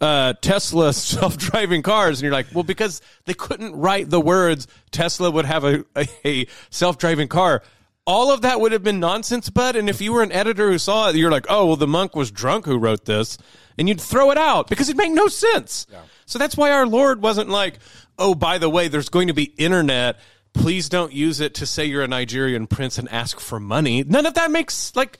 uh, 0.00 0.32
Tesla 0.40 0.92
self-driving 0.94 1.82
cars, 1.82 2.18
and 2.18 2.24
you're 2.24 2.32
like, 2.32 2.46
well, 2.54 2.64
because 2.64 3.02
they 3.26 3.34
couldn't 3.34 3.76
write 3.76 4.10
the 4.10 4.20
words 4.20 4.66
Tesla 4.90 5.30
would 5.30 5.44
have 5.44 5.64
a, 5.64 5.84
a, 5.96 6.06
a 6.24 6.46
self-driving 6.70 7.28
car. 7.28 7.62
All 8.06 8.32
of 8.32 8.40
that 8.42 8.60
would 8.60 8.72
have 8.72 8.82
been 8.82 8.98
nonsense, 8.98 9.50
bud. 9.50 9.76
And 9.76 9.88
if 9.88 10.00
you 10.00 10.12
were 10.12 10.22
an 10.22 10.32
editor 10.32 10.70
who 10.70 10.78
saw 10.78 11.10
it, 11.10 11.16
you're 11.16 11.30
like, 11.30 11.46
oh, 11.48 11.66
well, 11.66 11.76
the 11.76 11.86
monk 11.86 12.16
was 12.16 12.30
drunk 12.30 12.64
who 12.64 12.78
wrote 12.78 13.04
this, 13.04 13.38
and 13.78 13.88
you'd 13.88 14.00
throw 14.00 14.30
it 14.30 14.38
out 14.38 14.68
because 14.68 14.88
it 14.88 14.96
made 14.96 15.10
no 15.10 15.28
sense. 15.28 15.86
So 16.26 16.38
that's 16.38 16.56
why 16.56 16.70
our 16.72 16.86
Lord 16.86 17.22
wasn't 17.22 17.50
like, 17.50 17.78
oh, 18.18 18.34
by 18.34 18.58
the 18.58 18.70
way, 18.70 18.88
there's 18.88 19.10
going 19.10 19.28
to 19.28 19.34
be 19.34 19.44
internet. 19.44 20.18
Please 20.52 20.88
don't 20.88 21.12
use 21.12 21.40
it 21.40 21.54
to 21.54 21.66
say 21.66 21.84
you're 21.84 22.02
a 22.02 22.08
Nigerian 22.08 22.66
prince 22.66 22.98
and 22.98 23.08
ask 23.10 23.40
for 23.40 23.60
money. 23.60 24.02
None 24.04 24.26
of 24.26 24.34
that 24.34 24.50
makes 24.50 24.94
like 24.96 25.18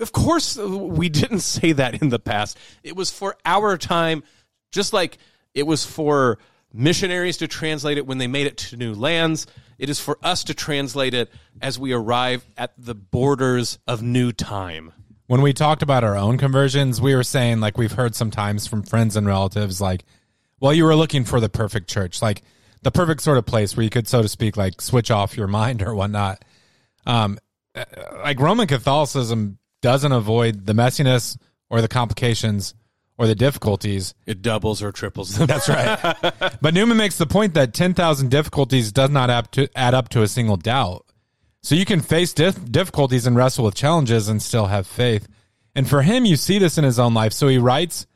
of 0.00 0.12
course, 0.12 0.58
uh, 0.58 0.68
we 0.68 1.08
didn't 1.08 1.40
say 1.56 1.72
that 1.72 2.00
in 2.00 2.08
the 2.08 2.18
past. 2.18 2.58
It 2.82 2.96
was 2.96 3.10
for 3.10 3.36
our 3.44 3.76
time, 3.76 4.22
just 4.72 4.92
like 4.92 5.18
it 5.54 5.66
was 5.66 5.84
for 5.84 6.38
missionaries 6.72 7.38
to 7.38 7.48
translate 7.48 7.98
it 7.98 8.06
when 8.06 8.18
they 8.18 8.26
made 8.26 8.46
it 8.46 8.56
to 8.58 8.76
new 8.76 8.94
lands. 8.94 9.46
It 9.78 9.88
is 9.88 10.00
for 10.00 10.18
us 10.22 10.44
to 10.44 10.54
translate 10.54 11.14
it 11.14 11.30
as 11.62 11.78
we 11.78 11.92
arrive 11.92 12.44
at 12.56 12.72
the 12.76 12.94
borders 12.94 13.78
of 13.86 14.02
new 14.02 14.32
time. 14.32 14.92
When 15.26 15.42
we 15.42 15.52
talked 15.52 15.82
about 15.82 16.04
our 16.04 16.16
own 16.16 16.38
conversions, 16.38 17.00
we 17.00 17.14
were 17.14 17.22
saying, 17.22 17.60
like, 17.60 17.76
we've 17.76 17.92
heard 17.92 18.14
sometimes 18.14 18.66
from 18.66 18.82
friends 18.82 19.14
and 19.14 19.26
relatives, 19.26 19.80
like, 19.80 20.04
well, 20.58 20.72
you 20.72 20.84
were 20.84 20.96
looking 20.96 21.24
for 21.24 21.38
the 21.38 21.48
perfect 21.48 21.88
church, 21.88 22.22
like 22.22 22.42
the 22.88 22.92
perfect 22.92 23.20
sort 23.20 23.36
of 23.36 23.44
place 23.44 23.76
where 23.76 23.84
you 23.84 23.90
could, 23.90 24.08
so 24.08 24.22
to 24.22 24.28
speak, 24.28 24.56
like 24.56 24.80
switch 24.80 25.10
off 25.10 25.36
your 25.36 25.46
mind 25.60 25.82
or 25.82 25.94
whatnot. 25.94 26.42
um, 27.06 27.38
uh, 27.74 27.84
like 28.24 28.40
Roman 28.40 28.66
Catholicism 28.66 29.58
doesn't 29.82 30.10
avoid 30.10 30.64
the 30.64 30.72
messiness 30.72 31.36
or 31.68 31.82
the 31.82 31.88
complications 31.88 32.74
or 33.18 33.26
the 33.26 33.34
difficulties. 33.34 34.14
It 34.26 34.40
doubles 34.40 34.82
or 34.82 34.90
triples 34.90 35.36
them. 35.36 35.46
That's 35.48 35.68
right. 35.68 35.98
but 36.62 36.72
Newman 36.72 36.96
makes 36.96 37.18
the 37.18 37.26
point 37.26 37.54
that 37.54 37.74
10,000 37.74 38.30
difficulties 38.30 38.90
does 38.90 39.10
not 39.10 39.28
add, 39.28 39.52
to, 39.52 39.68
add 39.76 39.92
up 39.92 40.08
to 40.10 40.22
a 40.22 40.28
single 40.28 40.56
doubt. 40.56 41.04
So 41.62 41.74
you 41.74 41.84
can 41.84 42.00
face 42.00 42.32
dif- 42.32 42.72
difficulties 42.72 43.26
and 43.26 43.36
wrestle 43.36 43.66
with 43.66 43.74
challenges 43.74 44.28
and 44.28 44.40
still 44.40 44.66
have 44.66 44.86
faith. 44.86 45.28
And 45.74 45.88
for 45.88 46.00
him, 46.00 46.24
you 46.24 46.36
see 46.36 46.58
this 46.58 46.78
in 46.78 46.84
his 46.84 46.98
own 46.98 47.12
life. 47.12 47.34
So 47.34 47.48
he 47.48 47.58
writes 47.58 48.06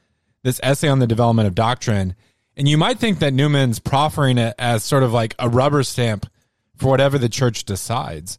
this 0.43 0.61
essay 0.63 0.89
on 0.89 0.99
the 0.99 1.07
development 1.07 1.47
of 1.47 1.55
doctrine. 1.55 2.15
And 2.57 2.69
you 2.69 2.77
might 2.77 2.99
think 2.99 3.21
that 3.21 3.33
Newman's 3.33 3.79
proffering 3.79 4.39
it 4.39 4.55
as 4.59 4.85
sort 4.85 5.03
of 5.03 5.13
like 5.13 5.35
a 5.39 5.49
rubber 5.49 5.83
stamp 5.83 6.27
for 6.77 6.89
whatever 6.89 7.19
the 7.19 7.29
church 7.29 7.65
decides. 7.65 8.39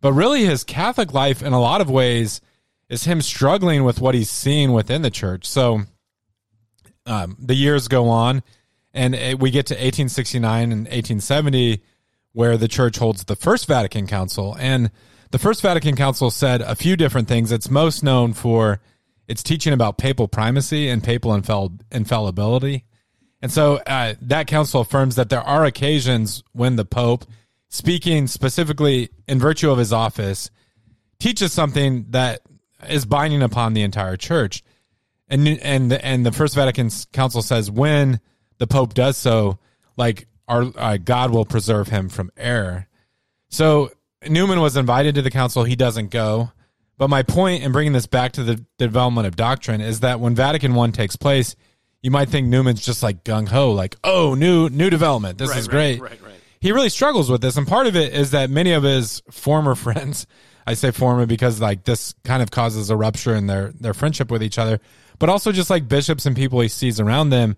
But 0.00 0.12
really, 0.12 0.44
his 0.44 0.62
Catholic 0.62 1.12
life, 1.12 1.42
in 1.42 1.52
a 1.52 1.60
lot 1.60 1.80
of 1.80 1.90
ways, 1.90 2.40
is 2.88 3.04
him 3.04 3.20
struggling 3.20 3.84
with 3.84 4.00
what 4.00 4.14
he's 4.14 4.30
seeing 4.30 4.72
within 4.72 5.02
the 5.02 5.10
church. 5.10 5.44
So 5.44 5.82
um, 7.04 7.36
the 7.40 7.54
years 7.54 7.88
go 7.88 8.08
on, 8.08 8.42
and 8.94 9.14
it, 9.14 9.40
we 9.40 9.50
get 9.50 9.66
to 9.66 9.74
1869 9.74 10.62
and 10.62 10.82
1870, 10.82 11.82
where 12.32 12.56
the 12.56 12.68
church 12.68 12.98
holds 12.98 13.24
the 13.24 13.36
First 13.36 13.66
Vatican 13.66 14.06
Council. 14.06 14.56
And 14.58 14.90
the 15.30 15.38
First 15.38 15.62
Vatican 15.62 15.96
Council 15.96 16.30
said 16.30 16.60
a 16.60 16.74
few 16.74 16.96
different 16.96 17.26
things. 17.26 17.50
It's 17.50 17.70
most 17.70 18.02
known 18.02 18.32
for 18.32 18.80
its 19.26 19.42
teaching 19.42 19.72
about 19.72 19.98
papal 19.98 20.28
primacy 20.28 20.88
and 20.88 21.02
papal 21.02 21.32
infall- 21.32 21.80
infallibility. 21.90 22.84
And 23.40 23.52
so 23.52 23.76
uh, 23.86 24.14
that 24.22 24.46
council 24.46 24.80
affirms 24.80 25.16
that 25.16 25.28
there 25.28 25.42
are 25.42 25.64
occasions 25.64 26.42
when 26.52 26.76
the 26.76 26.84
Pope, 26.84 27.24
speaking 27.68 28.26
specifically 28.26 29.10
in 29.28 29.38
virtue 29.38 29.70
of 29.70 29.78
his 29.78 29.92
office, 29.92 30.50
teaches 31.20 31.52
something 31.52 32.06
that 32.10 32.42
is 32.88 33.04
binding 33.04 33.42
upon 33.42 33.74
the 33.74 33.82
entire 33.82 34.16
church. 34.16 34.62
And 35.28 35.46
and 35.46 35.92
and 35.92 36.24
the 36.24 36.32
First 36.32 36.54
Vatican 36.54 36.90
Council 37.12 37.42
says 37.42 37.70
when 37.70 38.20
the 38.58 38.66
Pope 38.66 38.94
does 38.94 39.16
so, 39.16 39.58
like 39.96 40.26
our 40.48 40.64
uh, 40.76 40.96
God 40.96 41.30
will 41.30 41.44
preserve 41.44 41.88
him 41.88 42.08
from 42.08 42.30
error. 42.36 42.88
So 43.50 43.90
Newman 44.26 44.60
was 44.60 44.76
invited 44.76 45.14
to 45.16 45.22
the 45.22 45.30
council. 45.30 45.64
He 45.64 45.76
doesn't 45.76 46.10
go. 46.10 46.50
But 46.96 47.10
my 47.10 47.22
point 47.22 47.62
in 47.62 47.70
bringing 47.70 47.92
this 47.92 48.06
back 48.06 48.32
to 48.32 48.42
the 48.42 48.64
development 48.76 49.26
of 49.26 49.36
doctrine 49.36 49.80
is 49.80 50.00
that 50.00 50.18
when 50.18 50.34
Vatican 50.34 50.74
One 50.74 50.90
takes 50.90 51.14
place, 51.14 51.54
you 52.02 52.10
might 52.10 52.28
think 52.28 52.46
Newman's 52.48 52.84
just 52.84 53.02
like 53.02 53.24
gung 53.24 53.48
ho, 53.48 53.72
like 53.72 53.96
oh 54.04 54.34
new 54.34 54.68
new 54.68 54.90
development, 54.90 55.38
this 55.38 55.50
Right, 55.50 55.58
is 55.58 55.68
right, 55.68 55.98
great. 55.98 56.00
right, 56.00 56.22
right. 56.22 56.34
He 56.60 56.72
really 56.72 56.88
struggles 56.88 57.30
with 57.30 57.40
this, 57.40 57.56
and 57.56 57.66
part 57.66 57.86
of 57.86 57.94
it 57.96 58.12
is 58.14 58.32
that 58.32 58.50
many 58.50 58.72
of 58.72 58.82
his 58.82 59.22
former 59.30 59.74
friends, 59.76 60.26
I 60.66 60.74
say 60.74 60.90
former 60.90 61.26
because 61.26 61.60
like 61.60 61.84
this 61.84 62.14
kind 62.24 62.42
of 62.42 62.50
causes 62.50 62.90
a 62.90 62.96
rupture 62.96 63.34
in 63.34 63.46
their 63.46 63.72
their 63.80 63.94
friendship 63.94 64.30
with 64.30 64.42
each 64.42 64.58
other, 64.58 64.80
but 65.18 65.28
also 65.28 65.52
just 65.52 65.70
like 65.70 65.88
bishops 65.88 66.26
and 66.26 66.34
people 66.36 66.60
he 66.60 66.68
sees 66.68 66.98
around 67.00 67.30
them, 67.30 67.56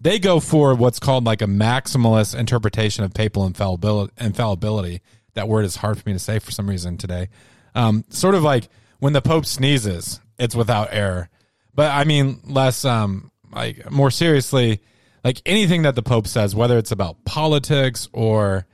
they 0.00 0.18
go 0.18 0.40
for 0.40 0.74
what's 0.74 0.98
called 0.98 1.24
like 1.24 1.42
a 1.42 1.46
maximalist 1.46 2.36
interpretation 2.38 3.04
of 3.04 3.14
papal 3.14 3.46
infallibility. 3.46 4.12
infallibility. 4.20 5.00
That 5.34 5.46
word 5.48 5.64
is 5.64 5.76
hard 5.76 5.96
for 6.00 6.08
me 6.08 6.12
to 6.14 6.18
say 6.18 6.38
for 6.40 6.50
some 6.50 6.68
reason 6.68 6.96
today. 6.96 7.28
Um, 7.74 8.04
sort 8.08 8.34
of 8.34 8.42
like 8.42 8.68
when 8.98 9.12
the 9.12 9.22
Pope 9.22 9.46
sneezes, 9.46 10.20
it's 10.38 10.56
without 10.56 10.88
error. 10.90 11.28
But 11.72 11.92
I 11.92 12.02
mean, 12.04 12.40
less 12.44 12.84
um, 12.84 13.30
like 13.52 13.90
more 13.90 14.10
seriously, 14.10 14.80
like 15.24 15.42
anything 15.46 15.82
that 15.82 15.94
the 15.94 16.02
Pope 16.02 16.26
says, 16.26 16.54
whether 16.54 16.78
it's 16.78 16.92
about 16.92 17.24
politics 17.24 18.08
or 18.12 18.66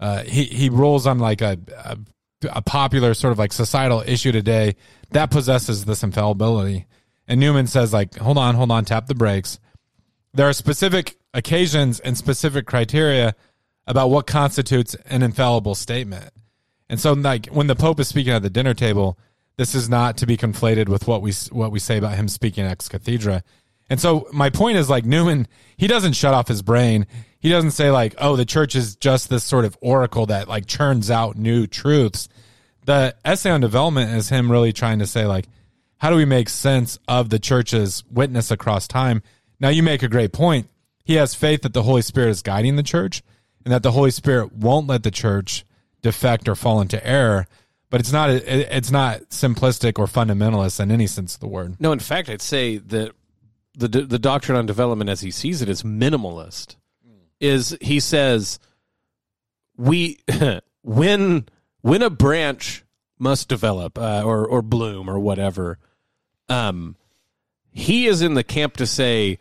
uh, 0.00 0.22
he 0.24 0.44
he 0.44 0.68
rolls 0.68 1.06
on 1.06 1.18
like 1.18 1.40
a, 1.40 1.58
a 1.76 1.98
a 2.50 2.62
popular 2.62 3.14
sort 3.14 3.32
of 3.32 3.38
like 3.38 3.52
societal 3.52 4.02
issue 4.06 4.32
today 4.32 4.74
that 5.10 5.30
possesses 5.30 5.84
this 5.84 6.02
infallibility. 6.02 6.86
And 7.28 7.38
Newman 7.40 7.66
says 7.66 7.92
like, 7.92 8.16
hold 8.16 8.38
on, 8.38 8.54
hold 8.54 8.70
on, 8.70 8.84
tap 8.84 9.06
the 9.06 9.14
brakes. 9.14 9.58
There 10.34 10.48
are 10.48 10.52
specific 10.52 11.18
occasions 11.34 12.00
and 12.00 12.16
specific 12.16 12.66
criteria 12.66 13.34
about 13.86 14.08
what 14.08 14.26
constitutes 14.26 14.94
an 15.06 15.22
infallible 15.22 15.74
statement. 15.74 16.30
And 16.88 17.00
so 17.00 17.12
like 17.12 17.46
when 17.46 17.66
the 17.66 17.76
Pope 17.76 18.00
is 18.00 18.08
speaking 18.08 18.32
at 18.32 18.42
the 18.42 18.50
dinner 18.50 18.74
table, 18.74 19.18
this 19.56 19.74
is 19.74 19.88
not 19.88 20.16
to 20.18 20.26
be 20.26 20.36
conflated 20.36 20.88
with 20.88 21.06
what 21.06 21.22
we 21.22 21.32
what 21.50 21.70
we 21.72 21.78
say 21.78 21.98
about 21.98 22.14
him 22.14 22.28
speaking 22.28 22.64
ex 22.64 22.88
cathedra. 22.88 23.42
And 23.92 24.00
so 24.00 24.26
my 24.32 24.48
point 24.48 24.78
is 24.78 24.88
like 24.88 25.04
Newman, 25.04 25.46
he 25.76 25.86
doesn't 25.86 26.14
shut 26.14 26.32
off 26.32 26.48
his 26.48 26.62
brain. 26.62 27.06
He 27.40 27.50
doesn't 27.50 27.72
say 27.72 27.90
like, 27.90 28.14
"Oh, 28.16 28.36
the 28.36 28.46
church 28.46 28.74
is 28.74 28.96
just 28.96 29.28
this 29.28 29.44
sort 29.44 29.66
of 29.66 29.76
oracle 29.82 30.24
that 30.26 30.48
like 30.48 30.64
churns 30.64 31.10
out 31.10 31.36
new 31.36 31.66
truths." 31.66 32.30
The 32.86 33.14
essay 33.22 33.50
on 33.50 33.60
development 33.60 34.12
is 34.12 34.30
him 34.30 34.50
really 34.50 34.72
trying 34.72 35.00
to 35.00 35.06
say 35.06 35.26
like, 35.26 35.46
how 35.98 36.08
do 36.08 36.16
we 36.16 36.24
make 36.24 36.48
sense 36.48 36.98
of 37.06 37.28
the 37.28 37.38
church's 37.38 38.02
witness 38.10 38.50
across 38.50 38.88
time? 38.88 39.22
Now 39.60 39.68
you 39.68 39.82
make 39.82 40.02
a 40.02 40.08
great 40.08 40.32
point. 40.32 40.70
He 41.04 41.16
has 41.16 41.34
faith 41.34 41.60
that 41.60 41.74
the 41.74 41.82
Holy 41.82 42.00
Spirit 42.00 42.30
is 42.30 42.40
guiding 42.40 42.76
the 42.76 42.82
church 42.82 43.22
and 43.62 43.74
that 43.74 43.82
the 43.82 43.92
Holy 43.92 44.10
Spirit 44.10 44.54
won't 44.54 44.86
let 44.86 45.02
the 45.02 45.10
church 45.10 45.66
defect 46.00 46.48
or 46.48 46.54
fall 46.54 46.80
into 46.80 47.06
error. 47.06 47.46
But 47.90 48.00
it's 48.00 48.10
not 48.10 48.30
it's 48.30 48.90
not 48.90 49.20
simplistic 49.28 49.98
or 49.98 50.06
fundamentalist 50.06 50.80
in 50.80 50.90
any 50.90 51.06
sense 51.06 51.34
of 51.34 51.40
the 51.40 51.46
word. 51.46 51.76
No, 51.78 51.92
in 51.92 51.98
fact, 51.98 52.30
I'd 52.30 52.40
say 52.40 52.78
that 52.78 53.12
the 53.74 53.88
the 53.88 54.18
doctrine 54.18 54.58
on 54.58 54.66
development, 54.66 55.10
as 55.10 55.20
he 55.20 55.30
sees 55.30 55.62
it, 55.62 55.68
is 55.68 55.82
minimalist. 55.82 56.76
Is 57.40 57.76
he 57.80 58.00
says 58.00 58.58
we 59.76 60.18
when 60.82 61.46
when 61.80 62.02
a 62.02 62.10
branch 62.10 62.84
must 63.18 63.48
develop 63.48 63.98
uh, 63.98 64.22
or 64.24 64.46
or 64.46 64.62
bloom 64.62 65.08
or 65.08 65.18
whatever, 65.18 65.78
um, 66.48 66.96
he 67.70 68.06
is 68.06 68.22
in 68.22 68.34
the 68.34 68.44
camp 68.44 68.76
to 68.76 68.86
say 68.86 69.38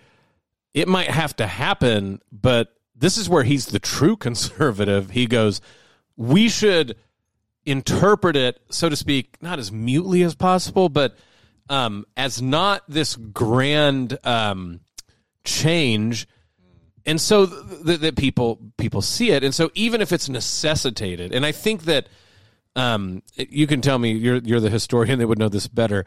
it 0.73 0.87
might 0.87 1.09
have 1.09 1.35
to 1.35 1.47
happen, 1.47 2.21
but 2.31 2.73
this 2.95 3.17
is 3.17 3.27
where 3.27 3.43
he's 3.43 3.67
the 3.67 3.79
true 3.79 4.15
conservative. 4.17 5.11
He 5.11 5.25
goes, 5.25 5.61
we 6.15 6.49
should 6.49 6.95
interpret 7.65 8.35
it, 8.35 8.61
so 8.69 8.89
to 8.89 8.95
speak, 8.95 9.37
not 9.41 9.59
as 9.59 9.71
mutely 9.71 10.23
as 10.23 10.35
possible, 10.35 10.89
but 10.89 11.17
um, 11.71 12.05
as 12.17 12.41
not 12.41 12.83
this 12.89 13.15
grand 13.15 14.17
um, 14.25 14.81
change, 15.45 16.27
and 17.05 17.19
so 17.19 17.45
th- 17.45 17.85
th- 17.85 17.99
that 18.01 18.17
people 18.17 18.59
people 18.77 19.01
see 19.01 19.31
it, 19.31 19.43
and 19.43 19.55
so 19.55 19.71
even 19.73 20.01
if 20.01 20.11
it's 20.11 20.27
necessitated, 20.27 21.33
and 21.33 21.45
I 21.45 21.53
think 21.53 21.83
that 21.83 22.09
um, 22.75 23.23
you 23.35 23.67
can 23.67 23.79
tell 23.79 23.97
me 23.97 24.11
you're 24.11 24.37
you're 24.37 24.59
the 24.59 24.69
historian 24.69 25.17
that 25.19 25.27
would 25.27 25.39
know 25.39 25.47
this 25.47 25.67
better. 25.67 26.05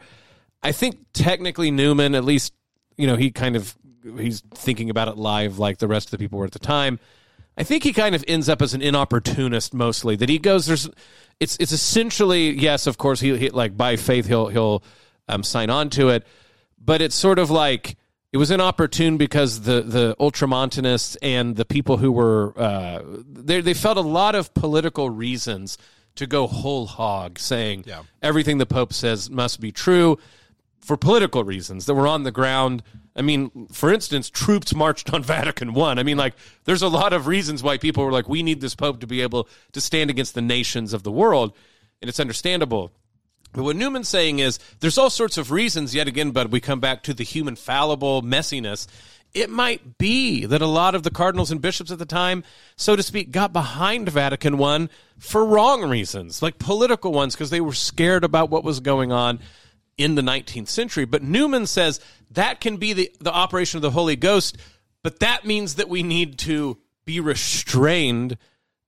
I 0.61 0.71
think 0.71 0.97
technically 1.13 1.71
Newman, 1.71 2.13
at 2.13 2.23
least 2.23 2.53
you 2.95 3.07
know, 3.07 3.15
he 3.15 3.31
kind 3.31 3.55
of 3.55 3.75
he's 4.19 4.41
thinking 4.53 4.91
about 4.91 5.07
it 5.07 5.17
live 5.17 5.57
like 5.57 5.79
the 5.79 5.87
rest 5.87 6.07
of 6.07 6.11
the 6.11 6.17
people 6.19 6.37
were 6.37 6.45
at 6.45 6.51
the 6.51 6.59
time. 6.59 6.99
I 7.57 7.63
think 7.63 7.83
he 7.83 7.91
kind 7.91 8.13
of 8.13 8.23
ends 8.27 8.49
up 8.49 8.61
as 8.61 8.75
an 8.75 8.81
inopportunist 8.81 9.73
mostly. 9.73 10.15
That 10.15 10.29
he 10.29 10.37
goes, 10.37 10.67
there's, 10.67 10.89
it's 11.39 11.57
it's 11.59 11.71
essentially 11.71 12.51
yes, 12.51 12.85
of 12.85 12.99
course 12.99 13.19
he, 13.19 13.35
he 13.35 13.49
like 13.49 13.75
by 13.75 13.95
faith 13.95 14.27
he'll 14.27 14.47
he'll 14.47 14.83
um, 15.27 15.43
sign 15.43 15.69
on 15.69 15.89
to 15.91 16.09
it, 16.09 16.25
but 16.79 17.01
it's 17.01 17.15
sort 17.15 17.39
of 17.39 17.49
like 17.49 17.95
it 18.31 18.37
was 18.37 18.51
inopportune 18.51 19.17
because 19.17 19.61
the 19.61 19.81
the 19.81 20.15
ultramontanists 20.19 21.15
and 21.21 21.55
the 21.55 21.65
people 21.65 21.97
who 21.97 22.11
were 22.11 22.53
uh, 22.59 23.01
they 23.27 23.61
they 23.61 23.73
felt 23.73 23.97
a 23.97 24.01
lot 24.01 24.35
of 24.35 24.53
political 24.53 25.09
reasons 25.09 25.77
to 26.15 26.25
go 26.27 26.47
whole 26.47 26.85
hog, 26.87 27.37
saying 27.39 27.83
Yeah. 27.85 28.03
everything 28.21 28.57
the 28.57 28.65
Pope 28.65 28.93
says 28.93 29.29
must 29.29 29.59
be 29.59 29.71
true 29.71 30.17
for 30.79 30.95
political 30.97 31.43
reasons 31.43 31.85
that 31.87 31.93
were 31.93 32.07
on 32.07 32.23
the 32.23 32.31
ground. 32.31 32.83
I 33.17 33.21
mean, 33.21 33.67
for 33.71 33.91
instance, 33.93 34.29
troops 34.29 34.75
marched 34.75 35.13
on 35.13 35.23
Vatican 35.35 35.73
One. 35.73 35.97
I. 35.97 36.01
I 36.01 36.03
mean, 36.03 36.17
like, 36.17 36.35
there's 36.65 36.81
a 36.81 36.87
lot 36.89 37.11
of 37.13 37.27
reasons 37.27 37.63
why 37.63 37.77
people 37.77 38.03
were 38.05 38.11
like, 38.11 38.27
we 38.29 38.43
need 38.43 38.61
this 38.61 38.75
Pope 38.75 38.99
to 38.99 39.07
be 39.07 39.21
able 39.21 39.47
to 39.71 39.81
stand 39.81 40.09
against 40.09 40.35
the 40.35 40.41
nations 40.41 40.93
of 40.93 41.03
the 41.03 41.11
world, 41.11 41.53
and 42.01 42.07
it's 42.09 42.19
understandable. 42.19 42.91
But 43.55 43.63
what 43.63 43.77
Newman's 43.77 44.09
saying 44.09 44.39
is 44.39 44.59
there's 44.81 44.97
all 44.97 45.09
sorts 45.09 45.37
of 45.37 45.49
reasons, 45.49 45.95
yet 45.95 46.09
again, 46.09 46.31
but 46.31 46.51
we 46.51 46.59
come 46.59 46.81
back 46.81 47.03
to 47.03 47.13
the 47.13 47.23
human 47.23 47.55
fallible 47.55 48.21
messiness. 48.21 48.85
It 49.33 49.49
might 49.49 49.97
be 49.97 50.45
that 50.45 50.61
a 50.61 50.67
lot 50.67 50.93
of 50.93 51.03
the 51.03 51.09
cardinals 51.09 51.51
and 51.51 51.61
bishops 51.61 51.89
at 51.89 51.97
the 51.97 52.05
time, 52.05 52.43
so 52.75 52.97
to 52.97 53.03
speak, 53.03 53.31
got 53.31 53.53
behind 53.53 54.09
Vatican 54.09 54.61
I 54.61 54.89
for 55.17 55.45
wrong 55.45 55.89
reasons, 55.89 56.41
like 56.41 56.59
political 56.59 57.13
ones, 57.13 57.33
because 57.33 57.49
they 57.49 57.61
were 57.61 57.73
scared 57.73 58.25
about 58.25 58.49
what 58.49 58.65
was 58.65 58.81
going 58.81 59.13
on 59.13 59.39
in 59.97 60.15
the 60.15 60.21
19th 60.21 60.67
century. 60.67 61.05
But 61.05 61.23
Newman 61.23 61.65
says 61.65 62.01
that 62.31 62.59
can 62.59 62.75
be 62.75 62.91
the, 62.91 63.11
the 63.21 63.33
operation 63.33 63.77
of 63.77 63.83
the 63.83 63.91
Holy 63.91 64.17
Ghost, 64.17 64.57
but 65.01 65.21
that 65.21 65.45
means 65.45 65.75
that 65.75 65.87
we 65.87 66.03
need 66.03 66.37
to 66.39 66.77
be 67.05 67.21
restrained 67.21 68.37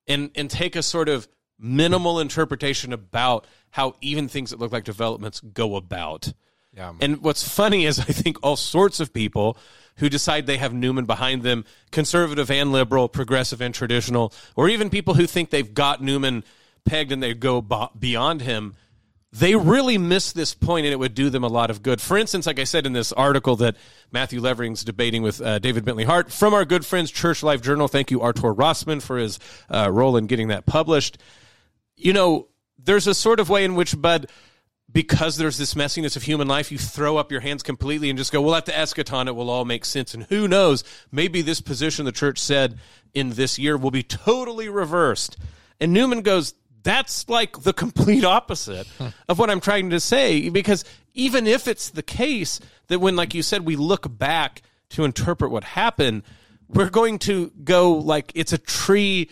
and, 0.07 0.29
and 0.35 0.49
take 0.49 0.75
a 0.75 0.83
sort 0.83 1.07
of 1.07 1.29
minimal 1.57 2.19
interpretation 2.19 2.91
about 2.91 3.47
how 3.71 3.95
even 4.01 4.27
things 4.27 4.51
that 4.51 4.59
look 4.59 4.71
like 4.71 4.83
developments 4.83 5.39
go 5.39 5.75
about. 5.75 6.33
Yeah. 6.73 6.93
And 7.01 7.21
what's 7.21 7.47
funny 7.47 7.85
is 7.85 7.99
I 7.99 8.03
think 8.03 8.37
all 8.43 8.55
sorts 8.55 8.99
of 8.99 9.13
people 9.13 9.57
who 9.97 10.09
decide 10.09 10.45
they 10.45 10.57
have 10.57 10.73
Newman 10.73 11.05
behind 11.05 11.43
them, 11.43 11.65
conservative 11.91 12.51
and 12.51 12.71
liberal, 12.71 13.09
progressive 13.09 13.61
and 13.61 13.73
traditional, 13.73 14.33
or 14.55 14.69
even 14.69 14.89
people 14.89 15.15
who 15.15 15.25
think 15.25 15.49
they've 15.49 15.73
got 15.73 16.01
Newman 16.01 16.43
pegged 16.85 17.11
and 17.11 17.21
they 17.21 17.33
go 17.33 17.61
beyond 17.61 18.41
him, 18.41 18.75
they 19.33 19.55
really 19.55 19.97
miss 19.97 20.31
this 20.31 20.53
point 20.53 20.85
and 20.85 20.93
it 20.93 20.97
would 20.97 21.13
do 21.13 21.29
them 21.29 21.43
a 21.43 21.47
lot 21.47 21.69
of 21.69 21.83
good. 21.83 21.99
For 21.99 22.17
instance, 22.17 22.45
like 22.45 22.59
I 22.59 22.63
said 22.63 22.85
in 22.85 22.93
this 22.93 23.11
article 23.11 23.57
that 23.57 23.75
Matthew 24.11 24.39
Levering's 24.39 24.83
debating 24.83 25.21
with 25.21 25.41
uh, 25.41 25.59
David 25.59 25.83
Bentley 25.83 26.05
Hart 26.05 26.31
from 26.31 26.53
our 26.53 26.63
good 26.63 26.85
friends 26.85 27.11
Church 27.11 27.43
Life 27.43 27.61
Journal. 27.61 27.87
Thank 27.87 28.09
you, 28.09 28.21
Artur 28.21 28.53
Rosman, 28.53 29.01
for 29.01 29.17
his 29.17 29.39
uh, 29.69 29.91
role 29.91 30.15
in 30.15 30.27
getting 30.27 30.47
that 30.47 30.65
published. 30.65 31.17
You 31.97 32.13
know, 32.13 32.47
there's 32.77 33.07
a 33.07 33.13
sort 33.13 33.39
of 33.39 33.49
way 33.49 33.63
in 33.63 33.75
which, 33.75 33.99
Bud, 33.99 34.29
because 34.91 35.37
there's 35.37 35.57
this 35.57 35.73
messiness 35.73 36.15
of 36.15 36.23
human 36.23 36.47
life, 36.47 36.71
you 36.71 36.77
throw 36.77 37.17
up 37.17 37.31
your 37.31 37.41
hands 37.41 37.61
completely 37.61 38.09
and 38.09 38.17
just 38.17 38.31
go, 38.31 38.41
well, 38.41 38.55
at 38.55 38.65
the 38.65 38.71
eschaton, 38.71 39.27
it 39.27 39.35
will 39.35 39.49
all 39.49 39.65
make 39.65 39.83
sense. 39.83 40.13
And 40.13 40.23
who 40.23 40.47
knows, 40.47 40.83
maybe 41.11 41.41
this 41.41 41.59
position 41.61 42.05
the 42.05 42.11
church 42.11 42.39
said 42.39 42.79
in 43.13 43.31
this 43.31 43.59
year 43.59 43.75
will 43.77 43.91
be 43.91 44.03
totally 44.03 44.69
reversed. 44.69 45.37
And 45.79 45.93
Newman 45.93 46.21
goes, 46.21 46.53
that's 46.83 47.27
like 47.27 47.61
the 47.63 47.73
complete 47.73 48.23
opposite 48.23 48.87
of 49.27 49.37
what 49.37 49.49
I'm 49.49 49.59
trying 49.59 49.89
to 49.89 49.99
say. 49.99 50.49
Because 50.49 50.85
even 51.13 51.47
if 51.47 51.67
it's 51.67 51.89
the 51.89 52.03
case 52.03 52.59
that 52.87 52.99
when, 52.99 53.15
like 53.15 53.33
you 53.33 53.43
said, 53.43 53.65
we 53.65 53.75
look 53.75 54.17
back 54.17 54.61
to 54.91 55.03
interpret 55.03 55.51
what 55.51 55.65
happened, 55.65 56.23
we're 56.69 56.89
going 56.89 57.19
to 57.19 57.51
go 57.63 57.93
like 57.93 58.31
it's 58.35 58.53
a 58.53 58.57
tree 58.57 59.29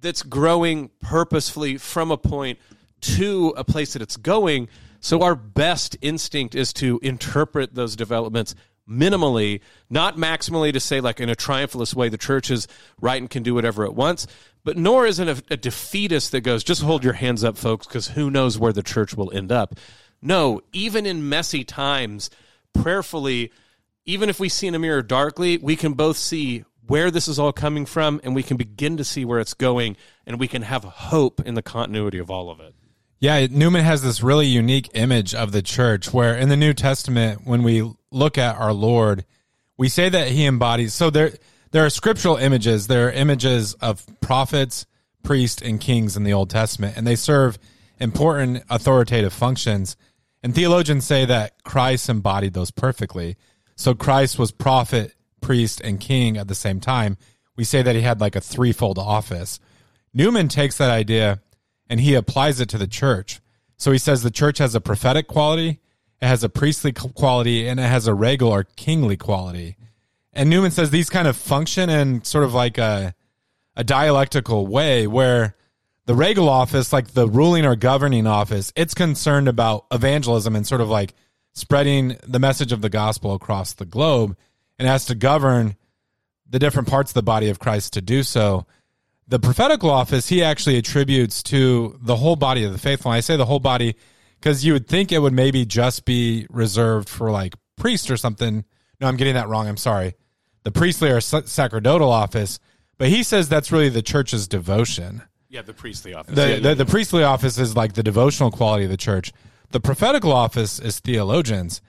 that's 0.00 0.22
growing 0.22 0.90
purposefully 1.00 1.76
from 1.76 2.10
a 2.10 2.16
point 2.16 2.58
to 3.00 3.54
a 3.56 3.64
place 3.64 3.92
that 3.92 4.02
it's 4.02 4.16
going. 4.16 4.68
So 5.00 5.22
our 5.22 5.34
best 5.34 5.96
instinct 6.00 6.54
is 6.54 6.72
to 6.74 6.98
interpret 7.02 7.74
those 7.74 7.96
developments 7.96 8.54
minimally, 8.88 9.60
not 9.88 10.16
maximally 10.16 10.72
to 10.72 10.80
say 10.80 11.00
like 11.00 11.20
in 11.20 11.28
a 11.28 11.36
triumphalist 11.36 11.94
way 11.94 12.08
the 12.08 12.18
church 12.18 12.50
is 12.50 12.68
right 13.00 13.20
and 13.20 13.30
can 13.30 13.42
do 13.42 13.54
whatever 13.54 13.84
it 13.84 13.94
wants, 13.94 14.26
but 14.62 14.76
nor 14.76 15.06
is 15.06 15.18
it 15.18 15.28
a, 15.28 15.42
a 15.52 15.56
defeatist 15.56 16.32
that 16.32 16.42
goes 16.42 16.64
just 16.64 16.82
hold 16.82 17.04
your 17.04 17.14
hands 17.14 17.44
up 17.44 17.56
folks 17.56 17.86
because 17.86 18.08
who 18.08 18.30
knows 18.30 18.58
where 18.58 18.72
the 18.72 18.82
church 18.82 19.14
will 19.14 19.32
end 19.32 19.50
up. 19.50 19.74
No, 20.20 20.62
even 20.72 21.06
in 21.06 21.28
messy 21.28 21.64
times, 21.64 22.30
prayerfully, 22.72 23.52
even 24.06 24.28
if 24.28 24.40
we 24.40 24.48
see 24.48 24.66
in 24.66 24.74
a 24.74 24.78
mirror 24.78 25.02
darkly, 25.02 25.58
we 25.58 25.76
can 25.76 25.92
both 25.92 26.16
see 26.16 26.64
where 26.86 27.10
this 27.10 27.28
is 27.28 27.38
all 27.38 27.52
coming 27.52 27.86
from 27.86 28.20
and 28.24 28.34
we 28.34 28.42
can 28.42 28.56
begin 28.56 28.96
to 28.98 29.04
see 29.04 29.24
where 29.24 29.40
it's 29.40 29.54
going 29.54 29.96
and 30.26 30.38
we 30.38 30.48
can 30.48 30.62
have 30.62 30.84
hope 30.84 31.40
in 31.46 31.54
the 31.54 31.62
continuity 31.62 32.18
of 32.18 32.30
all 32.30 32.50
of 32.50 32.60
it. 32.60 32.74
Yeah, 33.24 33.46
Newman 33.50 33.86
has 33.86 34.02
this 34.02 34.22
really 34.22 34.44
unique 34.44 34.90
image 34.92 35.34
of 35.34 35.50
the 35.50 35.62
church 35.62 36.12
where 36.12 36.36
in 36.36 36.50
the 36.50 36.58
New 36.58 36.74
Testament, 36.74 37.46
when 37.46 37.62
we 37.62 37.90
look 38.10 38.36
at 38.36 38.58
our 38.58 38.74
Lord, 38.74 39.24
we 39.78 39.88
say 39.88 40.10
that 40.10 40.28
he 40.28 40.44
embodies. 40.44 40.92
So 40.92 41.08
there, 41.08 41.32
there 41.70 41.86
are 41.86 41.88
scriptural 41.88 42.36
images. 42.36 42.86
There 42.86 43.08
are 43.08 43.10
images 43.10 43.72
of 43.80 44.04
prophets, 44.20 44.84
priests, 45.22 45.62
and 45.62 45.80
kings 45.80 46.18
in 46.18 46.24
the 46.24 46.34
Old 46.34 46.50
Testament, 46.50 46.98
and 46.98 47.06
they 47.06 47.16
serve 47.16 47.58
important 47.98 48.62
authoritative 48.68 49.32
functions. 49.32 49.96
And 50.42 50.54
theologians 50.54 51.06
say 51.06 51.24
that 51.24 51.64
Christ 51.64 52.10
embodied 52.10 52.52
those 52.52 52.72
perfectly. 52.72 53.38
So 53.74 53.94
Christ 53.94 54.38
was 54.38 54.52
prophet, 54.52 55.14
priest, 55.40 55.80
and 55.80 55.98
king 55.98 56.36
at 56.36 56.48
the 56.48 56.54
same 56.54 56.78
time. 56.78 57.16
We 57.56 57.64
say 57.64 57.80
that 57.80 57.96
he 57.96 58.02
had 58.02 58.20
like 58.20 58.36
a 58.36 58.42
threefold 58.42 58.98
office. 58.98 59.60
Newman 60.12 60.48
takes 60.48 60.76
that 60.76 60.90
idea 60.90 61.40
and 61.88 62.00
he 62.00 62.14
applies 62.14 62.60
it 62.60 62.68
to 62.70 62.78
the 62.78 62.86
church. 62.86 63.40
So 63.76 63.92
he 63.92 63.98
says 63.98 64.22
the 64.22 64.30
church 64.30 64.58
has 64.58 64.74
a 64.74 64.80
prophetic 64.80 65.28
quality, 65.28 65.80
it 66.20 66.26
has 66.26 66.44
a 66.44 66.48
priestly 66.48 66.92
quality, 66.92 67.66
and 67.68 67.78
it 67.78 67.84
has 67.84 68.06
a 68.06 68.14
regal 68.14 68.50
or 68.50 68.64
kingly 68.64 69.16
quality. 69.16 69.76
And 70.32 70.50
Newman 70.50 70.70
says 70.70 70.90
these 70.90 71.10
kind 71.10 71.28
of 71.28 71.36
function 71.36 71.90
in 71.90 72.24
sort 72.24 72.44
of 72.44 72.54
like 72.54 72.78
a 72.78 73.14
a 73.76 73.84
dialectical 73.84 74.66
way 74.66 75.06
where 75.06 75.56
the 76.06 76.14
regal 76.14 76.48
office, 76.48 76.92
like 76.92 77.08
the 77.08 77.28
ruling 77.28 77.64
or 77.64 77.76
governing 77.76 78.26
office, 78.26 78.72
it's 78.76 78.94
concerned 78.94 79.48
about 79.48 79.86
evangelism 79.90 80.54
and 80.54 80.66
sort 80.66 80.80
of 80.80 80.88
like 80.88 81.14
spreading 81.54 82.16
the 82.26 82.38
message 82.38 82.72
of 82.72 82.82
the 82.82 82.90
gospel 82.90 83.34
across 83.34 83.72
the 83.74 83.84
globe 83.84 84.36
and 84.78 84.86
has 84.86 85.06
to 85.06 85.14
govern 85.14 85.76
the 86.48 86.58
different 86.58 86.88
parts 86.88 87.10
of 87.10 87.14
the 87.14 87.22
body 87.22 87.48
of 87.48 87.58
Christ 87.58 87.94
to 87.94 88.00
do 88.00 88.22
so 88.22 88.66
the 89.26 89.38
prophetical 89.38 89.90
office 89.90 90.28
he 90.28 90.42
actually 90.42 90.76
attributes 90.76 91.42
to 91.44 91.98
the 92.02 92.16
whole 92.16 92.36
body 92.36 92.64
of 92.64 92.72
the 92.72 92.78
faithful. 92.78 93.10
And 93.10 93.16
I 93.16 93.20
say 93.20 93.36
the 93.36 93.46
whole 93.46 93.60
body 93.60 93.96
because 94.38 94.64
you 94.64 94.74
would 94.74 94.86
think 94.86 95.12
it 95.12 95.20
would 95.20 95.32
maybe 95.32 95.64
just 95.64 96.04
be 96.04 96.46
reserved 96.50 97.08
for 97.08 97.30
like 97.30 97.54
priest 97.76 98.10
or 98.10 98.16
something. 98.16 98.64
No, 99.00 99.06
I'm 99.06 99.16
getting 99.16 99.34
that 99.34 99.48
wrong. 99.48 99.66
I'm 99.66 99.76
sorry. 99.76 100.14
The 100.64 100.70
priestly 100.70 101.10
or 101.10 101.20
sacerdotal 101.20 102.10
office, 102.10 102.58
but 102.98 103.08
he 103.08 103.22
says 103.22 103.48
that's 103.48 103.72
really 103.72 103.88
the 103.88 104.02
church's 104.02 104.46
devotion. 104.48 105.22
Yeah, 105.48 105.62
the 105.62 105.74
priestly 105.74 106.14
office. 106.14 106.34
The, 106.34 106.50
yeah, 106.50 106.58
the, 106.58 106.74
the 106.74 106.86
priestly 106.86 107.22
office 107.22 107.58
is 107.58 107.76
like 107.76 107.94
the 107.94 108.02
devotional 108.02 108.50
quality 108.50 108.84
of 108.84 108.90
the 108.90 108.96
church. 108.96 109.32
The 109.70 109.80
prophetical 109.80 110.32
office 110.32 110.78
is 110.78 111.00
theologians. 111.00 111.80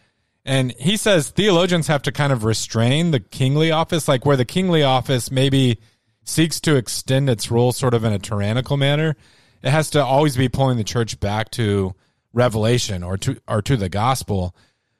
And 0.45 0.71
he 0.73 0.97
says 0.97 1.29
theologians 1.29 1.87
have 1.87 2.03
to 2.03 2.11
kind 2.11 2.31
of 2.31 2.43
restrain 2.43 3.11
the 3.11 3.19
kingly 3.19 3.71
office, 3.71 4.07
like 4.07 4.25
where 4.25 4.37
the 4.37 4.45
kingly 4.45 4.83
office 4.83 5.31
maybe 5.31 5.79
seeks 6.25 6.59
to 6.61 6.75
extend 6.75 7.29
its 7.29 7.49
rule 7.49 7.71
sort 7.71 7.93
of 7.93 8.03
in 8.03 8.11
a 8.11 8.19
tyrannical 8.19 8.75
manner, 8.75 9.15
it 9.63 9.69
has 9.69 9.89
to 9.91 10.03
always 10.03 10.35
be 10.35 10.49
pulling 10.49 10.77
the 10.77 10.83
church 10.83 11.19
back 11.19 11.51
to 11.51 11.95
revelation 12.33 13.01
or 13.03 13.17
to 13.17 13.39
or 13.47 13.61
to 13.61 13.77
the 13.77 13.89
gospel. 13.89 14.55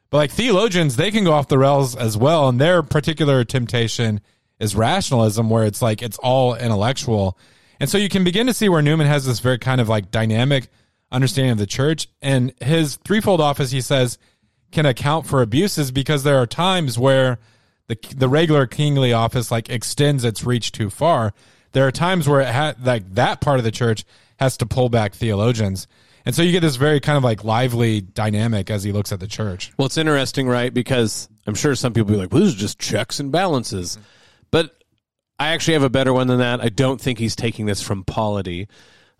But 0.09 0.17
like 0.17 0.31
theologians, 0.31 0.95
they 0.95 1.11
can 1.11 1.25
go 1.25 1.33
off 1.33 1.49
the 1.49 1.57
rails 1.57 1.95
as 1.95 2.15
well, 2.15 2.47
and 2.47 2.59
their 2.59 2.81
particular 2.81 3.43
temptation 3.43 4.21
is 4.59 4.75
rationalism, 4.75 5.49
where 5.49 5.65
it's 5.65 5.81
like 5.81 6.01
it's 6.01 6.17
all 6.19 6.55
intellectual. 6.55 7.37
And 7.79 7.89
so 7.89 7.97
you 7.97 8.07
can 8.07 8.23
begin 8.23 8.47
to 8.47 8.53
see 8.53 8.69
where 8.69 8.81
Newman 8.81 9.07
has 9.07 9.25
this 9.25 9.39
very 9.39 9.57
kind 9.57 9.81
of 9.81 9.89
like 9.89 10.11
dynamic 10.11 10.69
understanding 11.11 11.51
of 11.51 11.57
the 11.57 11.65
church. 11.65 12.07
And 12.21 12.53
his 12.61 12.95
threefold 12.97 13.41
office, 13.41 13.71
he 13.71 13.81
says, 13.81 14.17
can 14.71 14.85
account 14.85 15.25
for 15.25 15.41
abuses 15.41 15.91
because 15.91 16.23
there 16.23 16.37
are 16.37 16.47
times 16.47 16.97
where 16.97 17.39
the 17.87 17.97
the 18.15 18.29
regular 18.29 18.65
kingly 18.65 19.13
office 19.13 19.51
like 19.51 19.69
extends 19.69 20.23
its 20.23 20.43
reach 20.43 20.71
too 20.71 20.89
far. 20.89 21.33
There 21.71 21.85
are 21.85 21.91
times 21.91 22.27
where 22.27 22.41
it 22.41 22.47
had 22.47 22.85
like 22.85 23.13
that 23.15 23.41
part 23.41 23.59
of 23.59 23.63
the 23.63 23.71
church 23.71 24.05
has 24.37 24.57
to 24.57 24.65
pull 24.65 24.89
back 24.89 25.13
theologians. 25.13 25.87
And 26.25 26.33
so 26.33 26.41
you 26.41 26.51
get 26.51 26.61
this 26.61 26.77
very 26.77 26.99
kind 26.99 27.17
of 27.17 27.23
like 27.23 27.43
lively 27.43 28.01
dynamic 28.01 28.71
as 28.71 28.83
he 28.83 28.91
looks 28.91 29.11
at 29.11 29.19
the 29.19 29.27
church. 29.27 29.71
Well, 29.77 29.85
it's 29.85 29.97
interesting, 29.97 30.47
right? 30.47 30.73
Because 30.73 31.29
I'm 31.45 31.53
sure 31.53 31.75
some 31.75 31.93
people 31.93 32.13
be 32.13 32.17
like, 32.17 32.31
well, 32.31 32.41
this 32.41 32.49
is 32.49 32.55
just 32.55 32.79
checks 32.79 33.19
and 33.19 33.31
balances. 33.31 33.99
But 34.49 34.83
I 35.37 35.49
actually 35.49 35.75
have 35.75 35.83
a 35.83 35.89
better 35.89 36.13
one 36.13 36.25
than 36.25 36.39
that. 36.39 36.61
I 36.61 36.69
don't 36.69 36.99
think 36.99 37.19
he's 37.19 37.35
taking 37.35 37.67
this 37.67 37.81
from 37.81 38.03
polity. 38.03 38.67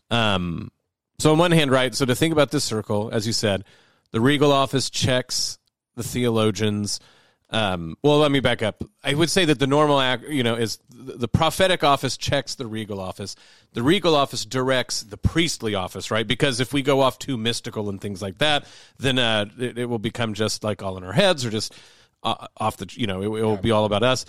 Um, 0.09 0.71
so 1.19 1.31
on 1.31 1.37
one 1.37 1.51
hand, 1.51 1.69
right, 1.69 1.93
so 1.93 2.05
to 2.05 2.15
think 2.15 2.31
about 2.31 2.49
this 2.49 2.63
circle, 2.63 3.11
as 3.13 3.27
you 3.27 3.33
said, 3.33 3.65
the 4.11 4.19
regal 4.19 4.51
office 4.51 4.89
checks 4.89 5.59
the 5.95 6.03
theologians– 6.03 6.99
um, 7.51 7.95
well, 8.01 8.17
let 8.17 8.31
me 8.31 8.39
back 8.39 8.63
up. 8.63 8.83
I 9.03 9.13
would 9.13 9.29
say 9.29 9.45
that 9.45 9.59
the 9.59 9.67
normal 9.67 9.99
act, 9.99 10.27
you 10.27 10.43
know, 10.43 10.55
is 10.55 10.79
the 10.89 11.27
prophetic 11.27 11.83
office 11.83 12.17
checks 12.17 12.55
the 12.55 12.65
regal 12.65 12.99
office. 12.99 13.35
The 13.73 13.83
regal 13.83 14.15
office 14.15 14.45
directs 14.45 15.03
the 15.03 15.17
priestly 15.17 15.75
office, 15.75 16.09
right? 16.09 16.25
Because 16.25 16.59
if 16.59 16.73
we 16.73 16.81
go 16.81 17.01
off 17.01 17.19
too 17.19 17.37
mystical 17.37 17.89
and 17.89 18.01
things 18.01 18.21
like 18.21 18.39
that, 18.39 18.65
then 18.97 19.19
uh, 19.19 19.45
it, 19.59 19.77
it, 19.77 19.85
will 19.85 19.99
become 19.99 20.33
just 20.33 20.63
like 20.63 20.81
all 20.81 20.97
in 20.97 21.03
our 21.03 21.13
heads 21.13 21.45
or 21.45 21.51
just 21.51 21.75
uh, 22.23 22.47
off 22.57 22.77
the, 22.77 22.87
you 22.91 23.05
know, 23.05 23.21
it, 23.21 23.25
it 23.25 23.43
will 23.43 23.57
be 23.57 23.71
all 23.71 23.85
about 23.85 24.01
us 24.01 24.25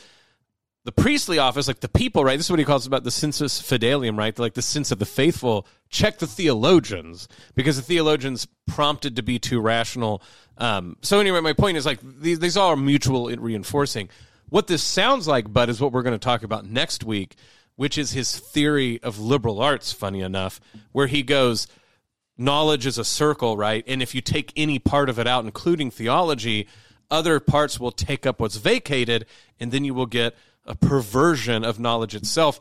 the 0.86 0.92
priestly 0.92 1.40
office, 1.40 1.66
like 1.66 1.80
the 1.80 1.88
people, 1.88 2.24
right? 2.24 2.36
This 2.36 2.46
is 2.46 2.50
what 2.50 2.60
he 2.60 2.64
calls 2.64 2.86
about 2.86 3.02
the 3.02 3.10
sensus 3.10 3.60
fidelium, 3.60 4.16
right? 4.16 4.38
Like 4.38 4.54
the 4.54 4.62
sense 4.62 4.92
of 4.92 5.00
the 5.00 5.04
faithful. 5.04 5.66
Check 5.88 6.18
the 6.18 6.28
theologians 6.28 7.26
because 7.56 7.74
the 7.74 7.82
theologians 7.82 8.46
prompted 8.68 9.16
to 9.16 9.22
be 9.22 9.40
too 9.40 9.60
rational. 9.60 10.22
Um, 10.58 10.96
so 11.02 11.20
anyway, 11.20 11.40
my 11.40 11.52
point 11.52 11.76
is 11.76 11.86
like 11.86 12.00
these, 12.02 12.38
these 12.38 12.56
all 12.56 12.70
are 12.70 12.76
mutual 12.76 13.28
reinforcing. 13.28 14.08
What 14.48 14.66
this 14.66 14.82
sounds 14.82 15.26
like, 15.26 15.52
but 15.52 15.68
is 15.68 15.80
what 15.80 15.92
we're 15.92 16.02
going 16.02 16.18
to 16.18 16.24
talk 16.24 16.42
about 16.42 16.66
next 16.66 17.04
week, 17.04 17.36
which 17.74 17.98
is 17.98 18.12
his 18.12 18.38
theory 18.38 19.02
of 19.02 19.18
liberal 19.18 19.60
arts. 19.60 19.92
Funny 19.92 20.20
enough, 20.20 20.60
where 20.92 21.08
he 21.08 21.22
goes, 21.22 21.66
knowledge 22.38 22.86
is 22.86 22.98
a 22.98 23.04
circle, 23.04 23.56
right? 23.56 23.84
And 23.86 24.02
if 24.02 24.14
you 24.14 24.20
take 24.20 24.52
any 24.56 24.78
part 24.78 25.08
of 25.08 25.18
it 25.18 25.26
out, 25.26 25.44
including 25.44 25.90
theology, 25.90 26.68
other 27.10 27.40
parts 27.40 27.78
will 27.78 27.92
take 27.92 28.26
up 28.26 28.40
what's 28.40 28.56
vacated, 28.56 29.26
and 29.60 29.72
then 29.72 29.84
you 29.84 29.94
will 29.94 30.06
get 30.06 30.36
a 30.64 30.74
perversion 30.74 31.64
of 31.64 31.78
knowledge 31.78 32.14
itself. 32.14 32.60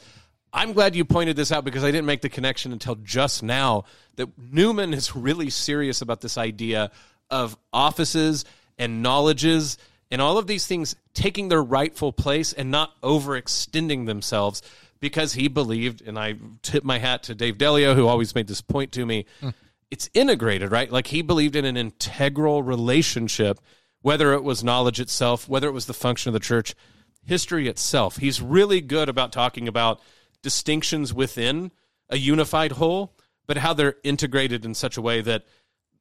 I'm 0.53 0.73
glad 0.73 0.95
you 0.95 1.03
pointed 1.03 1.35
this 1.35 1.51
out 1.51 1.65
because 1.65 1.83
I 1.83 1.91
didn't 1.91 2.05
make 2.05 2.21
the 2.21 2.29
connection 2.29 2.71
until 2.71 2.95
just 2.95 3.43
now 3.43 3.83
that 4.15 4.29
Newman 4.37 4.93
is 4.93 5.15
really 5.15 5.49
serious 5.49 6.01
about 6.01 6.21
this 6.21 6.37
idea 6.37 6.91
of 7.29 7.57
offices 7.73 8.45
and 8.77 9.01
knowledges 9.01 9.77
and 10.11 10.21
all 10.21 10.37
of 10.37 10.47
these 10.47 10.67
things 10.67 10.95
taking 11.13 11.49
their 11.49 11.63
rightful 11.63 12.11
place 12.11 12.53
and 12.53 12.71
not 12.71 12.99
overextending 13.01 14.05
themselves 14.05 14.61
because 14.99 15.33
he 15.33 15.47
believed, 15.47 16.01
and 16.01 16.17
I 16.17 16.35
tip 16.61 16.83
my 16.83 16.99
hat 16.99 17.23
to 17.23 17.35
Dave 17.35 17.57
Delio, 17.57 17.95
who 17.95 18.07
always 18.07 18.33
made 18.35 18.47
this 18.47 18.61
point 18.61 18.91
to 18.93 19.05
me. 19.05 19.25
Mm. 19.41 19.53
It's 19.91 20.09
integrated, 20.13 20.71
right? 20.71 20.91
Like 20.91 21.07
he 21.07 21.21
believed 21.21 21.55
in 21.55 21.65
an 21.65 21.77
integral 21.77 22.63
relationship, 22.63 23.59
whether 24.01 24.33
it 24.33 24.43
was 24.43 24.63
knowledge 24.63 24.99
itself, 24.99 25.47
whether 25.47 25.67
it 25.67 25.73
was 25.73 25.85
the 25.85 25.93
function 25.93 26.29
of 26.29 26.33
the 26.33 26.39
church 26.39 26.75
history 27.23 27.67
itself. 27.67 28.17
He's 28.17 28.41
really 28.41 28.81
good 28.81 29.09
about 29.09 29.31
talking 29.31 29.67
about 29.67 29.99
distinctions 30.41 31.13
within 31.13 31.71
a 32.09 32.17
unified 32.17 32.73
whole, 32.73 33.13
but 33.47 33.57
how 33.57 33.73
they're 33.73 33.95
integrated 34.03 34.65
in 34.65 34.73
such 34.73 34.97
a 34.97 35.01
way 35.01 35.21
that, 35.21 35.45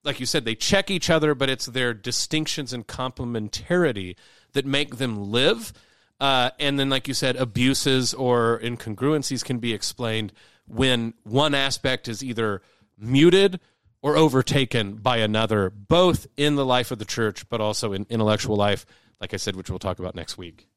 like 0.05 0.21
you 0.21 0.27
said, 0.27 0.45
they 0.45 0.55
check 0.55 0.91
each 0.91 1.11
other, 1.11 1.35
but 1.35 1.49
it's 1.51 1.67
their 1.67 1.95
distinctions 1.95 2.73
and 2.73 2.87
complementarity 2.87 4.17
that 4.53 4.67
make 4.67 4.97
them 4.97 5.31
live. 5.33 5.73
Uh, 6.21 6.51
and 6.59 6.79
then, 6.79 6.89
like 6.91 7.09
you 7.09 7.15
said, 7.15 7.37
abuses 7.37 8.15
or 8.15 8.61
incongruencies 8.63 9.45
can 9.45 9.59
be 9.59 9.73
explained 9.73 10.33
when 10.67 11.15
one 11.25 11.55
aspect 11.55 12.07
is 12.09 12.23
either 12.23 12.63
muted 12.99 13.61
or 14.01 14.17
overtaken 14.17 14.95
by 14.97 15.17
another, 15.19 15.71
both 15.71 16.27
in 16.37 16.57
the 16.57 16.65
life 16.65 16.91
of 16.91 16.99
the 16.99 17.05
church, 17.05 17.49
but 17.49 17.61
also 17.61 17.93
in 17.93 18.07
intellectual 18.11 18.57
life, 18.57 18.87
like 19.21 19.35
I 19.35 19.39
said, 19.39 19.57
which 19.57 19.71
we'll 19.71 19.79
talk 19.79 19.99
about 19.99 20.15
next 20.15 20.39
week. 20.39 20.69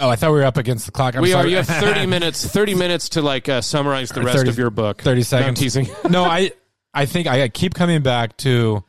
Oh, 0.00 0.08
I 0.10 0.16
thought 0.16 0.32
we 0.32 0.38
were 0.38 0.44
up 0.44 0.56
against 0.56 0.86
the 0.86 0.92
clock. 0.92 1.14
I'm 1.14 1.22
we 1.22 1.30
sorry. 1.30 1.46
are. 1.46 1.48
You 1.50 1.56
have 1.58 1.66
thirty 1.68 2.04
minutes. 2.06 2.44
Thirty 2.44 2.74
minutes 2.74 3.10
to 3.10 3.22
like 3.22 3.48
uh, 3.48 3.60
summarize 3.60 4.10
the 4.10 4.22
rest 4.22 4.38
30 4.38 4.50
of 4.50 4.58
your 4.58 4.70
book. 4.70 5.00
30 5.00 5.14
No, 5.14 5.18
I'm 5.18 5.22
seconds. 5.24 5.60
teasing. 5.60 5.88
no, 6.10 6.24
I 6.24 6.50
I 6.94 7.06
think 7.06 7.26
I 7.26 7.48
keep 7.48 7.74
coming 7.74 8.02
back 8.02 8.36
to 8.38 8.84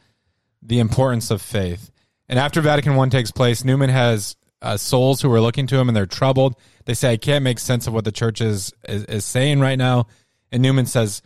the 0.62 0.80
importance 0.80 1.32
of 1.32 1.42
faith. 1.42 1.92
And 2.30 2.40
after 2.40 2.62
Vatican 2.62 2.98
I 2.98 3.10
takes 3.10 3.32
place, 3.32 3.64
Newman 3.64 3.90
has 3.90 4.36
uh, 4.62 4.78
souls 4.78 5.22
who 5.22 5.32
are 5.34 5.42
looking 5.42 5.68
to 5.68 5.78
him 5.78 5.90
and 5.90 5.96
they're 5.96 6.06
troubled. 6.06 6.56
They 6.86 6.94
say, 6.94 7.14
I 7.14 7.18
can't 7.18 7.44
make 7.44 7.60
sense 7.60 7.88
of 7.88 7.94
what 7.94 8.06
the 8.06 8.12
church 8.12 8.42
is, 8.42 8.74
is, 8.88 9.04
is 9.06 9.26
saying 9.26 9.60
right 9.60 9.78
now. 9.78 10.08
And 10.52 10.62
Newman 10.62 10.86
says, 10.86 11.22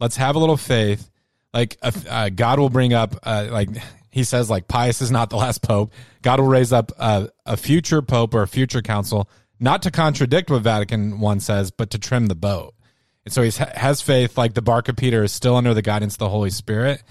let's 0.00 0.16
have 0.16 0.36
a 0.36 0.38
little 0.38 0.56
faith. 0.56 1.10
Like 1.52 1.76
uh, 1.82 1.92
uh, 2.08 2.28
God 2.30 2.58
will 2.58 2.70
bring 2.70 2.92
up, 2.92 3.16
uh, 3.22 3.48
like 3.50 3.68
he 4.10 4.24
says, 4.24 4.50
like 4.50 4.68
Pius 4.68 5.00
is 5.00 5.10
not 5.10 5.30
the 5.30 5.36
last 5.36 5.62
pope. 5.62 5.92
God 6.22 6.40
will 6.40 6.48
raise 6.48 6.72
up 6.72 6.92
uh, 6.98 7.28
a 7.46 7.56
future 7.56 8.02
pope 8.02 8.34
or 8.34 8.42
a 8.42 8.48
future 8.48 8.82
council, 8.82 9.28
not 9.60 9.82
to 9.82 9.90
contradict 9.90 10.50
what 10.50 10.62
Vatican 10.62 11.24
I 11.24 11.38
says, 11.38 11.70
but 11.70 11.90
to 11.90 11.98
trim 11.98 12.26
the 12.26 12.34
boat. 12.34 12.73
And 13.24 13.32
so 13.32 13.42
he 13.42 13.50
has 13.74 14.00
faith, 14.00 14.36
like 14.36 14.54
the 14.54 14.62
bark 14.62 14.88
of 14.88 14.96
Peter 14.96 15.22
is 15.22 15.32
still 15.32 15.56
under 15.56 15.72
the 15.72 15.82
guidance 15.82 16.14
of 16.14 16.18
the 16.18 16.28
Holy 16.28 16.50
Spirit. 16.50 17.02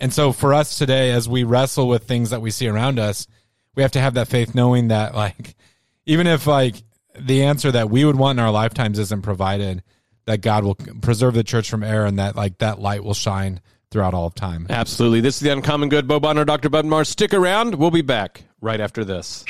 And 0.00 0.12
so 0.12 0.32
for 0.32 0.54
us 0.54 0.78
today, 0.78 1.10
as 1.10 1.28
we 1.28 1.42
wrestle 1.42 1.88
with 1.88 2.04
things 2.04 2.30
that 2.30 2.40
we 2.40 2.50
see 2.50 2.68
around 2.68 2.98
us, 2.98 3.26
we 3.74 3.82
have 3.82 3.92
to 3.92 4.00
have 4.00 4.14
that 4.14 4.28
faith 4.28 4.54
knowing 4.54 4.88
that 4.88 5.14
like, 5.14 5.56
even 6.06 6.26
if 6.26 6.46
like 6.46 6.76
the 7.18 7.44
answer 7.44 7.72
that 7.72 7.90
we 7.90 8.04
would 8.04 8.16
want 8.16 8.38
in 8.38 8.44
our 8.44 8.52
lifetimes 8.52 8.98
isn't 8.98 9.22
provided, 9.22 9.82
that 10.26 10.42
God 10.42 10.62
will 10.62 10.74
preserve 10.74 11.34
the 11.34 11.42
church 11.42 11.68
from 11.70 11.82
error 11.82 12.06
and 12.06 12.18
that 12.18 12.36
like 12.36 12.58
that 12.58 12.78
light 12.78 13.02
will 13.02 13.14
shine 13.14 13.60
throughout 13.90 14.14
all 14.14 14.26
of 14.26 14.34
time. 14.34 14.66
Absolutely. 14.68 15.20
This 15.20 15.36
is 15.36 15.40
the 15.40 15.50
Uncommon 15.50 15.88
Good. 15.88 16.06
Bo 16.06 16.20
Bonner, 16.20 16.44
Dr. 16.44 16.68
Bud 16.68 16.84
Marr. 16.84 17.04
Stick 17.04 17.32
around. 17.32 17.74
We'll 17.76 17.90
be 17.90 18.02
back 18.02 18.44
right 18.60 18.80
after 18.80 19.04
this. 19.04 19.44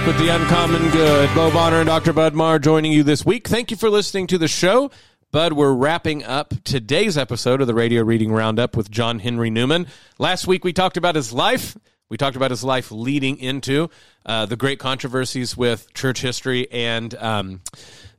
Back 0.00 0.06
with 0.06 0.18
the 0.18 0.34
Uncommon 0.34 0.90
Good. 0.92 1.28
Bo 1.34 1.52
Bonner 1.52 1.76
and 1.76 1.86
Dr. 1.86 2.14
Bud 2.14 2.32
Marr 2.32 2.58
joining 2.58 2.90
you 2.90 3.02
this 3.02 3.26
week. 3.26 3.46
Thank 3.46 3.70
you 3.70 3.76
for 3.76 3.90
listening 3.90 4.26
to 4.28 4.38
the 4.38 4.48
show. 4.48 4.90
Bud, 5.30 5.52
we're 5.52 5.74
wrapping 5.74 6.24
up 6.24 6.54
today's 6.64 7.18
episode 7.18 7.60
of 7.60 7.66
the 7.66 7.74
Radio 7.74 8.02
Reading 8.02 8.32
Roundup 8.32 8.78
with 8.78 8.90
John 8.90 9.18
Henry 9.18 9.50
Newman. 9.50 9.86
Last 10.18 10.46
week 10.46 10.64
we 10.64 10.72
talked 10.72 10.96
about 10.96 11.16
his 11.16 11.34
life. 11.34 11.76
We 12.08 12.16
talked 12.16 12.34
about 12.34 12.50
his 12.50 12.64
life 12.64 12.90
leading 12.90 13.36
into 13.36 13.90
uh, 14.24 14.46
the 14.46 14.56
great 14.56 14.78
controversies 14.78 15.54
with 15.54 15.92
church 15.92 16.22
history 16.22 16.70
and 16.72 17.14
um, 17.16 17.60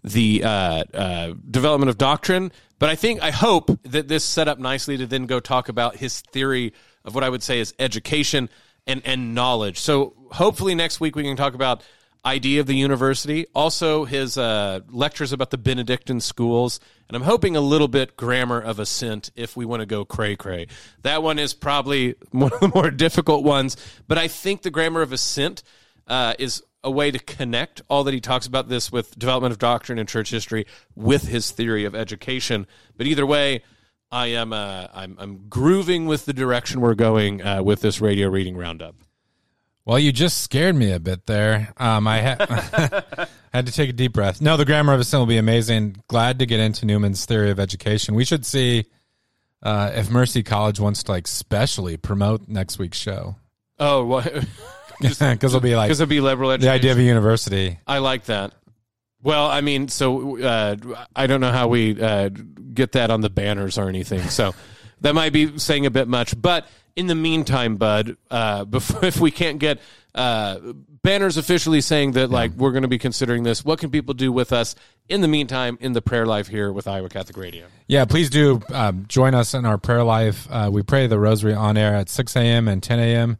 the 0.03 0.43
uh, 0.43 0.83
uh, 0.93 1.33
development 1.49 1.89
of 1.89 1.97
doctrine. 1.97 2.51
But 2.77 2.89
I 2.89 2.95
think, 2.95 3.23
I 3.23 3.31
hope 3.31 3.71
that 3.85 4.07
this 4.07 4.23
set 4.23 4.47
up 4.47 4.59
nicely 4.59 4.97
to 4.97 5.07
then 5.07 5.25
go 5.25 5.39
talk 5.39 5.67
about 5.67 5.95
his 5.95 6.21
theory 6.21 6.73
of 7.03 7.15
what 7.15 7.23
I 7.23 7.29
would 7.29 7.41
say 7.41 7.59
is 7.59 7.73
education 7.79 8.51
and, 8.85 9.01
and 9.03 9.33
knowledge. 9.33 9.79
So 9.79 10.13
hopefully 10.31 10.75
next 10.75 10.99
week 10.99 11.15
we 11.15 11.23
can 11.23 11.35
talk 11.35 11.53
about 11.53 11.83
idea 12.23 12.59
of 12.59 12.67
the 12.67 12.75
university, 12.75 13.47
also 13.55 14.05
his 14.05 14.37
uh, 14.37 14.81
lectures 14.91 15.33
about 15.33 15.49
the 15.49 15.57
Benedictine 15.57 16.19
schools, 16.19 16.79
and 17.07 17.15
I'm 17.15 17.23
hoping 17.23 17.55
a 17.55 17.61
little 17.61 17.87
bit 17.87 18.15
grammar 18.15 18.59
of 18.59 18.79
assent 18.79 19.31
if 19.35 19.57
we 19.57 19.65
want 19.65 19.81
to 19.81 19.85
go 19.85 20.05
cray 20.05 20.35
cray. 20.35 20.67
That 21.01 21.23
one 21.23 21.39
is 21.39 21.53
probably 21.53 22.15
one 22.31 22.51
of 22.53 22.59
the 22.59 22.71
more 22.73 22.91
difficult 22.91 23.43
ones, 23.43 23.77
but 24.07 24.17
I 24.17 24.27
think 24.27 24.61
the 24.61 24.71
grammar 24.71 25.01
of 25.01 25.11
assent 25.11 25.63
uh, 26.07 26.35
is 26.37 26.63
a 26.83 26.91
way 26.91 27.11
to 27.11 27.19
connect 27.19 27.81
all 27.89 28.03
that 28.03 28.13
he 28.13 28.21
talks 28.21 28.47
about 28.47 28.67
this 28.69 28.91
with 28.91 29.17
development 29.17 29.51
of 29.51 29.59
doctrine 29.59 29.99
and 29.99 30.09
church 30.09 30.31
history 30.31 30.65
with 30.95 31.27
his 31.27 31.51
theory 31.51 31.85
of 31.85 31.93
education. 31.93 32.65
But 32.97 33.05
either 33.05 33.25
way, 33.25 33.63
I 34.11 34.27
am 34.27 34.51
uh, 34.51 34.87
I'm, 34.93 35.15
I'm 35.19 35.47
grooving 35.47 36.05
with 36.05 36.25
the 36.25 36.33
direction 36.33 36.81
we're 36.81 36.95
going 36.95 37.41
uh, 37.41 37.63
with 37.63 37.81
this 37.81 38.01
radio 38.01 38.29
reading 38.29 38.57
roundup. 38.57 38.95
Well, 39.85 39.97
you 39.99 40.11
just 40.11 40.43
scared 40.43 40.75
me 40.75 40.91
a 40.91 40.99
bit 40.99 41.25
there. 41.25 41.73
Um, 41.77 42.07
I 42.07 42.21
ha- 42.21 43.27
had 43.53 43.65
to 43.65 43.71
take 43.71 43.89
a 43.89 43.93
deep 43.93 44.13
breath. 44.13 44.39
No, 44.39 44.55
the 44.55 44.65
grammar 44.65 44.93
of 44.93 44.99
assent 44.99 45.19
will 45.21 45.25
be 45.25 45.37
amazing. 45.37 45.97
Glad 46.07 46.39
to 46.39 46.45
get 46.45 46.59
into 46.59 46.85
Newman's 46.85 47.25
theory 47.25 47.49
of 47.49 47.59
education. 47.59 48.13
We 48.13 48.23
should 48.23 48.45
see 48.45 48.85
uh, 49.63 49.91
if 49.95 50.09
Mercy 50.11 50.43
College 50.43 50.79
wants 50.79 51.03
to 51.03 51.11
like 51.11 51.27
specially 51.27 51.97
promote 51.97 52.47
next 52.47 52.77
week's 52.79 52.97
show 52.97 53.35
Oh, 53.79 54.05
what? 54.05 54.25
because 55.01 55.19
it'll 55.43 55.59
be 55.59 55.75
like 55.75 55.87
Because 55.87 55.99
it'll 55.99 56.09
be 56.09 56.21
liberal 56.21 56.51
education. 56.51 56.69
the 56.71 56.75
idea 56.75 56.91
of 56.91 56.99
a 56.99 57.03
university. 57.03 57.79
I 57.87 57.97
like 57.97 58.25
that. 58.25 58.53
Well, 59.23 59.47
I 59.47 59.61
mean, 59.61 59.87
so 59.87 60.39
uh, 60.39 60.75
I 61.15 61.25
don't 61.27 61.41
know 61.41 61.51
how 61.51 61.67
we 61.67 61.99
uh, 61.99 62.29
get 62.73 62.91
that 62.93 63.09
on 63.09 63.21
the 63.21 63.29
banners 63.31 63.79
or 63.79 63.89
anything. 63.89 64.21
So 64.29 64.53
that 65.01 65.13
might 65.15 65.33
be 65.33 65.57
saying 65.57 65.87
a 65.87 65.91
bit 65.91 66.07
much. 66.07 66.39
But 66.39 66.67
in 66.95 67.07
the 67.07 67.15
meantime, 67.15 67.77
Bud, 67.77 68.17
uh, 68.29 68.65
before, 68.65 69.05
if 69.05 69.19
we 69.19 69.31
can't 69.31 69.59
get 69.59 69.79
uh, 70.13 70.59
banners 71.03 71.37
officially 71.37 71.81
saying 71.81 72.13
that, 72.13 72.29
like, 72.29 72.51
we're 72.51 72.71
going 72.71 72.83
to 72.83 72.87
be 72.87 72.97
considering 72.97 73.43
this, 73.43 73.63
what 73.63 73.79
can 73.79 73.89
people 73.89 74.13
do 74.13 74.31
with 74.31 74.51
us 74.51 74.75
in 75.09 75.21
the 75.21 75.27
meantime 75.27 75.77
in 75.81 75.93
the 75.93 76.01
prayer 76.01 76.25
life 76.25 76.47
here 76.47 76.71
with 76.71 76.87
Iowa 76.87 77.09
Catholic 77.09 77.37
Radio? 77.37 77.65
Yeah, 77.87 78.05
please 78.05 78.29
do 78.29 78.61
um, 78.73 79.05
join 79.07 79.33
us 79.33 79.53
in 79.53 79.65
our 79.65 79.77
prayer 79.77 80.03
life. 80.03 80.47
Uh, 80.49 80.69
we 80.71 80.83
pray 80.83 81.07
the 81.07 81.19
Rosary 81.19 81.53
on 81.53 81.77
air 81.77 81.95
at 81.95 82.09
6 82.09 82.35
a.m. 82.35 82.67
and 82.67 82.81
10 82.81 82.99
a.m. 82.99 83.37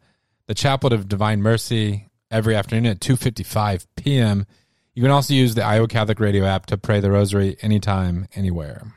The 0.48 0.56
Chaplet 0.56 0.94
of 0.94 1.08
Divine 1.08 1.42
Mercy 1.42 2.10
every 2.30 2.56
afternoon 2.56 2.86
at 2.86 3.00
2:55 3.00 3.86
p.m. 3.96 4.46
You 4.96 5.04
can 5.04 5.12
also 5.12 5.34
use 5.34 5.56
the 5.56 5.64
Iowa 5.64 5.88
Catholic 5.88 6.20
Radio 6.20 6.46
app 6.46 6.66
to 6.68 6.78
pray 6.78 7.00
the 7.00 7.12
Rosary 7.12 7.58
anytime, 7.62 8.28
anywhere. 8.36 8.94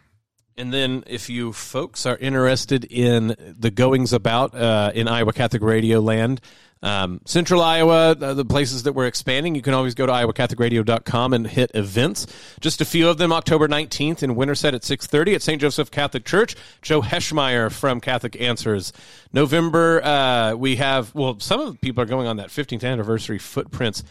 And 0.57 0.73
then, 0.73 1.03
if 1.07 1.29
you 1.29 1.53
folks 1.53 2.07
are 2.07 2.17
interested 2.17 2.85
in 2.85 3.35
the 3.59 3.73
goings 3.73 4.13
about 4.13 4.55
uh, 4.55 4.93
in 4.95 5.09
Iowa 5.09 5.33
Catholic 5.33 5.63
Radio 5.63 5.99
land, 6.01 6.41
um, 6.85 7.23
Central 7.25 7.63
Iowa, 7.63 8.11
uh, 8.11 8.35
the 8.35 8.45
places 8.45 8.83
that 8.83 8.93
we're 8.93 9.07
expanding, 9.07 9.55
you 9.55 9.63
can 9.63 9.73
always 9.73 9.95
go 9.95 10.05
to 10.05 10.13
iowacatholicradio.com 10.13 11.33
and 11.33 11.47
hit 11.47 11.71
events. 11.75 12.27
Just 12.61 12.83
a 12.83 12.85
few 12.85 13.09
of 13.09 13.17
them, 13.17 13.33
October 13.33 13.67
19th 13.67 14.23
in 14.23 14.37
Winterset 14.37 14.75
at 14.75 14.83
6.30 14.83 15.37
at 15.37 15.43
St. 15.43 15.61
Joseph 15.61 15.91
Catholic 15.91 16.27
Church. 16.27 16.55
Joe 16.83 17.01
Heschmeyer 17.01 17.73
from 17.73 18.03
Catholic 18.03 18.39
Answers. 18.39 18.93
November, 19.33 20.05
uh, 20.05 20.55
we 20.55 20.77
have, 20.77 21.15
well, 21.15 21.41
some 21.41 21.59
of 21.59 21.73
the 21.73 21.79
people 21.79 22.03
are 22.03 22.07
going 22.07 22.27
on 22.27 22.37
that 22.37 22.49
15th 22.49 22.85
anniversary 22.85 23.39
footprints. 23.39 24.05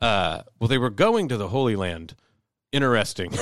Uh, 0.00 0.42
well, 0.60 0.68
they 0.68 0.78
were 0.78 0.90
going 0.90 1.28
to 1.28 1.36
the 1.36 1.48
Holy 1.48 1.74
Land. 1.74 2.14
Interesting. 2.70 3.32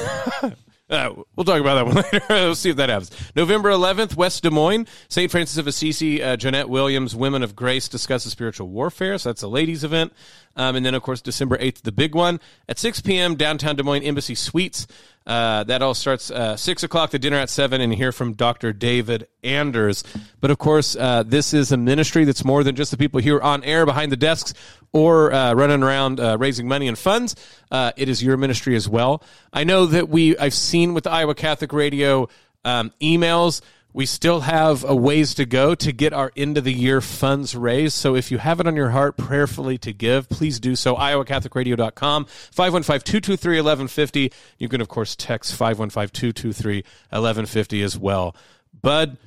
Uh, 0.93 1.15
we'll 1.35 1.45
talk 1.45 1.59
about 1.59 1.75
that 1.75 1.87
one 1.87 1.95
later. 2.13 2.25
we'll 2.29 2.55
see 2.55 2.69
if 2.69 2.77
that 2.77 2.91
happens. 2.91 3.11
November 3.35 3.71
11th, 3.71 4.15
West 4.15 4.43
Des 4.43 4.51
Moines, 4.51 4.87
St. 5.09 5.31
Francis 5.31 5.57
of 5.57 5.67
Assisi, 5.67 6.23
uh, 6.23 6.37
Johnnette 6.37 6.69
Williams, 6.69 7.17
Women 7.17 7.43
of 7.43 7.57
Grace 7.57 7.89
discusses 7.89 8.31
spiritual 8.31 8.69
warfare. 8.69 9.17
So 9.17 9.31
that's 9.31 9.43
a 9.43 9.49
ladies' 9.49 9.85
event. 9.85 10.13
Um, 10.55 10.77
and 10.77 10.85
then, 10.85 10.95
of 10.95 11.03
course, 11.03 11.23
December 11.23 11.57
8th, 11.57 11.81
the 11.81 11.93
big 11.93 12.15
one 12.15 12.41
at 12.69 12.79
6 12.79 13.01
p.m., 13.01 13.37
downtown 13.37 13.75
Des 13.75 13.83
Moines 13.83 14.03
Embassy 14.03 14.35
Suites. 14.35 14.87
Uh, 15.27 15.65
that 15.65 15.83
all 15.83 15.95
starts 15.95 16.31
uh, 16.31 16.57
6 16.57 16.83
o'clock, 16.83 17.11
the 17.11 17.19
dinner 17.19 17.37
at 17.37 17.51
7, 17.51 17.81
and 17.81 17.95
hear 17.95 18.13
from 18.13 18.33
Dr. 18.33 18.73
David 18.73 19.29
Anders. 19.43 20.05
But 20.41 20.51
of 20.51 20.59
course, 20.59 20.97
uh, 20.97 21.23
this 21.23 21.55
is 21.55 21.73
a 21.73 21.77
ministry 21.77 22.25
that's 22.25 22.45
more 22.45 22.65
than 22.65 22.75
just 22.75 22.91
the 22.91 22.97
people 22.97 23.21
here 23.21 23.41
on 23.41 23.63
air 23.65 23.87
behind 23.87 24.11
the 24.13 24.17
desks 24.17 24.55
or 24.93 25.33
uh, 25.33 25.55
running 25.55 25.83
around 25.83 26.21
uh, 26.21 26.37
raising 26.39 26.69
money 26.69 26.89
and 26.89 26.99
funds. 26.99 27.37
Uh, 27.71 27.93
it 27.97 28.09
is 28.09 28.23
your 28.23 28.37
ministry 28.37 28.77
as 28.77 28.89
well. 28.89 29.23
I 29.53 29.65
know 29.65 29.87
that 29.87 30.09
we, 30.09 30.37
I've 30.37 30.55
seen 30.55 30.95
with 30.95 31.07
Iowa 31.07 31.35
Catholic 31.35 31.73
Radio 31.73 32.29
um, 32.65 32.93
emails, 33.01 33.61
we 33.93 34.07
still 34.07 34.41
have 34.41 34.85
a 34.85 34.95
ways 34.95 35.35
to 35.35 35.45
go 35.45 35.75
to 35.75 35.93
get 35.93 36.13
our 36.13 36.31
end 36.37 36.57
of 36.57 36.63
the 36.65 36.73
year 36.73 37.01
funds 37.01 37.55
raised. 37.55 37.95
So 37.95 38.17
if 38.17 38.31
you 38.31 38.39
have 38.39 38.61
it 38.61 38.67
on 38.67 38.75
your 38.75 38.91
heart 38.91 39.17
prayerfully 39.17 39.79
to 39.79 39.93
give, 39.93 40.29
please 40.29 40.59
do 40.61 40.77
so. 40.77 40.97
IowaCatholicRadio.com, 40.97 42.25
515-223-1150. 42.25 44.33
You 44.59 44.69
can, 44.69 44.81
of 44.81 44.89
course, 44.89 45.15
text 45.15 45.57
515-223-1150 45.59 47.85
as 47.85 47.99
well. 47.99 48.35
Bud, 48.81 49.19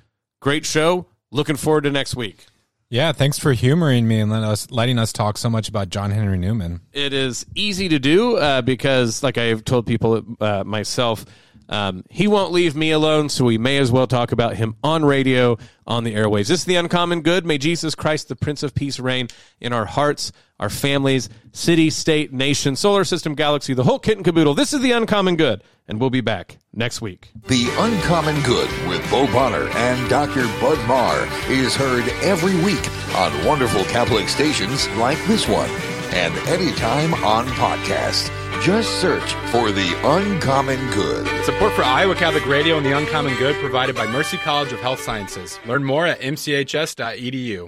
great 0.41 0.65
show. 0.65 1.05
Looking 1.31 1.57
forward 1.57 1.83
to 1.83 1.91
next 1.91 2.15
week. 2.15 2.47
Yeah, 2.89 3.11
thanks 3.11 3.37
for 3.39 3.53
humoring 3.53 4.07
me 4.07 4.19
and 4.19 4.31
letting 4.31 4.47
us, 4.47 4.69
letting 4.69 4.99
us 4.99 5.11
talk 5.11 5.37
so 5.37 5.49
much 5.49 5.67
about 5.67 5.89
John 5.89 6.11
Henry 6.11 6.37
Newman. 6.37 6.81
It 6.93 7.13
is 7.13 7.45
easy 7.55 7.89
to 7.89 7.97
do 7.99 8.37
uh, 8.37 8.61
because, 8.61 9.23
like 9.23 9.39
I've 9.39 9.65
told 9.65 9.87
people 9.87 10.23
uh, 10.39 10.63
myself, 10.63 11.25
Um, 11.67 12.03
he 12.09 12.27
won't 12.27 12.51
leave 12.51 12.75
me 12.75 12.91
alone, 12.91 13.29
so 13.29 13.45
we 13.45 13.57
may 13.57 13.77
as 13.77 13.91
well 13.91 14.07
talk 14.07 14.31
about 14.31 14.55
him 14.55 14.75
on 14.83 15.03
radio, 15.03 15.57
on 15.87 16.03
the 16.03 16.13
airways. 16.13 16.47
This 16.47 16.59
is 16.59 16.65
the 16.65 16.75
uncommon 16.75 17.21
good. 17.21 17.45
May 17.45 17.57
Jesus 17.57 17.95
Christ, 17.95 18.27
the 18.27 18.35
Prince 18.35 18.63
of 18.63 18.75
Peace, 18.75 18.99
reign 18.99 19.27
in 19.59 19.73
our 19.73 19.85
hearts, 19.85 20.31
our 20.59 20.69
families, 20.69 21.29
city, 21.51 21.89
state, 21.89 22.31
nation, 22.31 22.75
solar 22.75 23.03
system, 23.03 23.35
galaxy, 23.35 23.73
the 23.73 23.83
whole 23.83 23.99
kit 23.99 24.17
and 24.17 24.25
caboodle. 24.25 24.53
This 24.53 24.73
is 24.73 24.81
the 24.81 24.91
uncommon 24.91 25.35
good, 25.35 25.63
and 25.87 25.99
we'll 25.99 26.09
be 26.09 26.21
back 26.21 26.57
next 26.73 27.01
week. 27.01 27.31
The 27.47 27.67
Uncommon 27.77 28.41
Good 28.43 28.69
with 28.87 29.09
Bo 29.09 29.25
Bonner 29.27 29.67
and 29.69 30.09
Dr. 30.09 30.45
Bud 30.61 30.77
Marr 30.87 31.27
is 31.49 31.75
heard 31.75 32.07
every 32.23 32.55
week 32.63 32.87
on 33.15 33.45
wonderful 33.45 33.83
Catholic 33.85 34.29
stations 34.29 34.87
like 34.89 35.21
this 35.25 35.47
one 35.47 35.69
and 36.13 36.35
anytime 36.47 37.13
on 37.15 37.45
podcast. 37.47 38.29
Just 38.65 38.99
search 38.99 39.33
for 39.51 39.71
The 39.71 39.93
Uncommon 40.03 40.79
Good. 40.89 41.27
Support 41.45 41.73
for 41.73 41.83
Iowa 41.83 42.15
Catholic 42.15 42.47
Radio 42.47 42.77
and 42.77 42.83
the 42.83 42.97
Uncommon 42.97 43.37
Good 43.37 43.55
provided 43.57 43.95
by 43.95 44.07
Mercy 44.07 44.37
College 44.37 44.73
of 44.73 44.79
Health 44.79 44.99
Sciences. 44.99 45.59
Learn 45.67 45.83
more 45.83 46.07
at 46.07 46.19
mchs.edu. 46.21 47.67